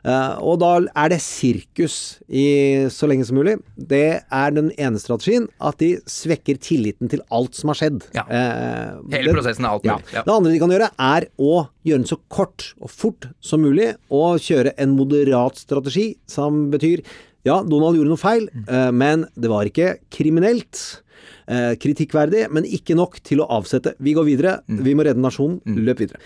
Eh, 0.05 0.35
og 0.45 0.61
da 0.63 0.71
er 0.95 1.09
det 1.11 1.19
sirkus 1.25 2.19
i 2.31 2.87
så 2.93 3.09
lenge 3.11 3.25
som 3.27 3.37
mulig. 3.41 3.57
Det 3.77 4.23
er 4.31 4.51
den 4.55 4.71
ene 4.79 5.01
strategien, 5.03 5.49
at 5.61 5.79
de 5.83 5.97
svekker 6.09 6.61
tilliten 6.63 7.11
til 7.11 7.23
alt 7.35 7.55
som 7.59 7.73
har 7.73 7.79
skjedd. 7.81 8.05
Ja. 8.15 8.23
Eh, 8.31 8.93
Hele 9.11 9.33
det, 9.33 9.35
prosessen 9.35 9.65
er 9.67 9.73
alt 9.75 9.85
mulig. 9.89 10.13
Ja. 10.15 10.23
Det 10.27 10.35
andre 10.37 10.53
de 10.55 10.61
kan 10.63 10.71
gjøre, 10.77 10.91
er 10.99 11.27
å 11.39 11.55
gjøre 11.85 11.99
den 12.05 12.07
så 12.13 12.21
kort 12.31 12.73
og 12.81 12.91
fort 12.95 13.29
som 13.41 13.63
mulig, 13.67 13.95
og 14.11 14.39
kjøre 14.45 14.75
en 14.79 14.95
moderat 14.97 15.59
strategi, 15.59 16.13
som 16.31 16.69
betyr 16.71 17.03
ja, 17.47 17.63
Donald 17.63 17.97
gjorde 17.97 18.11
noe 18.13 18.21
feil, 18.21 18.49
Mm. 18.53 18.65
eh, 18.69 18.91
men 18.93 19.27
det 19.39 19.49
var 19.51 19.65
ikke 19.65 19.99
kriminelt. 20.11 21.01
Eh, 21.49 21.75
kritikkverdig, 21.81 22.51
men 22.53 22.65
ikke 22.65 22.95
nok 22.95 23.23
til 23.25 23.39
å 23.41 23.47
avsette. 23.49 23.95
Vi 23.99 24.13
går 24.15 24.25
videre, 24.27 24.61
Mm. 24.69 24.83
vi 24.85 24.93
må 24.95 25.03
redde 25.05 25.21
nasjonen, 25.23 25.61
løp 25.65 25.99
videre. 25.99 26.19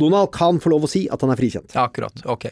Donald 0.00 0.32
kan 0.34 0.58
få 0.62 0.74
lov 0.74 0.88
å 0.88 0.90
si 0.90 1.06
at 1.12 1.22
han 1.22 1.32
er 1.34 1.38
frikjent. 1.38 1.76
Ja, 1.76 1.86
akkurat. 1.86 2.24
Ok. 2.30 2.50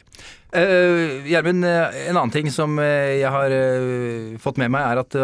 Eh, 0.53 1.25
Gjermund, 1.25 1.65
uh, 1.65 1.89
en 2.09 2.17
annen 2.17 2.31
ting 2.33 2.49
som 2.53 2.75
eh, 2.77 3.17
jeg 3.23 3.29
har 3.33 3.49
uh, 3.49 4.35
fått 4.41 4.59
med 4.61 4.69
meg, 4.73 4.85
er 4.85 4.99
at 5.01 5.15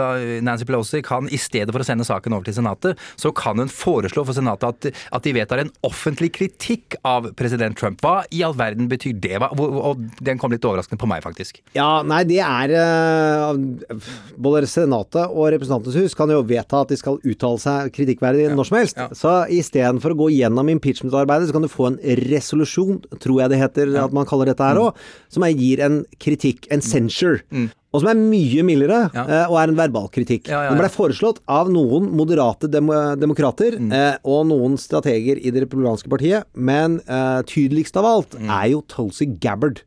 Nancy 0.41 0.65
Pelosi 0.65 1.03
kan 1.05 1.27
i 1.29 1.38
stedet 1.38 1.69
for 1.69 1.84
å 1.84 1.86
sende 1.86 2.08
saken 2.08 2.34
over 2.34 2.47
til 2.47 2.55
Senatet, 2.58 2.97
så 3.19 3.29
kan 3.36 3.62
hun 3.62 3.69
foreslå 3.69 4.23
for 4.25 4.34
Senatet 4.34 4.89
at, 4.89 5.03
at 5.13 5.27
de 5.27 5.34
vedtar 5.38 5.62
en 5.62 5.69
offentlig 5.86 6.32
kritikk 6.34 6.97
av 7.05 7.29
president 7.38 7.77
Trump. 7.77 8.01
Hva 8.01 8.23
i 8.34 8.41
all 8.45 8.55
verden 8.58 8.89
betyr 8.89 9.19
det? 9.21 9.36
Hva, 9.38 9.51
og, 9.53 10.01
den 10.25 10.41
kom 10.41 10.53
litt 10.53 10.65
overraskende 10.65 11.01
på 11.01 11.10
meg, 11.12 11.21
faktisk. 11.25 11.62
Ja, 11.77 12.01
nei, 12.01 12.23
det 12.29 12.41
er 12.41 12.73
uh, 12.73 14.01
Både 14.39 14.65
Senatet 14.69 15.29
og 15.29 15.51
Representantenes 15.53 15.99
hus 15.99 16.17
kan 16.17 16.34
jo 16.34 16.41
vedta 16.47 16.82
at 16.82 16.89
de 16.89 16.97
skal 16.97 17.21
uttale 17.21 17.62
seg 17.62 17.93
kritikkverdig 17.93 18.49
når 18.55 18.71
som 18.71 18.79
helst. 18.79 18.97
ja. 18.97 19.12
Så 19.13 19.36
istedenfor 19.53 20.15
å 20.15 20.19
gå 20.23 20.32
gjennom 20.39 20.73
impeachment-arbeidet, 20.73 21.51
så 21.51 21.60
kan 21.60 21.67
du 21.67 21.69
få 21.69 21.91
en 21.91 22.01
resolusjon, 22.17 23.02
tror 23.22 23.43
jeg 23.43 23.54
det 23.54 23.60
heter 23.62 23.91
at 24.04 24.15
man 24.15 24.28
kaller 24.30 24.50
dette 24.50 24.65
her 24.65 24.80
òg, 24.82 24.98
som 25.32 25.45
er, 25.45 25.54
gir 25.58 25.84
en 25.86 26.02
kritikk, 26.22 26.67
en 26.74 26.84
censure. 26.84 27.43
Og 27.89 28.04
som 28.04 28.12
er 28.12 28.19
mye 28.22 28.63
mildere, 28.65 29.00
eh, 29.17 29.45
og 29.50 29.58
er 29.58 29.72
en 29.72 29.80
verbalkritikk. 29.80 30.52
Ja. 30.52 30.67
Den 30.69 30.78
ble 30.78 30.91
foreslått 30.93 31.41
av 31.50 31.72
noen 31.74 32.12
moderate 32.13 32.69
dem 32.69 32.91
demokrater 33.17 33.80
eh, 33.80 34.19
og 34.30 34.45
noen 34.52 34.78
strateger 34.82 35.41
i 35.41 35.54
det 35.54 35.65
republikanske 35.65 36.12
partiet, 36.12 36.50
men 36.54 37.00
eh, 37.08 37.39
tydeligst 37.50 37.98
av 37.98 38.10
alt 38.10 38.38
er 38.43 38.67
jo 38.76 38.84
Tulsi 38.89 39.32
Gabbard. 39.41 39.82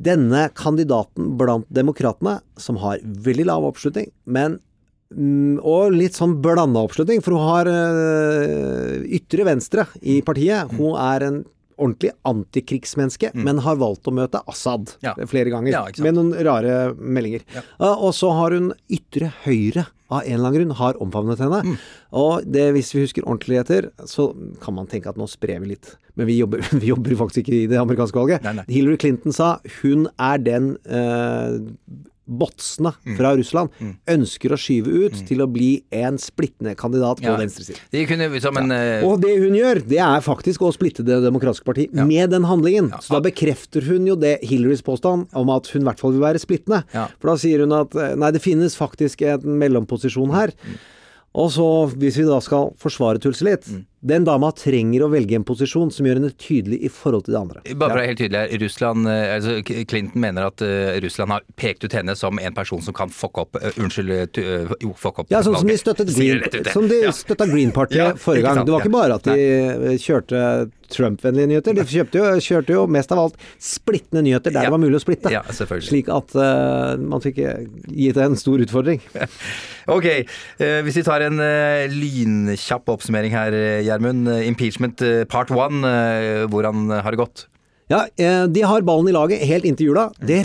Denne 0.00 0.46
kandidaten 0.56 1.34
blant 1.36 1.66
demokratene, 1.68 2.38
som 2.56 2.78
har 2.80 3.02
veldig 3.02 3.44
lav 3.50 3.66
oppslutning, 3.68 4.08
men 4.24 4.56
mm, 4.56 4.69
og 5.10 5.90
litt 5.96 6.14
sånn 6.14 6.36
blanda 6.42 6.84
oppslutning, 6.86 7.22
for 7.24 7.34
hun 7.34 7.48
har 7.48 7.70
øh, 7.70 9.00
ytre 9.18 9.46
venstre 9.48 9.86
i 10.02 10.20
partiet. 10.22 10.70
Hun 10.78 10.94
er 11.00 11.24
en 11.26 11.40
ordentlig 11.80 12.10
antikrigsmenneske, 12.28 13.30
men 13.40 13.62
har 13.64 13.78
valgt 13.80 14.08
å 14.10 14.12
møte 14.12 14.42
Assad 14.50 14.92
Ja. 15.02 15.14
flere 15.26 15.50
ganger, 15.50 15.72
Ja, 15.72 15.86
med 16.04 16.14
noen 16.14 16.34
rare 16.44 16.94
meldinger. 16.94 17.40
Uh, 17.80 17.96
og 17.96 18.12
så 18.12 18.30
har 18.36 18.52
hun 18.52 18.74
ytre 18.92 19.32
høyre 19.46 19.86
av 20.10 20.22
en 20.26 20.34
eller 20.34 20.48
annen 20.50 20.58
grunn 20.58 20.76
har 20.76 20.98
omfavnet 21.00 21.38
henne. 21.40 21.62
Mm. 21.64 21.76
Og 22.20 22.44
det, 22.44 22.66
hvis 22.74 22.92
vi 22.94 23.04
husker 23.06 23.24
ordentlig 23.24 23.60
etter, 23.62 23.90
så 24.04 24.28
kan 24.60 24.74
man 24.76 24.86
tenke 24.90 25.08
at 25.08 25.16
nå 25.16 25.26
sprer 25.30 25.60
vi 25.62 25.72
litt. 25.72 25.94
Men 26.18 26.26
vi 26.28 26.36
jobber, 26.40 26.60
vi 26.82 26.90
jobber 26.92 27.16
faktisk 27.16 27.44
ikke 27.46 27.62
i 27.62 27.66
det 27.70 27.80
amerikanske 27.80 28.18
valget. 28.18 28.44
Nei, 28.44 28.52
nei. 28.60 28.66
Hillary 28.68 28.98
Clinton 29.00 29.32
sa 29.32 29.58
hun 29.80 30.08
er 30.18 30.38
den 30.42 30.74
eh, 30.84 31.56
botsene 32.30 32.92
Mm. 33.04 33.16
fra 33.18 33.32
Russland 33.36 33.70
ønsker 34.08 34.52
å 34.54 34.58
skyve 34.60 34.86
ut 35.06 35.16
til 35.26 35.42
å 35.42 35.46
bli 35.50 35.82
en 35.92 36.16
splittende 36.18 36.76
kandidat 36.76 37.18
på 37.20 37.26
Ja. 37.28 37.36
venstresiden. 37.36 37.78
De 37.90 38.06
kunne 38.06 38.30
en 38.30 38.70
eh, 38.72 39.04
Og 39.04 39.20
det 39.20 39.38
hun 39.40 39.54
gjør, 39.54 39.82
det 39.86 39.98
er 39.98 40.20
faktisk 40.20 40.60
å 40.60 40.72
splitte 40.72 41.04
Det 41.04 41.20
demokratiske 41.22 41.64
parti 41.64 41.88
med 41.92 42.30
den 42.30 42.44
handlingen. 42.44 42.90
Så 43.00 43.10
da 43.16 43.20
bekrefter 43.20 43.82
hun 43.82 44.06
jo 44.06 44.14
det 44.16 44.40
Hillarys 44.42 44.82
påstand 44.82 45.26
om 45.34 45.50
at 45.50 45.66
hun 45.68 45.82
i 45.82 45.84
hvert 45.84 45.98
fall 45.98 46.12
vil 46.12 46.20
være 46.20 46.38
splittende. 46.38 46.84
Ja. 46.94 47.08
For 47.18 47.30
da 47.30 47.36
sier 47.36 47.60
hun 47.60 47.72
at 47.72 47.94
eh, 47.94 48.14
nei, 48.16 48.30
det 48.30 48.42
finnes 48.42 48.76
faktisk 48.76 49.22
en 49.22 49.58
mellomposisjon 49.58 50.32
her. 50.32 50.48
Mm. 50.64 50.76
Og 51.32 51.50
så, 51.54 51.66
hvis 51.96 52.16
vi 52.18 52.24
da 52.26 52.40
skal 52.40 52.72
forsvare 52.80 53.20
Tulsi 53.22 53.44
litt 53.46 53.66
Mm. 53.70 53.84
Den 54.00 54.24
dama 54.24 54.48
trenger 54.56 55.02
å 55.04 55.10
velge 55.12 55.36
en 55.36 55.44
posisjon 55.44 55.90
som 55.92 56.06
gjør 56.08 56.16
henne 56.16 56.32
tydelig 56.40 56.78
i 56.86 56.88
forhold 56.92 57.26
til 57.26 57.34
det 57.34 57.40
andre. 57.40 57.60
Bare 57.68 57.90
for 57.92 57.98
å 57.98 58.00
være 58.00 58.08
helt 58.08 58.22
tydelig 58.22 58.40
her, 58.40 58.54
Russland, 58.62 59.10
eh, 59.12 59.34
altså 59.34 59.56
Clinton 59.92 60.24
mener 60.24 60.48
at 60.48 60.64
eh, 60.64 60.96
Russland 61.04 61.34
har 61.36 61.44
pekt 61.60 61.84
ut 61.84 61.96
henne 61.98 62.16
som 62.16 62.40
en 62.40 62.56
person 62.56 62.80
som 62.84 62.96
kan 62.96 63.12
fucke 63.12 63.44
opp 63.44 63.60
eh, 63.60 63.76
Unnskyld, 63.76 64.40
jo, 64.80 64.94
fucke 64.96 65.24
opp 65.24 65.34
Ja, 65.34 65.42
sånn 65.44 65.58
som 65.60 65.68
de 65.68 65.76
støttet 65.80 66.12
Green, 66.16 66.40
som 66.72 66.88
de 66.88 67.02
støtta 67.12 67.48
Green 67.50 67.74
Party 67.76 68.00
Ja, 68.00 68.14
forrige 68.16 68.48
gang. 68.48 68.64
Det 68.64 68.72
var 68.72 68.86
ikke 68.86 68.96
bare 68.96 69.20
at 69.20 69.28
de 69.28 69.96
kjørte 70.00 70.44
Trump-vennlige 70.90 71.46
nyheter, 71.52 71.76
de 71.76 71.84
kjøpte 71.86 72.18
jo, 72.18 72.26
kjørte 72.42 72.74
jo 72.74 72.84
mest 72.90 73.12
av 73.14 73.22
alt 73.24 73.44
splittende 73.62 74.24
nyheter 74.26 74.50
der 74.50 74.64
Ja. 74.64 74.68
det 74.68 74.74
var 74.74 74.82
mulig 74.82 74.98
å 74.98 75.02
splitte. 75.04 75.30
Ja. 75.30 75.44
Slik 75.46 76.10
at 76.12 76.34
uh, 76.34 76.98
man 76.98 77.22
fikk 77.22 77.38
gitt 77.38 78.18
det 78.18 78.26
en 78.26 78.38
stor 78.40 78.62
utfordring. 78.64 79.02
Ok, 79.90 80.06
uh, 80.60 80.80
hvis 80.86 81.00
vi 81.00 81.02
tar 81.02 81.24
en 81.24 81.40
uh, 81.42 81.90
lynkjapp 81.90 82.90
oppsummering 82.92 83.32
her, 83.34 83.54
eh, 83.56 83.80
Gjermund. 83.90 84.28
Eh, 84.30 84.46
impeachment 84.48 85.02
eh, 85.04 85.24
part 85.30 85.50
one, 85.54 85.82
eh, 85.86 86.46
hvordan 86.50 86.88
har 86.94 87.10
det 87.14 87.20
gått? 87.20 87.46
Ja, 87.90 88.04
de 88.14 88.62
har 88.62 88.84
ballen 88.86 89.08
i 89.10 89.14
laget 89.16 89.42
helt 89.50 89.64
inntil 89.66 89.88
jula. 89.90 90.04
Det 90.22 90.44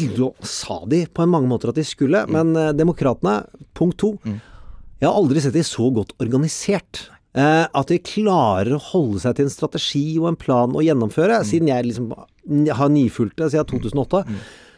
sa 0.50 0.80
de 0.90 1.04
på 1.06 1.22
en 1.22 1.30
mange 1.30 1.46
måter 1.46 1.70
at 1.70 1.78
de 1.78 1.84
skulle, 1.86 2.24
men 2.34 2.56
eh, 2.58 2.72
demokratene, 2.74 3.44
punkt 3.78 4.00
to 4.02 4.16
Jeg 4.26 5.06
har 5.06 5.14
aldri 5.14 5.44
sett 5.44 5.54
de 5.54 5.62
så 5.66 5.92
godt 5.94 6.16
organisert. 6.24 7.10
At 7.36 7.90
de 7.92 7.98
klarer 8.00 8.78
å 8.78 8.80
holde 8.80 9.20
seg 9.20 9.36
til 9.36 9.46
en 9.50 9.52
strategi 9.52 10.06
og 10.22 10.30
en 10.30 10.38
plan 10.40 10.72
å 10.72 10.82
gjennomføre. 10.82 11.42
Siden 11.44 11.68
jeg 11.68 11.90
liksom 11.90 12.14
har 12.16 12.94
nifulgt 12.94 13.36
det 13.42 13.50
siden 13.52 13.68
2008. 13.74 14.22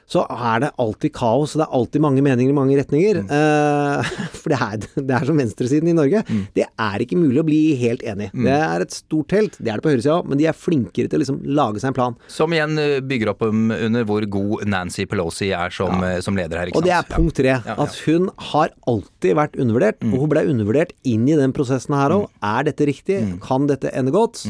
Så 0.08 0.24
er 0.24 0.62
det 0.63 0.70
alltid 0.80 1.12
kaos, 1.17 1.58
det 1.60 1.65
er 1.65 1.74
alltid 1.76 2.04
mange 2.04 2.24
meninger 2.24 2.54
i 2.54 2.56
mange 2.56 2.78
retninger. 2.80 3.20
Eh, 3.28 4.12
for 4.39 4.54
det 4.54 4.60
er, 4.63 4.86
det 4.96 5.17
er 5.17 5.28
som 5.28 5.41
venstresiden 5.41 5.91
i 5.91 5.96
Norge. 5.98 6.24
Det 6.56 6.63
er 6.63 7.04
ikke 7.04 7.20
mulig 7.20 7.41
å 7.41 7.48
bli 7.48 7.60
helt 7.82 8.06
enig. 8.08 8.30
Det 8.32 8.56
er 8.56 8.86
et 8.86 8.96
stort 8.96 9.30
telt, 9.34 9.60
det 9.60 9.74
er 9.74 9.82
det 9.82 9.86
på 9.86 9.91
høyresida 9.91 10.15
òg, 10.22 10.32
men 10.32 10.39
de 10.39 10.48
er 10.48 10.56
flinkere 10.56 11.12
til 11.12 11.20
å 11.20 11.24
liksom 11.26 11.41
lage 11.60 11.84
seg 11.84 11.91
en 11.91 12.00
plan. 12.00 12.17
Som 12.32 12.56
igjen 12.56 12.80
eh, 12.80 12.98
bygger 13.04 13.34
opp 13.34 13.43
under 13.50 14.08
hvor 14.08 14.24
god 14.32 14.67
Nancy 14.72 15.08
Pelosi 15.12 15.52
er 15.52 15.76
som, 15.76 16.00
ja. 16.00 16.24
som 16.24 16.39
leder 16.39 16.63
her. 16.63 16.72
Og 16.78 16.88
det 16.88 16.96
er 16.96 17.08
punkt 17.12 17.36
tre. 17.41 17.58
Ja, 17.58 17.62
ja. 17.67 17.78
At 17.84 18.00
hun 18.08 18.32
har 18.54 18.72
alltid 18.88 19.36
vært 19.38 19.60
undervurdert, 19.60 20.04
og 20.08 20.20
hun 20.24 20.32
ble 20.32 20.48
undervurdert 20.48 20.96
inn 21.08 21.28
i 21.28 21.36
den 21.36 21.56
prosessen 21.56 21.98
her 22.00 22.15
òg. 22.15 22.30
Er 22.48 22.67
dette 22.70 22.88
riktig? 22.88 23.20
Kan 23.43 23.67
dette 23.67 23.91
ende 23.91 24.15
godt? 24.15 24.46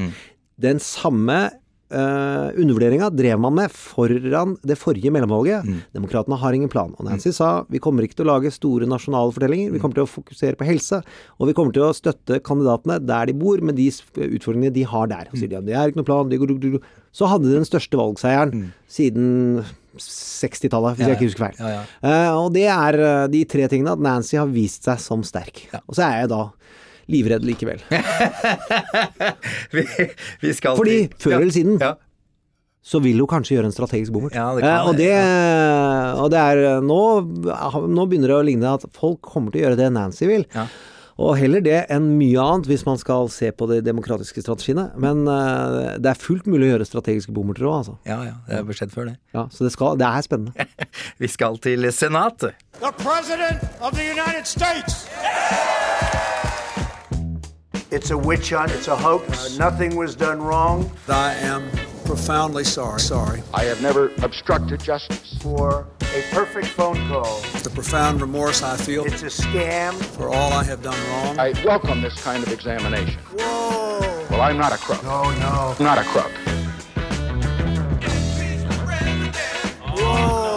Den 0.61 0.77
samme 0.81 1.47
uh, 1.93 2.49
undervurderinga 2.57 3.09
drev 3.15 3.39
man 3.41 3.55
med 3.57 3.73
foran 3.73 4.55
det 4.67 4.77
forrige 4.79 5.11
mellomvalget. 5.13 5.67
Demokratene 5.95 6.39
har 6.41 6.57
ingen 6.57 6.71
plan. 6.71 6.93
Og 6.97 7.07
Nancy 7.07 7.33
sa 7.35 7.63
vi 7.71 7.81
kommer 7.83 8.05
ikke 8.05 8.19
til 8.19 8.27
å 8.27 8.33
lage 8.35 8.53
store 8.55 8.89
nasjonale 8.89 9.33
fortellinger, 9.35 9.73
vi 9.73 9.81
kommer 9.83 9.99
til 9.99 10.07
å 10.07 10.11
fokusere 10.11 10.59
på 10.59 10.67
helse, 10.67 11.01
og 11.37 11.49
vi 11.51 11.57
kommer 11.57 11.75
til 11.75 11.87
å 11.87 11.95
støtte 11.95 12.41
kandidatene 12.45 12.99
der 13.05 13.31
de 13.31 13.37
bor, 13.37 13.61
med 13.63 13.79
de 13.79 13.89
utfordringene 13.89 14.75
de 14.75 14.85
har 14.87 15.11
der. 15.11 15.31
Så 15.31 15.41
sier 15.41 15.51
de 15.51 15.59
at 15.61 15.67
det 15.67 15.75
er 15.77 15.91
ikke 15.91 16.03
noe 16.03 16.11
plan, 16.11 16.31
de 16.31 16.39
går, 16.41 16.55
så 17.15 17.29
hadde 17.31 17.49
de 17.49 17.57
den 17.57 17.67
største 17.67 17.99
valgseieren 17.99 18.69
siden 18.91 19.65
60-tallet, 19.97 20.97
hvis 20.97 21.07
jeg 21.07 21.17
ikke 21.17 21.29
husker 21.29 21.45
feil. 21.47 21.57
Ja, 21.59 21.69
ja. 21.73 21.83
Uh, 22.03 22.43
og 22.43 22.51
det 22.55 22.67
er 22.69 22.99
eh, 23.01 23.23
de 23.33 23.41
tre 23.49 23.65
tingene 23.71 23.95
at 23.95 24.03
Nancy 24.03 24.37
har 24.37 24.49
vist 24.51 24.85
seg 24.85 25.01
som 25.01 25.23
sterk. 25.25 25.63
Og 25.87 25.97
så 25.97 26.05
er 26.05 26.21
jeg 26.21 26.31
da 26.33 26.43
livredd 27.11 27.45
likevel. 27.47 27.79
vi, 29.75 29.85
vi 30.41 30.53
skal 30.57 30.75
Fordi 30.79 30.97
til- 31.07 31.17
før 31.27 31.31
Ja. 31.37 31.39
eller 31.39 31.51
siden 31.55 31.79
Ja. 31.81 31.93
så 32.83 33.01
vil 33.03 33.17
hun 33.19 33.27
kanskje 33.27 33.55
gjøre 33.57 33.65
en 33.65 33.75
strategisk 33.75 34.11
bommert. 34.15 34.35
Ja, 34.35 34.53
det 34.55 34.61
kan 34.63 34.69
Eh, 34.69 34.87
og, 34.87 34.95
det, 34.97 35.07
det, 35.07 36.19
og 36.23 36.29
det 36.31 36.39
er 36.39 36.57
eh, 36.75 36.81
nå, 36.81 37.01
nå 37.95 38.05
begynner 38.09 38.27
det 38.31 38.37
å 38.41 38.45
ligne 38.45 38.73
at 38.75 38.85
folk 38.95 39.21
kommer 39.21 39.51
til 39.51 39.61
å 39.61 39.65
gjøre 39.69 39.77
det 39.81 39.91
Nancy 39.93 40.25
vil. 40.27 40.45
Ja. 40.55 40.67
Og 41.17 41.33
heller 41.39 41.63
det 41.65 41.79
enn 41.89 42.11
mye 42.19 42.37
annet, 42.37 42.67
hvis 42.69 42.83
man 42.85 42.99
skal 43.01 43.25
se 43.33 43.49
på 43.51 43.65
de 43.71 43.79
demokratiske 43.81 44.37
strategiene. 44.43 44.91
Men 45.01 45.23
uh, 45.25 45.97
det 45.97 46.11
er 46.11 46.13
fullt 46.21 46.45
mulig 46.45 46.67
å 46.67 46.75
gjøre 46.75 46.85
strategiske 46.85 47.33
bommerter 47.33 47.65
òg, 47.65 47.79
altså. 47.79 47.95
Ja, 48.05 48.19
ja, 48.21 48.35
det 48.45 48.59
har 48.69 48.77
skjedd 48.77 48.93
før 48.93 49.09
det. 49.09 49.15
Ja, 49.33 49.47
så 49.49 49.65
det, 49.65 49.71
skal, 49.73 49.97
det 49.97 50.05
er 50.05 50.21
spennende. 50.21 50.67
Vi 51.23 51.27
skal 51.33 51.57
til 51.57 51.89
Senatet. 51.89 52.53
The 52.77 52.93
President 53.01 53.65
of 53.81 53.97
the 53.97 54.05
United 54.13 54.45
States. 54.45 55.07
It's 57.89 58.11
a 58.11 58.17
witch 58.17 58.49
hunt. 58.49 58.71
It's 58.71 58.87
a 58.87 58.95
hoax. 58.95 59.55
Uh, 59.55 59.57
nothing 59.57 59.95
was 59.95 60.15
done 60.15 60.41
wrong. 60.41 60.91
I 61.07 61.33
am 61.35 61.69
profoundly 62.05 62.63
sorry. 62.65 62.99
Sorry. 62.99 63.41
I 63.53 63.63
have 63.63 63.81
never 63.81 64.11
obstructed 64.23 64.81
justice. 64.81 65.37
For 65.41 65.87
a 66.01 66.21
perfect 66.31 66.67
phone 66.67 66.95
call. 67.07 67.39
The 67.63 67.69
profound 67.73 68.19
remorse 68.21 68.61
I 68.61 68.75
feel 68.75 69.05
It's 69.05 69.23
a 69.23 69.27
scam. 69.27 69.93
for 69.93 70.29
all 70.29 70.51
I 70.53 70.63
have 70.65 70.81
done 70.81 70.97
wrong. 71.11 71.39
I 71.39 71.53
welcome 71.63 72.01
this 72.01 72.21
kind 72.21 72.43
of 72.43 72.51
examination. 72.51 73.19
Whoa. 73.37 73.99
Well, 74.31 74.41
I'm 74.41 74.57
not 74.57 74.73
a 74.73 74.77
crook. 74.77 75.01
No, 75.03 75.23
no. 75.39 75.75
I'm 75.79 75.85
not 75.85 75.97
a 75.97 76.03
crook. 76.03 76.31
Oh 79.99 80.56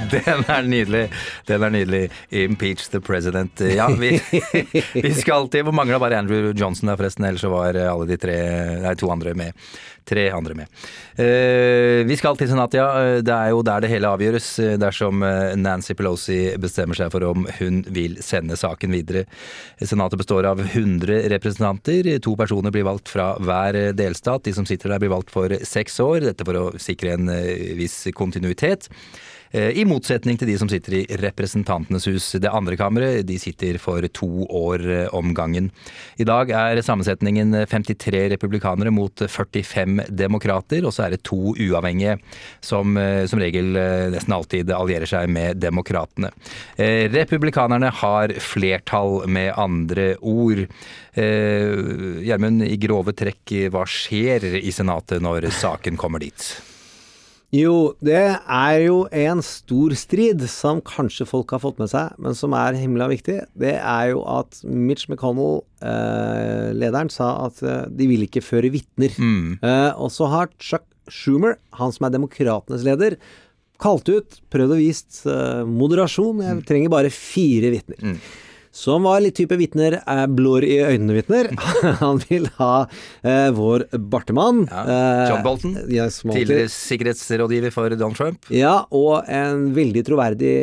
Den 0.10 0.44
er 0.48 0.64
nydelig. 0.66 1.04
Den 1.48 1.62
er 1.66 1.72
nydelig. 1.74 2.02
Impeach 2.30 2.88
the 2.90 3.00
president. 3.04 3.60
Ja, 3.60 3.88
vi, 3.98 4.14
vi 5.06 5.12
skal 5.14 5.48
til 5.52 5.66
Hvor 5.66 5.76
mangla 5.76 5.98
bare 6.02 6.18
Andrew 6.22 6.52
Johnson 6.56 6.90
der, 6.90 6.98
forresten. 7.00 7.26
Ellers 7.28 7.44
så 7.44 7.52
var 7.52 7.76
alle 7.76 8.08
de 8.08 8.18
tre 8.20 8.36
Nei, 8.84 8.94
to 8.98 9.10
andre 9.12 9.34
med. 9.38 9.52
Tre 10.10 10.24
andre 10.34 10.54
med. 10.56 10.70
Eh, 11.20 12.00
vi 12.08 12.16
skal 12.18 12.38
til 12.40 12.48
senatet. 12.50 12.80
Det 13.26 13.34
er 13.34 13.52
jo 13.52 13.60
der 13.66 13.84
det 13.84 13.90
hele 13.92 14.08
avgjøres. 14.10 14.48
eh, 14.64 14.76
Dersom 14.80 15.22
eh, 15.26 15.52
Nancy 15.60 15.94
Pelosi 15.98 16.38
bestemmer 16.58 16.98
seg 16.98 17.12
for 17.12 17.26
om 17.28 17.44
hun 17.60 17.82
vil 17.94 18.16
sende 18.24 18.56
saken 18.58 18.96
videre. 18.96 19.26
Senatet 19.84 20.18
består 20.22 20.48
av 20.50 20.64
100 20.64 21.28
representanter. 21.34 22.08
To 22.24 22.34
personer 22.40 22.74
blir 22.74 22.88
valgt 22.88 23.12
fra 23.12 23.34
hver 23.38 23.78
delstat. 23.98 24.48
De 24.48 24.56
som 24.56 24.66
sitter 24.66 24.90
der 24.96 25.04
blir 25.04 25.12
valgt 25.12 25.30
for 25.34 25.52
seks 25.68 26.00
år. 26.02 26.24
Dette 26.30 26.48
for 26.48 26.58
å 26.58 26.66
sikre 26.80 27.14
en 27.18 27.30
eh, 27.36 27.74
viss 27.78 28.00
kontinuitet. 28.16 28.88
Eh, 29.50 29.72
I 29.82 29.84
motsetning 29.88 30.38
til 30.38 30.46
de 30.50 30.54
som 30.60 30.68
sitter 30.70 31.00
i 31.00 31.18
Representantenes 31.18 32.06
hus, 32.06 32.28
det 32.38 32.52
andre 32.54 32.76
kammeret. 32.78 33.24
De 33.26 33.38
sitter 33.40 33.80
for 33.82 34.04
to 34.14 34.46
år 34.46 34.84
eh, 34.86 35.08
om 35.16 35.34
gangen. 35.34 35.70
I 36.22 36.26
dag 36.28 36.52
er 36.54 36.82
sammensetningen 36.86 37.56
53 37.66 38.28
republikanere 38.36 38.92
mot 38.94 39.24
45 39.26 40.06
demokrater, 40.14 40.86
og 40.86 40.94
så 40.94 41.06
er 41.06 41.16
det 41.16 41.24
to 41.26 41.56
uavhengige 41.56 42.20
som 42.62 42.94
eh, 43.00 43.26
som 43.30 43.42
regel 43.42 43.74
nesten 44.12 44.34
alltid 44.34 44.70
allierer 44.74 45.08
seg 45.08 45.28
med 45.30 45.58
demokratene. 45.60 46.30
Republikanerne 46.78 47.90
har 48.00 48.32
flertall, 48.42 49.22
med 49.30 49.52
andre 49.58 50.14
ord. 50.20 50.64
Gjermund, 51.14 52.64
i 52.66 52.78
grove 52.80 53.14
trekk, 53.16 53.54
hva 53.72 53.84
skjer 53.88 54.46
i 54.60 54.72
Senatet 54.74 55.22
når 55.24 55.50
saken 55.60 55.98
kommer 56.00 56.22
dit? 56.22 56.52
Jo, 57.50 57.96
det 57.98 58.20
er 58.38 58.76
jo 58.84 59.00
en 59.10 59.40
stor 59.42 59.90
strid 59.98 60.44
som 60.52 60.78
kanskje 60.86 61.26
folk 61.26 61.50
har 61.50 61.62
fått 61.64 61.80
med 61.82 61.90
seg, 61.90 62.12
men 62.22 62.36
som 62.38 62.54
er 62.54 62.78
himla 62.78 63.08
viktig. 63.10 63.40
Det 63.58 63.72
er 63.74 64.12
jo 64.12 64.20
at 64.30 64.60
Mitch 64.62 65.08
McConnell, 65.10 65.64
eh, 65.82 66.70
lederen, 66.78 67.10
sa 67.10 67.32
at 67.48 67.58
eh, 67.66 67.88
de 67.90 68.06
vil 68.06 68.22
ikke 68.28 68.44
føre 68.46 68.70
vitner. 68.70 69.16
Eh, 69.66 69.90
og 69.98 70.12
så 70.14 70.30
har 70.30 70.52
Chuck 70.62 70.86
Schumer, 71.10 71.56
han 71.74 71.90
som 71.90 72.06
er 72.06 72.14
demokratenes 72.14 72.86
leder, 72.86 73.18
kalt 73.82 74.06
ut, 74.12 74.38
prøvd 74.52 74.76
og 74.76 74.82
vist 74.84 75.24
eh, 75.26 75.64
moderasjon. 75.66 76.44
Jeg 76.46 76.62
trenger 76.70 76.92
bare 76.94 77.10
fire 77.10 77.72
vitner. 77.74 78.14
Som 78.70 79.02
var 79.02 79.18
litt 79.18 79.34
type 79.34 79.56
vitner, 79.58 79.96
er 80.06 80.28
blår 80.30 80.62
i 80.62 80.76
øynene-vitner. 80.78 81.48
Han 82.02 82.20
vil 82.28 82.46
ha 82.60 82.84
eh, 83.26 83.48
vår 83.56 83.88
bartemann. 84.12 84.60
Ja, 84.70 85.26
John 85.32 85.42
Bolton, 85.42 85.72
Eh, 85.80 85.88
yes, 85.96 86.20
tidligere 86.22 86.68
sikkerhetsrådgiver 86.70 87.72
for 87.74 87.90
Donald 87.90 88.16
Trump. 88.18 88.46
Ja, 88.54 88.84
og 88.94 89.26
en 89.26 89.72
veldig 89.74 90.04
troverdig 90.06 90.54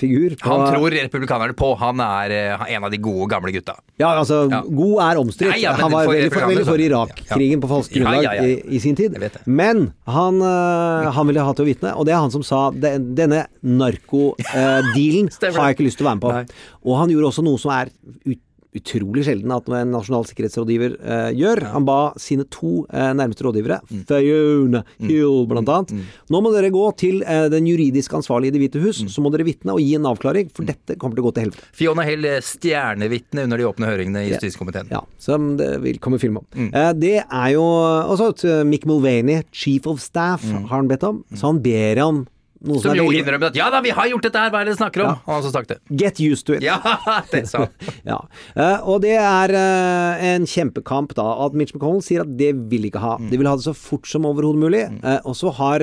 figur. 0.00 0.34
på- 0.40 0.48
Han 0.50 0.74
tror 0.74 0.90
republikanerne 0.90 1.54
på. 1.58 1.70
Han 1.78 2.02
er 2.02 2.34
eh, 2.34 2.66
en 2.74 2.84
av 2.84 2.90
de 2.90 2.98
gode, 2.98 3.28
gamle 3.30 3.54
gutta. 3.54 3.76
Ja, 3.98 4.10
altså, 4.18 4.42
god 4.50 4.98
er 5.06 5.22
omstridt. 5.22 5.54
Ja, 5.54 5.70
ja, 5.70 5.76
han 5.78 5.92
var 5.92 6.04
for 6.08 6.16
veldig 6.16 6.32
for, 6.34 6.48
veldig 6.50 6.66
for 6.66 6.82
Irak-krigen 6.82 7.62
på 7.62 7.70
falsk 7.70 7.94
grunnlag 7.94 8.26
ja, 8.26 8.34
ja, 8.34 8.42
ja. 8.42 8.58
I, 8.58 8.76
i 8.76 8.82
sin 8.82 8.98
tid. 8.98 9.14
Men 9.46 9.92
han, 10.10 10.42
øh, 10.42 11.12
han 11.14 11.30
ville 11.30 11.46
ha 11.46 11.54
til 11.54 11.64
å 11.66 11.70
vitne, 11.70 11.94
og 11.94 12.06
det 12.10 12.16
er 12.16 12.22
han 12.24 12.34
som 12.34 12.42
sa 12.42 12.64
denne 12.74 13.46
narkodealen 13.62 15.30
har 15.62 15.70
jeg 15.70 15.76
ikke 15.76 15.86
lyst 15.86 16.00
til 16.00 16.06
å 16.06 16.10
være 16.10 16.18
med 16.18 16.26
på. 16.26 16.54
Og 16.84 16.96
han 16.98 17.08
gjorde 17.14 17.30
også 17.32 17.44
noe 17.46 17.58
som 17.62 17.70
er 17.76 17.90
ut, 18.26 18.40
utrolig 18.72 19.20
sjelden 19.26 19.52
at 19.52 19.66
en 19.68 19.90
nasjonal 19.92 20.24
sikkerhetsrådgiver 20.24 20.94
eh, 21.04 21.26
gjør. 21.36 21.60
Han 21.74 21.84
ba 21.84 22.14
sine 22.16 22.46
to 22.48 22.86
eh, 22.88 23.10
nærmeste 23.12 23.44
rådgivere, 23.44 23.82
Mm. 23.92 24.06
Fiona 24.08 24.80
Hill 24.96 25.42
blant 25.50 25.68
annet, 25.68 25.92
nå 26.32 26.40
må 26.40 26.48
dere 26.54 26.70
gå 26.72 26.86
til 26.96 27.20
eh, 27.20 27.50
den 27.52 27.66
juridisk 27.68 28.14
ansvarlige 28.16 28.48
i 28.48 28.54
Det 28.56 28.62
hvite 28.62 28.80
hus, 28.80 29.02
Mm. 29.04 29.10
så 29.12 29.20
må 29.20 29.30
dere 29.34 29.44
vitne 29.44 29.74
og 29.76 29.80
gi 29.84 29.92
en 29.98 30.08
avklaring, 30.08 30.48
for 30.56 30.64
dette 30.64 30.96
kommer 30.96 31.14
til 31.18 31.22
å 31.22 31.26
gå 31.28 31.34
til 31.36 31.44
helvete. 31.50 31.68
Fiona 31.76 32.06
Hill, 32.08 32.24
eh, 32.24 32.40
stjernevitne 32.40 33.44
under 33.44 33.60
de 33.60 33.68
åpne 33.68 33.86
høringene 33.92 34.24
i 34.24 34.32
justiskomiteen. 34.32 34.88
Ja, 34.90 35.02
som 35.20 35.58
det 35.60 35.68
vil 35.84 35.98
komme 36.00 36.18
film 36.18 36.38
om. 36.40 36.46
Mm. 36.56 36.70
Eh, 36.72 36.92
det 36.96 37.14
er 37.28 37.50
jo 37.52 37.62
også 37.68 38.32
eh, 38.48 38.64
Mick 38.64 38.86
Mulvaney, 38.88 39.42
chief 39.52 39.86
of 39.86 40.00
staff, 40.00 40.48
har 40.50 40.78
han 40.78 40.88
bedt 40.88 41.04
om. 41.04 41.20
Så 41.36 41.52
han 41.52 41.60
ber 41.60 42.00
om 42.08 42.24
noe 42.62 42.78
som, 42.80 42.90
Som 42.90 42.96
jo 42.98 43.06
veldig- 43.08 43.20
innrømmer 43.22 43.50
at 43.50 43.56
ja 43.58 43.68
da, 43.74 43.80
vi 43.84 43.90
har 43.96 44.06
gjort 44.12 44.26
dette 44.28 44.38
her, 44.42 44.50
hva 44.54 44.60
er 44.62 44.68
det 44.68 44.72
dere 44.76 44.80
snakker 44.82 45.04
om? 45.04 45.16
Han 45.26 45.34
Og 45.34 45.42
også 45.42 45.52
sagt 45.54 45.72
det. 45.74 45.78
Get 45.90 46.20
used 46.22 46.46
to 46.46 46.54
it. 46.58 46.62
Ja, 46.66 46.78
det 47.32 47.44
sa 47.50 47.64
han. 47.66 47.96
ja. 48.06 48.20
uh, 48.56 48.78
og 48.88 49.02
det 49.04 49.16
er 49.18 49.54
uh, 49.56 50.22
en 50.34 50.46
kjempekamp 50.46 51.14
da, 51.18 51.26
at 51.46 51.58
Mitch 51.58 51.74
McConnell 51.74 52.02
sier 52.06 52.22
at 52.26 52.32
det 52.38 52.52
vil 52.70 52.86
ikke 52.90 53.02
ha. 53.02 53.16
De 53.18 53.36
vil 53.40 53.48
ha 53.50 53.56
det 53.58 53.66
så 53.66 53.74
fort 53.76 54.06
som 54.10 54.24
overhodet 54.30 54.62
mulig. 54.62 54.84
Eh, 55.02 55.20
og 55.28 55.34
så 55.38 55.50
har 55.58 55.82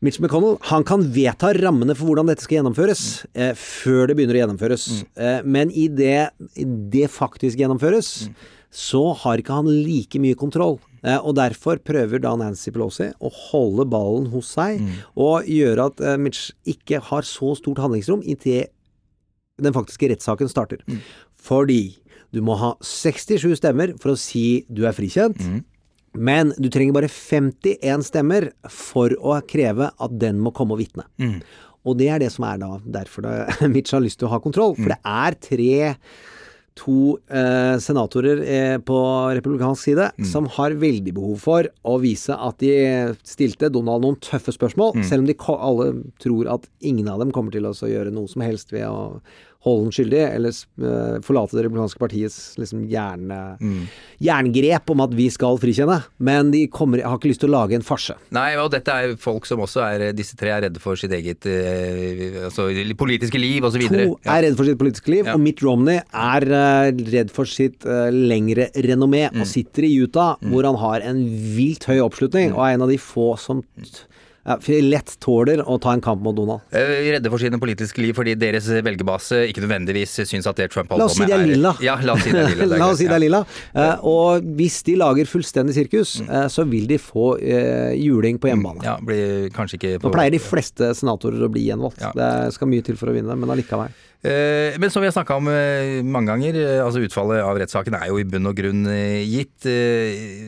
Mitch 0.00 0.16
McConnell 0.22 0.56
han 0.70 0.84
kan 0.88 1.02
vedta 1.12 1.50
rammene 1.58 1.92
for 1.98 2.08
hvordan 2.08 2.30
dette 2.30 2.44
skal 2.46 2.60
gjennomføres, 2.60 3.02
eh, 3.36 3.50
før 3.52 4.08
det 4.08 4.16
begynner 4.16 4.38
å 4.38 4.40
gjennomføres. 4.46 4.86
Eh, 5.20 5.42
men 5.44 5.68
i 5.76 5.88
det, 5.92 6.30
i 6.56 6.64
det 6.64 7.10
faktisk 7.12 7.60
gjennomføres, 7.60 8.30
så 8.72 9.02
har 9.24 9.42
ikke 9.42 9.58
han 9.60 9.68
like 9.68 10.16
mye 10.22 10.38
kontroll. 10.40 10.78
Eh, 11.02 11.16
og 11.16 11.36
derfor 11.38 11.78
prøver 11.80 12.20
da 12.20 12.34
Nancy 12.36 12.70
Pelosi 12.74 13.10
å 13.24 13.30
holde 13.50 13.86
ballen 13.88 14.26
hos 14.34 14.50
seg, 14.56 14.82
og 15.16 15.48
gjøre 15.48 15.86
at 15.92 16.00
eh, 16.04 16.18
Mitch 16.20 16.50
ikke 16.68 17.00
har 17.10 17.22
så 17.28 17.54
stort 17.56 17.80
handlingsrom 17.80 18.20
inntil 18.24 18.66
den 19.60 19.74
faktiske 19.76 20.08
rettssaken 20.12 20.48
starter. 20.48 20.80
Fordi 21.36 21.96
du 22.32 22.40
må 22.46 22.54
ha 22.60 22.74
67 22.84 23.56
stemmer 23.58 23.92
for 24.00 24.12
å 24.14 24.18
si 24.20 24.64
du 24.68 24.84
er 24.88 24.94
frikjent. 24.96 25.40
Men 26.16 26.52
du 26.58 26.66
trenger 26.72 26.94
bare 26.96 27.08
51 27.12 28.02
stemmer 28.08 28.48
for 28.72 29.12
å 29.20 29.36
kreve 29.46 29.90
at 29.94 30.14
den 30.18 30.40
må 30.42 30.50
komme 30.56 30.74
og 30.74 30.80
vitne. 30.82 31.04
Og 31.86 31.96
det 31.96 32.08
er 32.12 32.18
det 32.20 32.28
som 32.32 32.44
er 32.44 32.58
da 32.60 32.74
derfor 32.84 33.24
det, 33.24 33.34
Mitch 33.72 33.92
har 33.96 34.02
lyst 34.04 34.18
til 34.20 34.28
å 34.28 34.32
ha 34.34 34.40
kontroll. 34.44 34.74
For 34.76 34.92
det 34.92 34.98
er 35.06 35.36
tre 35.40 35.70
to 36.78 37.18
eh, 37.28 37.76
senatorer 37.82 38.40
eh, 38.44 38.76
på 38.78 38.98
republikansk 39.36 39.88
side 39.88 40.06
som 40.30 40.46
har 40.56 40.76
veldig 40.80 41.14
behov 41.16 41.42
for 41.42 41.68
å 41.82 41.96
vise 42.02 42.34
at 42.34 42.62
de 42.62 42.72
stilte 43.26 43.72
Donald 43.72 44.04
noen 44.06 44.18
tøffe 44.22 44.54
spørsmål, 44.54 45.02
selv 45.04 45.24
om 45.24 45.28
de 45.28 45.36
alle 45.56 45.90
tror 46.22 46.50
at 46.56 46.68
ingen 46.80 47.10
av 47.10 47.20
dem 47.20 47.32
kommer 47.34 47.52
til 47.52 47.66
å 47.68 47.74
gjøre 47.74 48.14
noe 48.14 48.30
som 48.30 48.44
helst 48.46 48.72
ved 48.72 48.86
å 48.88 49.20
holde 49.66 49.86
den 49.88 49.92
skyldig, 49.92 50.20
eller 50.34 50.54
eh, 50.56 51.16
forlate 51.26 51.56
det 51.58 51.66
republikanske 51.66 52.00
partiets 52.00 52.36
liksom 52.56 52.86
hjerne, 52.88 53.40
jerngrep 54.24 54.90
om 54.94 55.02
at 55.04 55.12
vi 55.16 55.26
skal 55.32 55.58
frikjenne. 55.60 55.98
Men 56.22 56.50
de 56.54 56.62
kommer, 56.72 57.02
har 57.04 57.18
ikke 57.18 57.30
lyst 57.32 57.42
til 57.44 57.50
å 57.50 57.56
lage 57.58 57.76
en 57.76 57.84
farse. 57.84 58.16
Nei, 58.34 58.54
og 58.60 58.70
dette 58.72 58.88
er 58.94 59.14
folk 59.20 59.44
som 59.48 59.60
også 59.64 59.82
er 59.84 60.06
Disse 60.16 60.36
tre 60.40 60.50
er 60.54 60.64
redde 60.66 60.80
for 60.82 60.96
sitt 60.98 61.12
eget 61.12 61.44
eh, 61.48 62.40
altså, 62.48 62.68
politiske 62.98 63.38
liv 63.40 63.64
osv. 63.68 63.84
To 63.92 64.16
er 64.24 64.44
redde 64.46 64.56
for 64.58 64.68
sitt 64.68 64.80
politiske 64.80 65.12
liv, 65.12 65.26
Ja. 65.28 65.34
og 65.36 65.44
Mitt 65.44 65.60
Romney 65.64 66.00
er 66.00 66.46
eh, 66.48 66.90
redd 67.12 67.30
for 67.34 67.44
sitt 67.48 67.84
eh, 67.84 68.08
lengre 68.14 68.70
renommé, 68.80 69.26
Mm. 69.30 69.42
og 69.42 69.46
sitter 69.46 69.84
i 69.84 69.90
Utah, 70.00 70.36
hvor 70.48 70.64
han 70.64 70.78
har 70.80 71.02
en 71.06 71.20
vilt 71.54 71.84
høy 71.84 71.98
oppslutning, 72.00 72.54
og 72.56 72.62
er 72.64 72.74
en 72.78 72.82
av 72.86 72.88
de 72.88 72.96
få 72.98 73.34
som 73.38 73.60
ja, 74.46 74.56
lett 74.80 75.12
tåler 75.20 75.60
å 75.68 75.76
ta 75.82 75.92
en 75.92 76.00
kamp 76.00 76.22
mot 76.24 76.36
Donald. 76.36 76.64
Eh, 76.72 77.12
Redde 77.14 77.30
for 77.32 77.42
sine 77.42 77.58
politiske 77.60 78.00
liv 78.00 78.16
fordi 78.16 78.34
deres 78.40 78.68
velgerbase 78.84 79.42
ikke 79.50 79.64
nødvendigvis 79.64 80.16
syns 80.28 80.48
at 80.48 80.60
det 80.60 80.70
Trump 80.72 80.90
La 80.90 80.96
holder 80.96 81.10
oss 81.10 81.18
på 81.18 81.20
si 81.20 81.26
med 81.26 81.32
det 81.32 81.38
er 81.38 81.50
lilla. 81.52 81.74
Ja, 81.84 81.96
la 82.00 82.16
oss 82.16 82.24
si 82.24 82.32
det 82.32 82.44
er 82.44 82.54
lilla. 82.54 82.74
er 82.74 82.80
La 82.84 82.90
oss 82.90 83.00
si 83.02 83.08
det 83.10 83.16
er 83.18 83.24
lilla. 83.24 83.42
Eh, 83.74 84.06
og 84.10 84.50
hvis 84.58 84.80
de 84.88 84.96
lager 85.00 85.30
fullstendig 85.30 85.76
sirkus, 85.76 86.16
eh, 86.24 86.46
så 86.52 86.64
vil 86.70 86.88
de 86.90 86.98
få 87.00 87.32
uh, 87.40 87.92
juling 87.96 88.40
på 88.40 88.50
hjemmebane. 88.50 88.84
Ja, 88.86 88.96
blir 89.04 89.50
kanskje 89.54 89.78
ikke 89.78 89.96
Nå 90.02 90.12
pleier 90.14 90.32
de 90.34 90.40
fleste 90.42 90.92
senatorer 90.96 91.44
å 91.44 91.50
bli 91.52 91.66
gjenvalgt. 91.68 92.02
Det 92.16 92.30
skal 92.56 92.70
mye 92.70 92.86
til 92.86 92.98
for 93.00 93.12
å 93.12 93.16
vinne, 93.16 93.36
men 93.36 93.52
allikevel. 93.52 93.92
Eh, 94.22 94.76
Men 94.78 94.90
som 94.90 95.00
vi 95.00 95.08
har 95.08 95.12
snakka 95.12 95.36
om 95.36 95.48
eh, 95.48 96.02
mange 96.04 96.28
ganger, 96.28 96.56
eh, 96.60 96.84
altså 96.84 97.00
utfallet 97.00 97.40
av 97.40 97.56
rettssaken 97.56 97.96
er 97.96 98.10
jo 98.10 98.18
i 98.20 98.26
bunn 98.28 98.50
og 98.50 98.58
grunn 98.58 98.84
gitt. 99.24 99.64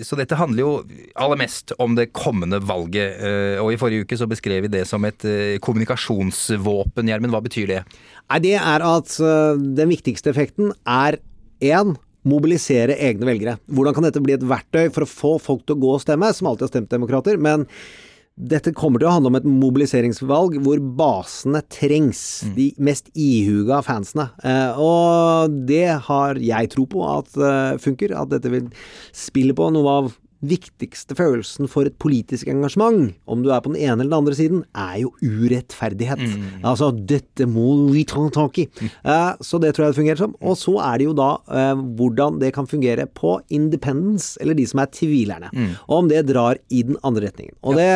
Så 0.05 0.19
dette 0.19 0.37
handler 0.37 0.61
jo 0.61 0.73
aller 1.17 1.41
mest 1.41 1.73
om 1.81 1.97
det 1.97 2.11
kommende 2.13 2.61
valget. 2.61 3.17
Og 3.63 3.73
i 3.73 3.81
forrige 3.81 4.05
uke 4.05 4.19
så 4.19 4.29
beskrev 4.29 4.67
vi 4.67 4.73
det 4.73 4.85
som 4.89 5.05
et 5.09 5.25
kommunikasjonsvåpen. 5.65 7.09
Gjermund, 7.09 7.33
hva 7.33 7.43
betyr 7.45 7.71
det? 7.71 7.83
Nei, 8.29 8.41
det 8.45 8.57
er 8.61 8.85
at 8.87 9.17
den 9.77 9.93
viktigste 9.93 10.33
effekten 10.33 10.73
er 10.89 11.21
én 11.63 11.97
mobilisere 12.29 12.97
egne 13.03 13.27
velgere. 13.27 13.59
Hvordan 13.73 13.97
kan 13.97 14.07
dette 14.07 14.23
bli 14.23 14.37
et 14.37 14.47
verktøy 14.47 14.93
for 14.95 15.05
å 15.05 15.11
få 15.11 15.33
folk 15.43 15.65
til 15.67 15.77
å 15.77 15.83
gå 15.83 15.93
og 15.97 16.03
stemme, 16.05 16.31
som 16.35 16.51
alltid 16.51 16.69
har 16.69 16.73
stemt 16.75 16.93
demokrater, 16.93 17.41
men 17.41 17.67
dette 18.33 18.73
kommer 18.73 19.01
til 19.01 19.11
å 19.11 19.15
handle 19.17 19.31
om 19.33 19.37
et 19.37 19.47
mobiliseringsvalg 19.47 20.57
hvor 20.65 20.81
basene 20.97 21.61
trengs. 21.73 22.23
De 22.57 22.71
mest 22.83 23.11
ihuga 23.13 23.83
fansene. 23.85 24.31
Eh, 24.41 24.81
og 24.81 25.53
det 25.69 25.87
har 26.09 26.41
jeg 26.41 26.73
tro 26.73 26.87
på 26.89 27.05
at 27.07 27.37
uh, 27.37 27.79
funker. 27.83 28.15
At 28.17 28.33
dette 28.33 28.53
vil 28.53 28.71
spille 29.13 29.57
på 29.57 29.69
noe 29.75 29.97
av 30.01 30.13
viktigste 30.43 31.15
følelsen 31.19 31.69
for 31.71 31.87
et 31.87 31.95
politisk 32.03 32.49
engasjement, 32.51 33.13
om 33.31 33.45
du 33.45 33.51
er 33.55 33.63
på 33.63 33.71
den 33.73 33.79
ene 33.81 34.03
eller 34.03 34.11
den 34.11 34.19
andre 34.19 34.35
siden, 34.35 34.65
er 34.75 34.97
jo 35.05 35.13
urettferdighet. 35.23 36.23
Altså 36.67 36.91
'dette 36.93 37.47
må 37.47 37.93
vi 37.93 38.05
ta 38.05 38.29
tak 38.35 38.59
i'. 38.59 38.69
Eh, 39.05 39.33
så 39.41 39.61
det 39.63 39.75
tror 39.75 39.87
jeg 39.87 39.95
det 39.95 40.01
fungerer 40.01 40.19
som. 40.19 40.35
Og 40.43 40.57
så 40.59 40.75
er 40.83 40.99
det 40.99 41.07
jo 41.07 41.15
da 41.15 41.31
eh, 41.49 41.75
hvordan 41.75 42.41
det 42.41 42.53
kan 42.55 42.67
fungere 42.67 43.07
på 43.07 43.41
independence, 43.51 44.37
eller 44.41 44.55
de 44.55 44.67
som 44.67 44.81
er 44.81 44.87
tvilerne. 44.87 45.51
Og 45.89 46.03
om 46.03 46.09
det 46.09 46.27
drar 46.27 46.59
i 46.71 46.83
den 46.83 46.97
andre 47.05 47.29
retningen. 47.29 47.55
Og 47.63 47.77
det 47.77 47.89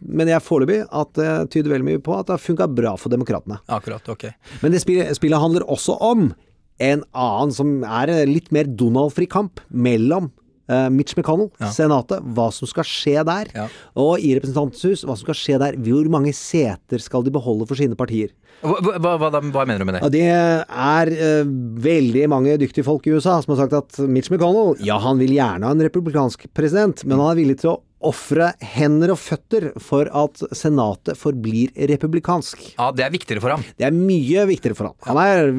mener 0.00 0.32
jeg 0.36 0.46
foreløpig 0.46 0.86
at 0.86 1.12
det 1.14 1.50
tyder 1.50 1.74
veldig 1.74 1.90
mye 1.90 2.02
på 2.02 2.14
at 2.14 2.26
det 2.26 2.36
har 2.38 2.46
funka 2.46 2.66
bra 2.72 2.96
for 2.96 3.10
demokratene. 3.10 3.58
Akkurat, 3.68 4.06
ok. 4.08 4.30
Men 4.62 4.72
det 4.72 4.80
spillet, 4.80 5.14
spillet 5.16 5.40
handler 5.40 5.66
også 5.66 5.98
om 6.00 6.34
en 6.78 7.02
annen 7.16 7.52
som 7.52 7.84
er 7.84 8.12
litt 8.28 8.52
mer 8.52 8.68
Donald-fri 8.68 9.26
kamp 9.26 9.60
mellom 9.70 10.30
eh, 10.68 10.88
Mitch 10.92 11.16
McConnell, 11.16 11.50
Senatet, 11.74 12.24
hva 12.36 12.48
som 12.54 12.70
skal 12.70 12.86
skje 12.88 13.22
der. 13.26 13.50
Ja. 13.56 13.68
Og 14.02 14.22
i 14.22 14.34
Representantens 14.38 14.84
hus, 14.86 15.04
hva 15.06 15.16
som 15.16 15.24
skal 15.26 15.38
skje 15.38 15.60
der. 15.62 15.78
Hvor 15.86 16.10
mange 16.12 16.34
seter 16.36 17.02
skal 17.02 17.26
de 17.26 17.34
beholde 17.34 17.68
for 17.68 17.78
sine 17.78 17.98
partier? 17.98 18.34
Hva, 18.64 18.78
hva, 18.80 19.16
hva, 19.20 19.30
hva 19.30 19.64
mener 19.68 19.82
du 19.82 19.88
med 19.88 19.98
det? 19.98 20.04
Ja, 20.04 20.12
det 20.14 20.26
er 20.32 21.10
uh, 21.12 21.50
veldig 21.84 22.22
mange 22.32 22.54
dyktige 22.60 22.86
folk 22.86 23.04
i 23.04 23.12
USA 23.12 23.36
som 23.44 23.52
har 23.52 23.66
sagt 23.66 23.76
at 23.76 23.98
Mitch 24.08 24.32
McConnell 24.32 24.78
Ja, 24.84 24.96
han 25.02 25.20
vil 25.20 25.34
gjerne 25.36 25.68
ha 25.68 25.76
en 25.76 25.84
republikansk 25.84 26.48
president, 26.56 27.04
men 27.04 27.20
han 27.20 27.34
er 27.34 27.42
villig 27.42 27.60
til 27.60 27.74
å 27.74 27.80
ofre 28.04 28.50
hender 28.60 29.10
og 29.14 29.18
føtter 29.18 29.70
for 29.80 30.08
at 30.12 30.42
Senatet 30.56 31.16
forblir 31.18 31.70
republikansk. 31.88 32.60
Ja, 32.76 32.90
Det 32.92 33.04
er 33.06 33.10
viktigere 33.14 33.40
for 33.40 33.54
ham. 33.54 33.64
Det 33.78 33.86
er 33.88 33.94
mye 33.96 34.44
viktigere 34.50 34.76
for 34.76 34.90
ham. 34.90 34.96
Han 35.06 35.16
er, 35.16 35.50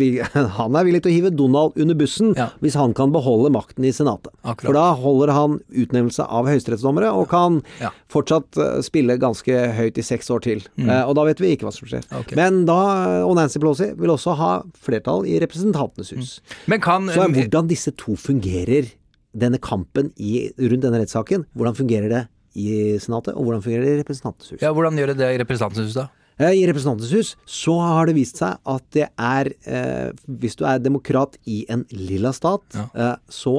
han 0.59 0.75
er 0.77 0.85
villig 0.87 1.01
til 1.03 1.11
å 1.11 1.15
hive 1.15 1.31
Donald 1.35 1.77
under 1.81 1.97
bussen 1.97 2.35
Ja. 2.37 2.49
hvis 2.61 2.77
han 2.77 2.93
kan 2.97 3.11
beholde 3.11 3.49
makten 3.53 3.85
i 3.87 3.91
Senatet. 3.95 4.31
Akkurat. 4.43 4.67
For 4.69 4.77
da 4.77 4.85
holder 5.01 5.33
han 5.33 5.57
utnevnelse 5.73 6.27
av 6.29 6.45
høyesterettsdommere 6.51 7.09
og 7.13 7.27
kan 7.33 7.61
Ja. 7.81 7.89
fortsatt 8.13 8.57
eh, 8.61 8.81
spille 8.85 9.17
ganske 9.17 9.57
høyt 9.77 9.97
i 9.97 10.05
seks 10.05 10.29
år 10.29 10.41
til. 10.45 10.63
Mm. 10.77 10.89
og 11.09 11.15
da 11.17 11.23
vet 11.27 11.39
vi 11.41 11.55
ikke 11.55 11.65
hva 11.67 11.73
som 11.73 11.87
skjer. 11.89 12.05
Okay. 12.21 12.35
Men 12.37 12.65
da, 12.69 13.23
og 13.25 13.35
Nancy 13.35 13.59
Pelosi 13.59 13.91
vil 13.97 14.13
også 14.13 14.35
ha 14.37 14.51
flertall 14.77 15.25
i 15.27 15.39
Representantenes 15.41 16.13
hus. 16.15 16.39
Men 16.67 16.81
kan 16.81 17.07
Så 17.09 17.25
er 17.25 17.33
hvordan 17.33 17.67
disse 17.67 17.91
to 17.97 18.15
fungerer, 18.15 18.91
denne 19.37 19.59
kampen 19.61 20.11
i, 20.17 20.49
rundt 20.59 20.83
denne 20.85 20.99
rettssaken, 21.03 21.45
hvordan 21.57 21.77
fungerer 21.77 22.09
det 22.13 22.23
i 22.57 22.97
Senatet, 23.01 23.35
og 23.37 23.45
hvordan 23.45 23.61
fungerer 23.61 23.85
det 23.85 23.95
i 23.95 24.01
Representantenes 24.01 24.51
hus? 24.55 24.61
Ja, 24.63 24.71
Hvordan 24.73 24.97
gjør 24.97 25.11
det 25.13 25.17
det 25.21 25.27
i 25.35 25.39
Representantens 25.43 25.91
hus, 25.91 25.97
da? 25.99 26.07
Eh, 26.39 26.53
I 26.61 26.65
Representantenes 26.69 27.13
hus 27.13 27.31
så 27.49 27.75
har 27.81 28.09
det 28.09 28.15
vist 28.17 28.37
seg 28.41 28.57
at 28.69 28.83
det 28.93 29.07
er 29.17 29.49
eh, 29.65 30.11
Hvis 30.41 30.57
du 30.57 30.65
er 30.69 30.81
demokrat 30.81 31.37
i 31.49 31.63
en 31.73 31.85
lilla 31.93 32.33
stat, 32.33 32.61
Ja. 32.77 32.87
eh, 32.93 33.15
så 33.29 33.55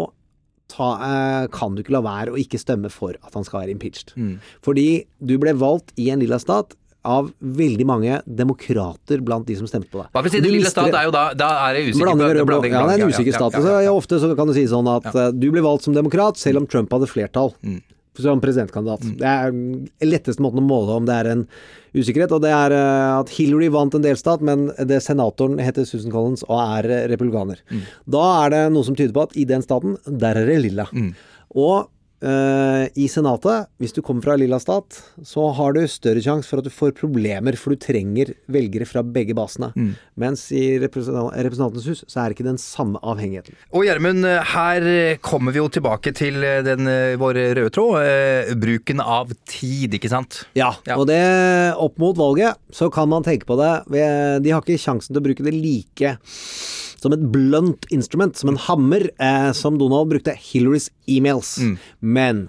ta, 0.68 0.88
eh, 1.00 1.46
kan 1.54 1.74
du 1.74 1.82
ikke 1.82 1.94
la 1.96 2.02
være 2.04 2.34
å 2.34 2.38
ikke 2.38 2.58
stemme 2.60 2.90
for 2.92 3.14
at 3.24 3.34
han 3.34 3.46
skal 3.46 3.62
være 3.64 3.72
impeached. 3.74 4.12
Mm. 4.20 4.34
Fordi 4.62 5.06
du 5.24 5.38
ble 5.40 5.54
valgt 5.58 5.94
i 5.96 6.10
en 6.12 6.20
lilla 6.20 6.38
stat 6.42 6.74
av 7.04 7.30
veldig 7.40 7.86
mange 7.86 8.20
demokrater 8.26 9.20
blant 9.24 9.46
de 9.46 9.54
som 9.56 9.68
stemte 9.70 9.90
på 9.92 10.00
deg. 10.02 10.10
Bare 10.12 10.24
for 10.24 10.30
å 10.30 10.34
si 10.34 10.40
det, 10.42 10.50
Lille 10.50 10.70
Stat 10.70 10.90
er 10.92 11.04
jo 11.06 11.12
da 11.14 11.32
Da 11.38 11.50
er 11.68 11.74
det 11.78 11.84
usikker 11.92 12.04
Blanding 12.04 12.46
blanding- 12.46 12.72
Ja, 12.74 12.86
det 12.86 12.98
er 12.98 13.04
en 13.04 13.12
usikker 13.12 13.34
stat. 13.36 13.52
ja, 13.52 13.60
ja, 13.60 13.80
ja. 13.86 13.92
Ofte 13.94 14.18
så 14.20 14.34
kan 14.36 14.46
du 14.46 14.54
si 14.54 14.66
sånn 14.66 14.88
at 14.90 15.14
eh, 15.14 15.30
du 15.32 15.50
ble 15.50 15.62
valgt 15.62 15.84
som 15.84 15.94
demokrat 15.94 16.36
selv 16.36 16.58
om 16.58 16.66
Trump 16.66 16.90
hadde 16.90 17.06
flertall. 17.06 17.54
Mm. 17.62 17.82
Som 18.18 18.40
presidentkandidat. 18.40 19.04
Det 19.16 19.22
er 19.22 19.52
den 19.52 19.88
letteste 20.02 20.42
måten 20.42 20.58
å 20.58 20.66
måle 20.66 20.96
om 20.96 21.04
det 21.06 21.14
er 21.14 21.26
en 21.30 21.44
usikkerhet. 21.94 22.32
Og 22.34 22.42
det 22.42 22.50
er 22.50 22.72
eh, 22.74 23.20
at 23.20 23.28
Hillary 23.30 23.68
vant 23.70 23.94
en 23.94 24.02
delstat, 24.02 24.40
men 24.42 24.72
det 24.74 24.98
senatoren 25.04 25.56
heter 25.62 25.86
Susan 25.86 26.10
Collins 26.10 26.42
og 26.48 26.58
er 26.58 26.90
eh, 26.90 27.04
republikaner. 27.12 27.62
Mm. 27.70 27.84
Da 28.10 28.24
er 28.44 28.50
det 28.50 28.72
noe 28.74 28.82
som 28.82 28.96
tyder 28.98 29.14
på 29.14 29.22
at 29.22 29.36
i 29.38 29.44
den 29.46 29.62
staten, 29.62 29.94
der 30.04 30.34
er 30.34 30.46
det 30.50 30.58
lilla. 30.64 30.88
Mm. 30.92 31.14
Og 31.54 31.86
eh, 32.22 32.84
i 32.98 33.06
Senatet, 33.10 33.68
hvis 33.80 33.92
du 33.94 34.00
kommer 34.02 34.22
fra 34.24 34.36
lilla 34.38 34.58
stat, 34.62 34.96
så 35.26 35.48
har 35.54 35.72
du 35.76 35.80
større 35.88 36.22
sjanse 36.24 36.48
for 36.50 36.58
at 36.62 36.66
du 36.68 36.70
får 36.74 36.94
problemer, 36.98 37.56
for 37.58 37.74
du 37.74 37.80
trenger 37.82 38.32
velgere 38.50 38.86
fra 38.88 39.02
begge 39.02 39.34
basene. 39.38 39.70
Mm. 39.76 39.92
Mens 40.18 40.46
i 40.52 40.78
Representantens 40.82 41.86
hus 41.88 42.04
så 42.08 42.20
er 42.24 42.28
det 42.32 42.38
ikke 42.38 42.48
den 42.48 42.58
samme 42.62 42.98
avhengigheten. 43.02 43.54
Og 43.72 43.86
Gjermund, 43.86 44.26
her 44.54 44.88
kommer 45.24 45.54
vi 45.54 45.62
jo 45.62 45.68
tilbake 45.78 46.14
til 46.16 46.40
den, 46.66 46.86
eh, 46.88 47.16
vår 47.20 47.38
røde 47.58 47.70
tråd. 47.74 48.02
eh, 48.02 48.54
Bruken 48.58 49.00
av 49.00 49.30
tid, 49.46 49.94
ikke 49.94 50.10
sant? 50.10 50.44
Ja, 50.54 50.72
Ja. 50.86 50.96
og 50.96 51.06
det 51.06 51.74
opp 51.76 51.98
mot 51.98 52.16
valget 52.16 52.56
så 52.72 52.90
kan 52.92 53.08
man 53.08 53.22
tenke 53.22 53.44
på 53.46 53.56
det. 53.56 54.42
De 54.42 54.50
har 54.50 54.60
ikke 54.62 54.78
sjansen 54.78 55.14
til 55.14 55.20
å 55.22 55.26
bruke 55.26 55.44
det 55.44 55.54
like 55.54 56.16
som 57.02 57.14
et 57.14 57.28
blunt 57.32 57.86
instrument, 57.94 58.36
som 58.36 58.52
en 58.52 58.62
hammer, 58.68 59.10
eh, 59.18 59.52
som 59.52 59.78
Donald 59.78 60.10
brukte 60.10 60.34
Hillarys 60.34 60.90
e-mails. 61.06 61.56
Men 62.00 62.48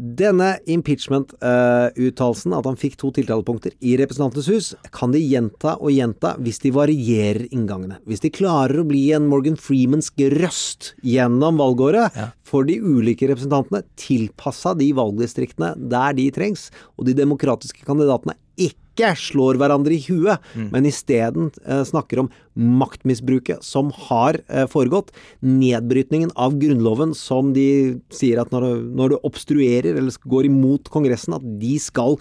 denne 0.00 0.54
impeachment-uttalelsen, 0.70 2.54
at 2.56 2.64
han 2.64 2.78
fikk 2.80 2.96
to 3.00 3.10
tiltalepunkter 3.12 3.74
i 3.84 3.98
Representantenes 4.00 4.48
hus, 4.48 4.68
kan 4.96 5.12
de 5.12 5.20
gjenta 5.20 5.74
og 5.76 5.92
gjenta 5.92 6.32
hvis 6.40 6.62
de 6.62 6.72
varierer 6.72 7.50
inngangene. 7.52 7.98
Hvis 8.08 8.24
de 8.24 8.32
klarer 8.32 8.80
å 8.80 8.86
bli 8.88 9.10
en 9.16 9.28
Morgan 9.28 9.58
Freemansk 9.60 10.22
røst 10.40 10.94
gjennom 11.04 11.60
valgåret 11.60 12.16
for 12.48 12.64
de 12.64 12.78
ulike 12.80 13.28
representantene, 13.28 13.84
tilpassa 14.00 14.72
de 14.78 14.88
valgdistriktene 14.96 15.74
der 15.92 16.16
de 16.16 16.30
trengs, 16.32 16.70
og 16.96 17.04
de 17.10 17.18
demokratiske 17.20 17.84
kandidatene 17.84 18.38
ikke 19.00 19.16
slår 19.24 19.58
hverandre 19.60 19.96
i 19.96 20.02
huet, 20.06 20.38
men 20.72 20.86
isteden 20.88 21.50
eh, 21.66 21.82
snakker 21.88 22.20
om 22.22 22.28
maktmisbruket 22.56 23.64
som 23.64 23.90
har 24.08 24.38
eh, 24.48 24.66
foregått, 24.70 25.10
nedbrytningen 25.42 26.30
av 26.36 26.58
Grunnloven 26.60 27.14
som 27.16 27.52
de 27.56 27.66
sier 28.12 28.40
at 28.42 28.52
når, 28.54 28.60
du- 28.68 28.90
når 29.00 29.14
du 29.14 29.18
obstruerer 29.24 29.96
eller 29.96 30.12
går 30.26 30.48
imot 30.50 30.90
Kongressen, 30.92 31.34
at 31.38 31.44
de 31.60 31.78
skal 31.80 32.18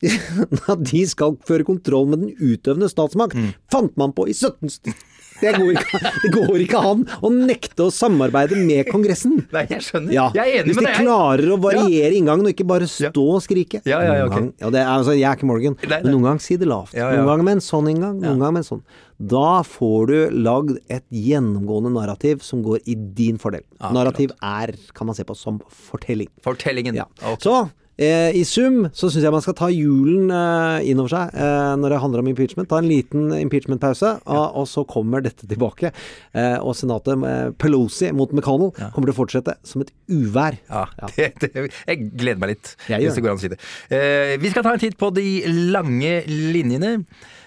at 0.72 0.80
de 0.88 1.02
skal 1.06 1.34
føre 1.44 1.66
kontroll 1.68 2.06
med 2.08 2.22
den 2.24 2.30
utøvende 2.40 2.88
statsmakt, 2.88 3.36
fant 3.70 3.96
man 4.00 4.14
på 4.16 4.28
i 4.30 4.32
17... 4.36 4.94
Det 5.40 5.52
går, 5.56 5.70
ikke, 5.72 6.00
det 6.24 6.30
går 6.34 6.62
ikke 6.66 6.80
an 6.90 7.04
å 7.24 7.30
nekte 7.32 7.86
å 7.86 7.90
samarbeide 7.94 8.58
med 8.60 8.86
Kongressen. 8.90 9.38
Nei, 9.54 9.62
jeg 9.70 9.84
skjønner. 9.86 10.12
Ja, 10.14 10.26
Jeg 10.36 10.42
er 10.46 10.58
enig 10.62 10.70
Hvis 10.74 10.80
med 10.80 10.86
de 10.86 10.92
deg. 10.92 11.00
klarer 11.06 11.52
å 11.54 11.58
variere 11.64 12.12
inngangen 12.18 12.44
og 12.48 12.52
ikke 12.54 12.66
bare 12.68 12.88
stå 12.90 13.24
og 13.36 13.40
skrike. 13.44 13.80
Ja, 13.88 14.02
ja, 14.04 14.14
ja, 14.20 14.26
ok. 14.28 14.34
Gang- 14.36 14.50
ja, 14.60 14.70
det 14.74 14.80
er, 14.82 14.90
altså, 14.94 15.14
jeg 15.16 15.28
er 15.30 15.36
ikke 15.40 15.48
Morgan, 15.50 15.76
men 15.88 16.10
noen 16.12 16.26
ganger 16.28 16.44
si 16.44 16.56
det 16.60 16.68
lavt. 16.68 16.92
Ja, 16.94 17.08
ja. 17.10 17.20
Noen 17.22 17.30
ganger 17.32 17.48
med 17.50 17.58
en 17.58 17.64
sånn 17.64 17.88
inngang, 17.94 18.20
noen 18.20 18.38
ganger 18.42 18.56
med 18.58 18.64
en 18.64 18.68
sånn. 18.70 18.84
Da 19.20 19.60
får 19.68 20.06
du 20.08 20.18
lagd 20.44 20.78
et 20.88 21.04
gjennomgående 21.12 21.90
narrativ 21.92 22.40
som 22.44 22.62
går 22.64 22.80
i 22.88 22.94
din 22.94 23.36
fordel. 23.40 23.64
Narrativ 23.92 24.32
er, 24.40 24.72
kan 24.96 25.06
man 25.10 25.16
se 25.18 25.24
på 25.28 25.36
som 25.36 25.58
fortelling. 25.68 26.28
Fortellingen. 26.44 26.96
Ja. 26.96 27.04
Okay. 27.20 27.44
Så 27.44 27.58
eh, 28.00 28.30
i 28.36 28.42
sum 28.48 28.86
så 28.96 29.10
syns 29.10 29.24
jeg 29.26 29.34
man 29.34 29.44
skal 29.44 29.56
ta 29.58 29.68
julen 29.72 30.30
eh, 30.34 30.88
innover 30.90 31.12
seg 31.12 31.36
eh, 31.36 31.72
når 31.80 31.94
det 31.94 32.00
handler 32.02 32.22
om 32.24 32.30
impeachment. 32.32 32.70
Ta 32.70 32.80
en 32.80 32.88
liten 32.90 33.30
impeachment-pause, 33.36 34.14
og, 34.24 34.44
og 34.62 34.68
så 34.70 34.84
kommer 34.88 35.24
dette 35.24 35.48
tilbake. 35.50 35.92
Eh, 36.32 36.56
og 36.58 36.74
senatet 36.78 37.20
med 37.20 37.56
Pelosi 37.60 38.10
mot 38.16 38.32
McConnell 38.34 38.72
kommer 38.94 39.10
til 39.10 39.14
å 39.14 39.18
fortsette 39.20 39.56
som 39.66 39.84
et 39.84 39.92
uvær. 40.10 40.58
Ja, 40.70 40.86
det, 41.16 41.32
det, 41.42 41.66
jeg 41.68 42.08
gleder 42.14 42.40
meg 42.42 42.54
litt, 42.56 42.74
Jeg 42.90 43.04
hvis 43.04 43.18
det 43.18 43.24
går 43.26 43.34
an 43.34 43.40
å 43.40 43.44
si 43.44 43.52
det. 43.52 43.60
Eh, 43.92 44.36
vi 44.40 44.52
skal 44.52 44.66
ta 44.66 44.74
en 44.74 44.82
titt 44.82 44.98
på 45.00 45.12
de 45.14 45.26
lange 45.72 46.20
linjene, 46.28 46.96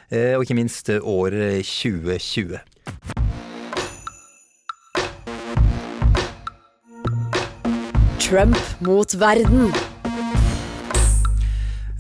eh, 0.10 0.34
og 0.38 0.46
ikke 0.46 0.60
minst 0.60 0.94
eh, 0.94 1.02
året 1.02 1.64
2020. 1.68 2.62
Trump 8.24 8.58
mot 8.82 9.20
verden. 9.20 9.93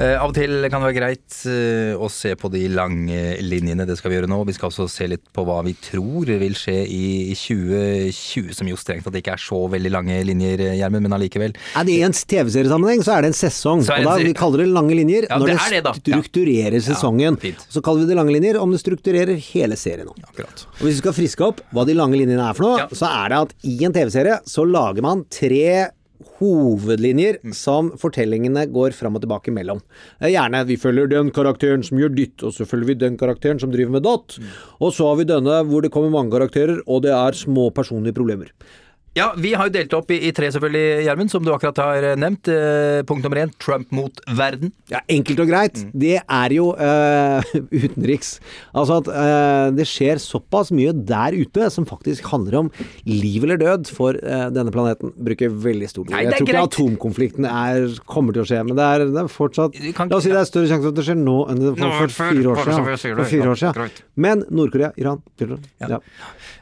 Eh, 0.03 0.17
av 0.19 0.31
og 0.31 0.35
til 0.35 0.65
kan 0.67 0.81
det 0.81 0.87
være 0.89 0.97
greit 0.97 1.35
eh, 1.47 1.93
å 1.95 2.09
se 2.11 2.33
på 2.39 2.49
de 2.51 2.65
lange 2.73 3.19
linjene. 3.45 3.85
Det 3.87 3.95
skal 3.95 4.11
vi 4.11 4.17
gjøre 4.17 4.29
nå. 4.31 4.39
Vi 4.49 4.55
skal 4.57 4.71
også 4.71 4.87
se 4.91 5.07
litt 5.07 5.23
på 5.35 5.45
hva 5.47 5.61
vi 5.63 5.75
tror 5.79 6.27
vil 6.41 6.57
skje 6.59 6.75
i 6.91 7.05
2020, 7.37 8.51
som 8.57 8.67
jo 8.67 8.79
strengt 8.79 9.07
tatt 9.07 9.15
ikke 9.21 9.37
er 9.37 9.43
så 9.43 9.61
veldig 9.71 9.93
lange 9.93 10.17
linjer, 10.27 10.65
eh, 10.65 10.75
Gjermund, 10.81 11.07
men 11.07 11.15
allikevel. 11.15 11.55
Er 11.79 11.87
det 11.87 11.95
I 11.95 12.03
en 12.09 12.17
TV-seriesammenheng 12.17 13.05
så 13.05 13.15
er 13.15 13.23
det 13.23 13.31
en 13.31 13.39
sesong. 13.39 13.85
Det 13.85 13.95
en... 13.95 14.09
og 14.09 14.11
da 14.11 14.27
Vi 14.27 14.35
kaller 14.41 14.65
det 14.65 14.69
lange 14.73 14.99
linjer 14.99 15.29
Ja, 15.29 15.39
når 15.39 15.53
det 15.53 15.57
det, 15.77 15.81
det 15.85 15.95
strukturerer 16.01 16.79
Ja. 16.79 16.85
sesongen. 16.89 17.39
Ja, 17.39 17.65
så 17.69 17.85
kaller 17.85 18.03
vi 18.03 18.11
det 18.11 18.19
lange 18.19 18.35
linjer 18.35 18.59
om 18.59 18.75
det 18.75 18.83
strukturerer 18.83 19.39
hele 19.53 19.79
serien. 19.79 20.11
Akkurat. 20.27 20.67
Og 20.81 20.87
Hvis 20.87 20.97
vi 20.97 21.01
skal 21.05 21.15
friske 21.21 21.47
opp 21.47 21.63
hva 21.71 21.87
de 21.87 21.95
lange 21.95 22.19
linjene 22.19 22.43
er 22.43 22.57
for 22.57 22.67
noe, 22.67 22.89
så 22.91 23.07
er 23.07 23.31
det 23.31 23.43
at 23.47 23.55
i 23.71 23.79
en 23.87 23.95
TV-serie 23.95 24.41
så 24.49 24.67
lager 24.67 25.05
man 25.05 25.23
tre 25.31 25.93
hovedlinjer 26.39 27.39
Mm. 27.43 27.53
som 27.53 27.91
fortellingene 27.91 28.65
går 28.71 28.93
fram 28.93 29.15
og 29.15 29.21
tilbake 29.23 29.51
mellom. 29.51 29.81
Eh, 30.21 30.29
Gjerne 30.33 30.65
vi 30.65 30.75
følger 30.77 31.09
den 31.09 31.31
karakteren 31.31 31.83
som 31.83 31.97
gjør 31.97 32.15
ditt, 32.15 32.43
og 32.43 32.53
så 32.53 32.65
følger 32.65 32.87
vi 32.87 32.93
den 32.95 33.17
karakteren 33.17 33.59
som 33.59 33.71
driver 33.71 33.91
med 33.91 34.03
datt. 34.03 34.37
Mm. 34.39 34.45
Og 34.81 34.93
så 34.93 35.07
har 35.09 35.15
vi 35.17 35.23
denne 35.25 35.63
hvor 35.67 35.81
det 35.81 35.91
kommer 35.91 36.09
mange 36.11 36.31
karakterer, 36.31 36.81
og 36.87 37.03
det 37.03 37.11
er 37.11 37.31
små 37.31 37.69
personlige 37.73 38.13
problemer. 38.15 38.47
Ja, 39.13 39.27
vi 39.37 39.51
har 39.53 39.67
jo 39.69 39.73
delt 39.75 39.91
opp 39.93 40.09
i, 40.09 40.17
i 40.25 40.31
tre, 40.33 40.47
selvfølgelig, 40.49 41.03
Gjermund, 41.05 41.29
som 41.29 41.43
du 41.45 41.51
akkurat 41.53 41.77
har 41.83 42.05
eh, 42.07 42.15
nevnt. 42.17 42.49
Eh, 42.49 43.03
punkt 43.05 43.21
nummer 43.21 43.43
én 43.43 43.51
Trump 43.61 43.91
mot 43.93 44.21
verden. 44.39 44.71
Ja, 44.89 45.03
Enkelt 45.13 45.43
og 45.43 45.51
greit. 45.51 45.83
Det 45.93 46.15
er 46.21 46.55
jo 46.55 46.71
eh, 46.73 47.51
utenriks. 47.83 48.39
Altså 48.73 48.97
at 49.03 49.11
eh, 49.13 49.67
det 49.77 49.85
skjer 49.89 50.21
såpass 50.23 50.71
mye 50.73 50.95
der 50.97 51.37
ute 51.37 51.69
som 51.73 51.85
faktisk 51.85 52.25
handler 52.31 52.63
om 52.63 52.71
liv 53.05 53.45
eller 53.45 53.61
død 53.61 53.91
for 53.93 54.17
eh, 54.17 54.47
denne 54.55 54.73
planeten. 54.73 55.13
Bruker 55.29 55.53
veldig 55.61 55.91
stort 55.91 56.09
ord. 56.09 56.17
Jeg 56.17 56.33
tror 56.33 56.49
ikke 56.49 56.65
atomkonflikten 56.65 57.45
er, 57.51 57.85
kommer 58.09 58.33
til 58.33 58.47
å 58.47 58.49
skje, 58.49 58.63
men 58.65 58.81
det 58.81 58.87
er, 58.95 59.05
det 59.13 59.21
er 59.27 59.29
fortsatt 59.29 59.77
kan 59.93 60.09
La 60.09 60.17
oss 60.17 60.25
si 60.25 60.33
det 60.33 60.41
er 60.41 60.49
større 60.49 60.71
sjanse 60.71 60.87
for 60.87 60.95
at 60.95 60.97
det 61.03 61.05
skjer 61.05 61.21
nå 61.21 61.37
enn 61.53 61.61
det 61.61 61.75
var 61.75 61.77
for, 62.01 62.17
for 62.17 62.33
fire 62.33 62.49
år 62.49 62.65
siden. 62.65 62.89
For 63.21 63.29
fire 63.29 63.53
år 63.53 63.61
siden. 63.61 64.01
Men 64.25 64.41
Nord-Korea, 64.49 64.89
Iran 64.97 65.21
Iran, 65.43 65.61
ja. 65.85 66.01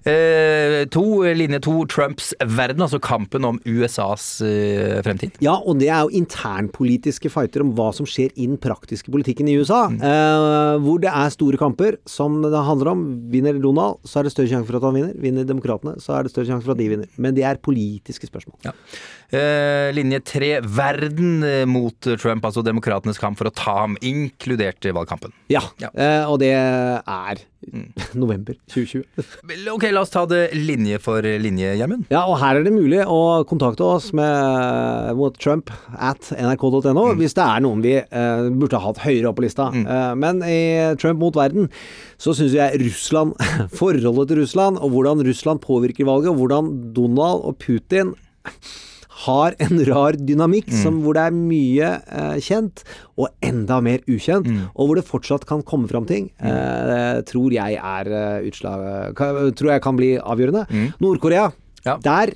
Eh, 0.01 0.87
to, 0.89 1.03
linje 1.37 1.59
to 1.61 1.75
Trumps 1.85 2.31
verden, 2.41 2.81
altså 2.81 2.97
kampen 3.03 3.45
om 3.45 3.59
USAs 3.69 4.25
eh, 4.45 4.97
fremtid. 5.05 5.35
Ja, 5.43 5.59
og 5.59 5.77
det 5.81 5.91
er 5.91 6.05
jo 6.05 6.21
internpolitiske 6.21 7.29
fighter 7.33 7.65
om 7.65 7.75
hva 7.77 7.91
som 7.93 8.07
skjer 8.09 8.33
i 8.33 8.47
den 8.49 8.57
praktiske 8.61 9.13
politikken 9.13 9.49
i 9.51 9.57
USA. 9.61 9.83
Eh, 9.93 10.75
hvor 10.81 11.01
det 11.03 11.11
er 11.13 11.33
store 11.33 11.59
kamper 11.61 11.99
som 12.09 12.41
det 12.41 12.65
handler 12.71 12.93
om. 12.95 13.05
Vinner 13.31 13.61
Donald, 13.61 14.01
så 14.07 14.19
er 14.19 14.27
det 14.27 14.35
større 14.35 14.49
sjanse 14.51 14.69
for 14.69 14.79
at 14.79 14.89
han 14.89 14.97
vinner. 14.97 15.15
Vinner 15.21 15.47
Demokratene, 15.47 15.97
så 16.01 16.17
er 16.17 16.25
det 16.25 16.33
større 16.33 16.49
sjanse 16.49 16.65
for 16.65 16.73
at 16.73 16.81
de 16.81 16.89
vinner. 16.95 17.11
Men 17.21 17.37
det 17.37 17.45
er 17.47 17.61
politiske 17.61 18.29
spørsmål. 18.29 18.57
Eh, 18.65 18.73
linje 19.95 20.19
tre 20.27 20.51
verden 20.65 21.43
eh, 21.47 21.63
mot 21.69 21.95
Trump, 22.19 22.43
altså 22.45 22.63
demokratenes 22.65 23.21
kamp 23.21 23.39
for 23.39 23.47
å 23.49 23.53
ta 23.55 23.77
ham, 23.83 23.95
inkludert 24.03 24.85
eh, 24.85 24.95
valgkampen. 24.95 25.33
Ja, 25.51 25.63
Eh, 25.95 26.25
og 26.27 26.39
det 26.41 26.51
er 26.51 27.41
november 28.21 28.55
2020. 28.73 29.05
Ok, 29.71 29.85
la 29.93 30.01
oss 30.01 30.11
ta 30.13 30.23
det 30.29 30.49
linje 30.57 30.97
for 31.03 31.21
linje, 31.21 31.75
Gjermund. 31.77 32.07
Ja, 32.11 32.23
og 32.29 32.39
her 32.41 32.59
er 32.59 32.65
det 32.65 32.73
mulig 32.73 33.03
å 33.05 33.43
kontakte 33.47 33.85
oss 33.85 34.09
med, 34.17 35.13
mot 35.19 35.37
Trump 35.41 35.71
at 35.93 36.31
nrk.no 36.35 37.05
hvis 37.19 37.37
det 37.37 37.45
er 37.45 37.63
noen 37.63 37.83
vi 37.85 37.95
eh, 38.01 38.45
burde 38.49 38.79
ha 38.79 38.89
hatt 38.89 39.03
høyere 39.05 39.29
opp 39.29 39.39
på 39.39 39.45
lista. 39.45 39.69
Eh, 39.77 40.13
men 40.19 40.41
i 40.45 40.61
Trump 41.01 41.21
mot 41.21 41.37
verden 41.37 41.69
så 42.21 42.35
syns 42.37 42.55
jeg 42.57 42.81
Russland, 42.83 43.35
forholdet 43.79 44.31
til 44.31 44.43
Russland, 44.43 44.81
og 44.81 44.95
hvordan 44.95 45.25
Russland 45.27 45.63
påvirker 45.63 46.09
valget, 46.09 46.33
og 46.33 46.41
hvordan 46.41 46.71
Donald 46.97 47.45
og 47.47 47.59
Putin 47.61 48.15
har 49.25 49.55
en 49.61 49.81
rar 49.87 50.17
dynamikk 50.17 50.69
som, 50.73 51.01
hvor 51.03 51.17
det 51.17 51.23
er 51.29 51.35
mye 51.35 51.89
eh, 52.01 52.37
kjent 52.41 52.83
og 53.21 53.29
enda 53.45 53.79
mer 53.85 54.01
ukjent, 54.09 54.47
og 54.75 54.87
hvor 54.89 54.97
det 54.99 55.05
fortsatt 55.07 55.45
kan 55.49 55.61
komme 55.67 55.89
fram 55.91 56.07
ting, 56.09 56.29
eh, 56.41 57.21
tror 57.29 57.53
jeg 57.53 57.77
er 57.77 58.11
eh, 58.11 58.47
utslag 58.49 59.13
kan, 59.17 59.41
Tror 59.57 59.73
jeg 59.75 59.81
kan 59.83 59.97
bli 59.99 60.13
avgjørende. 60.17 60.65
Nord-Korea, 61.03 61.51
der 62.05 62.33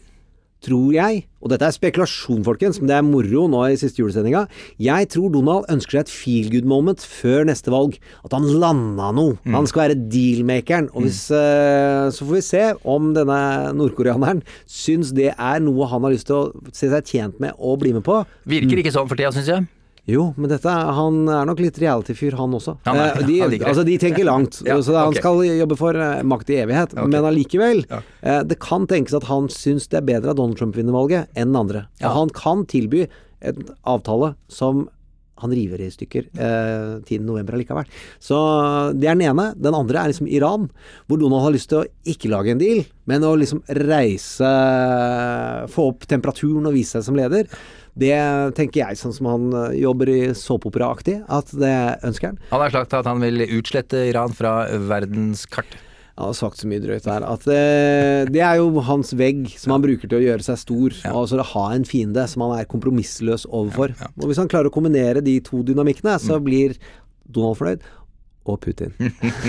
tror 0.66 0.96
jeg, 0.96 1.24
og 1.46 1.52
dette 1.52 1.68
er 1.68 1.76
spekulasjon, 1.76 2.42
folkens, 2.46 2.80
men 2.82 2.90
det 2.90 2.96
er 2.98 3.06
moro 3.06 3.46
nå 3.52 3.62
i 3.70 3.78
siste 3.78 4.02
julesendinga, 4.02 4.46
jeg 4.82 5.10
tror 5.14 5.30
Donald 5.34 5.70
ønsker 5.72 6.00
seg 6.00 6.08
et 6.08 6.14
feel 6.14 6.50
good 6.54 6.68
moment 6.70 7.04
før 7.06 7.46
neste 7.46 7.74
valg. 7.74 8.00
At 8.26 8.34
han 8.34 8.48
landa 8.62 9.12
noe. 9.16 9.38
Han 9.54 9.70
skal 9.70 9.86
være 9.86 10.00
dealmakeren. 10.12 10.90
Og 10.96 11.06
hvis, 11.06 11.22
eh, 11.30 12.10
så 12.10 12.26
får 12.26 12.34
vi 12.34 12.44
se 12.46 12.64
om 12.84 13.14
denne 13.14 13.40
nordkoreaneren 13.78 14.42
syns 14.66 15.14
det 15.16 15.32
er 15.36 15.62
noe 15.62 15.88
han 15.92 16.04
har 16.08 16.16
lyst 16.16 16.30
til 16.32 16.40
å 16.40 16.74
se 16.74 16.90
seg 16.90 17.06
tjent 17.06 17.40
med 17.44 17.54
å 17.60 17.78
bli 17.78 17.94
med 17.94 18.06
på. 18.06 18.24
Virker 18.50 18.82
ikke 18.82 18.94
sånn 18.96 19.10
for 19.10 19.20
tida, 19.20 19.34
syns 19.36 19.52
jeg. 19.54 19.68
Jo, 20.08 20.28
men 20.38 20.52
dette, 20.52 20.70
han 20.70 21.24
er 21.34 21.48
nok 21.50 21.60
litt 21.64 21.80
reality-fyr, 21.82 22.36
han 22.38 22.54
også. 22.54 22.76
Han 22.86 22.98
er- 23.02 23.16
Eh, 23.16 23.26
de, 23.26 23.40
han 23.42 23.52
altså, 23.72 23.84
de 23.86 23.98
tenker 23.98 24.24
langt, 24.28 24.62
Ja, 24.66 24.78
så 24.78 24.94
han 24.94 25.10
okay. 25.10 25.22
skal 25.22 25.42
jobbe 25.58 25.78
for 25.78 25.96
eh, 25.98 26.22
makt 26.22 26.50
i 26.54 26.60
evighet. 26.62 26.94
Men 26.94 27.24
allikevel, 27.26 27.86
eh, 28.22 28.44
det 28.44 28.60
kan 28.60 28.86
tenkes 28.86 29.16
at 29.18 29.24
han 29.24 29.48
syns 29.50 29.88
det 29.90 29.98
er 29.98 30.06
bedre 30.06 30.30
at 30.32 30.38
Donald 30.38 30.58
Trump 30.58 30.76
vinner 30.76 30.94
valget 30.94 31.28
enn 31.36 31.56
andre. 31.56 31.88
Ja. 32.00 32.14
Han 32.14 32.30
kan 32.30 32.66
tilby 32.66 33.08
en 33.42 33.66
avtale 33.86 34.36
som 34.48 34.90
han 35.38 35.52
river 35.52 35.82
i 35.84 35.90
stykker 35.92 36.30
eh, 36.40 37.02
10. 37.04 37.20
november 37.26 37.58
allikevel. 37.58 37.84
Så 38.24 38.38
det 38.96 39.10
er 39.10 39.18
den 39.18 39.26
ene. 39.28 39.50
Den 39.60 39.76
andre 39.76 40.00
er 40.06 40.08
liksom 40.14 40.30
Iran, 40.32 40.70
hvor 41.10 41.20
Donald 41.20 41.44
har 41.44 41.52
lyst 41.52 41.68
til 41.74 41.82
å 41.82 41.88
ikke 42.08 42.30
lage 42.32 42.54
en 42.54 42.62
deal, 42.62 42.86
men 43.06 43.22
å 43.28 43.34
liksom 43.36 43.60
reise 43.68 44.48
Få 45.74 45.90
opp 45.92 46.06
temperaturen 46.08 46.66
og 46.70 46.74
vise 46.78 46.96
seg 47.00 47.04
som 47.10 47.18
leder. 47.20 47.50
Det 47.96 48.16
tenker 48.58 48.82
jeg, 48.82 49.00
sånn 49.00 49.16
som 49.16 49.30
han 49.32 49.50
eh, 49.56 49.80
jobber 49.80 50.12
i 50.12 50.20
såpeoperaaktig, 50.36 51.22
at 51.32 51.52
det 51.56 51.76
ønsker 52.04 52.34
han. 52.34 52.40
Han 52.52 52.64
har 52.66 52.74
sagt 52.74 52.96
at 52.98 53.08
han 53.08 53.24
vil 53.24 53.46
utslette 53.48 54.08
Iran 54.10 54.36
fra 54.36 54.66
verdenskartet. 54.92 55.80
Han 56.16 56.30
har 56.30 56.36
sagt 56.38 56.62
så 56.62 56.68
mye 56.72 56.80
drøyt 56.80 57.04
der 57.04 57.26
at 57.28 57.44
det, 57.44 57.64
det 58.32 58.40
er 58.40 58.62
jo 58.62 58.84
hans 58.88 59.10
vegg 59.20 59.50
som 59.60 59.74
han 59.76 59.84
bruker 59.84 60.08
til 60.08 60.22
å 60.22 60.24
gjøre 60.24 60.46
seg 60.46 60.62
stor. 60.62 60.96
Altså 61.12 61.44
ha 61.44 61.66
en 61.76 61.84
fiende 61.88 62.24
som 62.32 62.46
han 62.46 62.62
er 62.62 62.70
kompromissløs 62.72 63.44
overfor. 63.50 63.92
Og 64.22 64.30
hvis 64.30 64.40
han 64.40 64.48
klarer 64.52 64.72
å 64.72 64.76
kombinere 64.76 65.24
de 65.26 65.36
to 65.44 65.60
dynamikkene, 65.68 66.16
så 66.24 66.40
blir 66.44 66.78
Donald 67.28 67.60
fornøyd. 67.60 67.84
Og 68.46 68.60
Putin. 68.62 68.94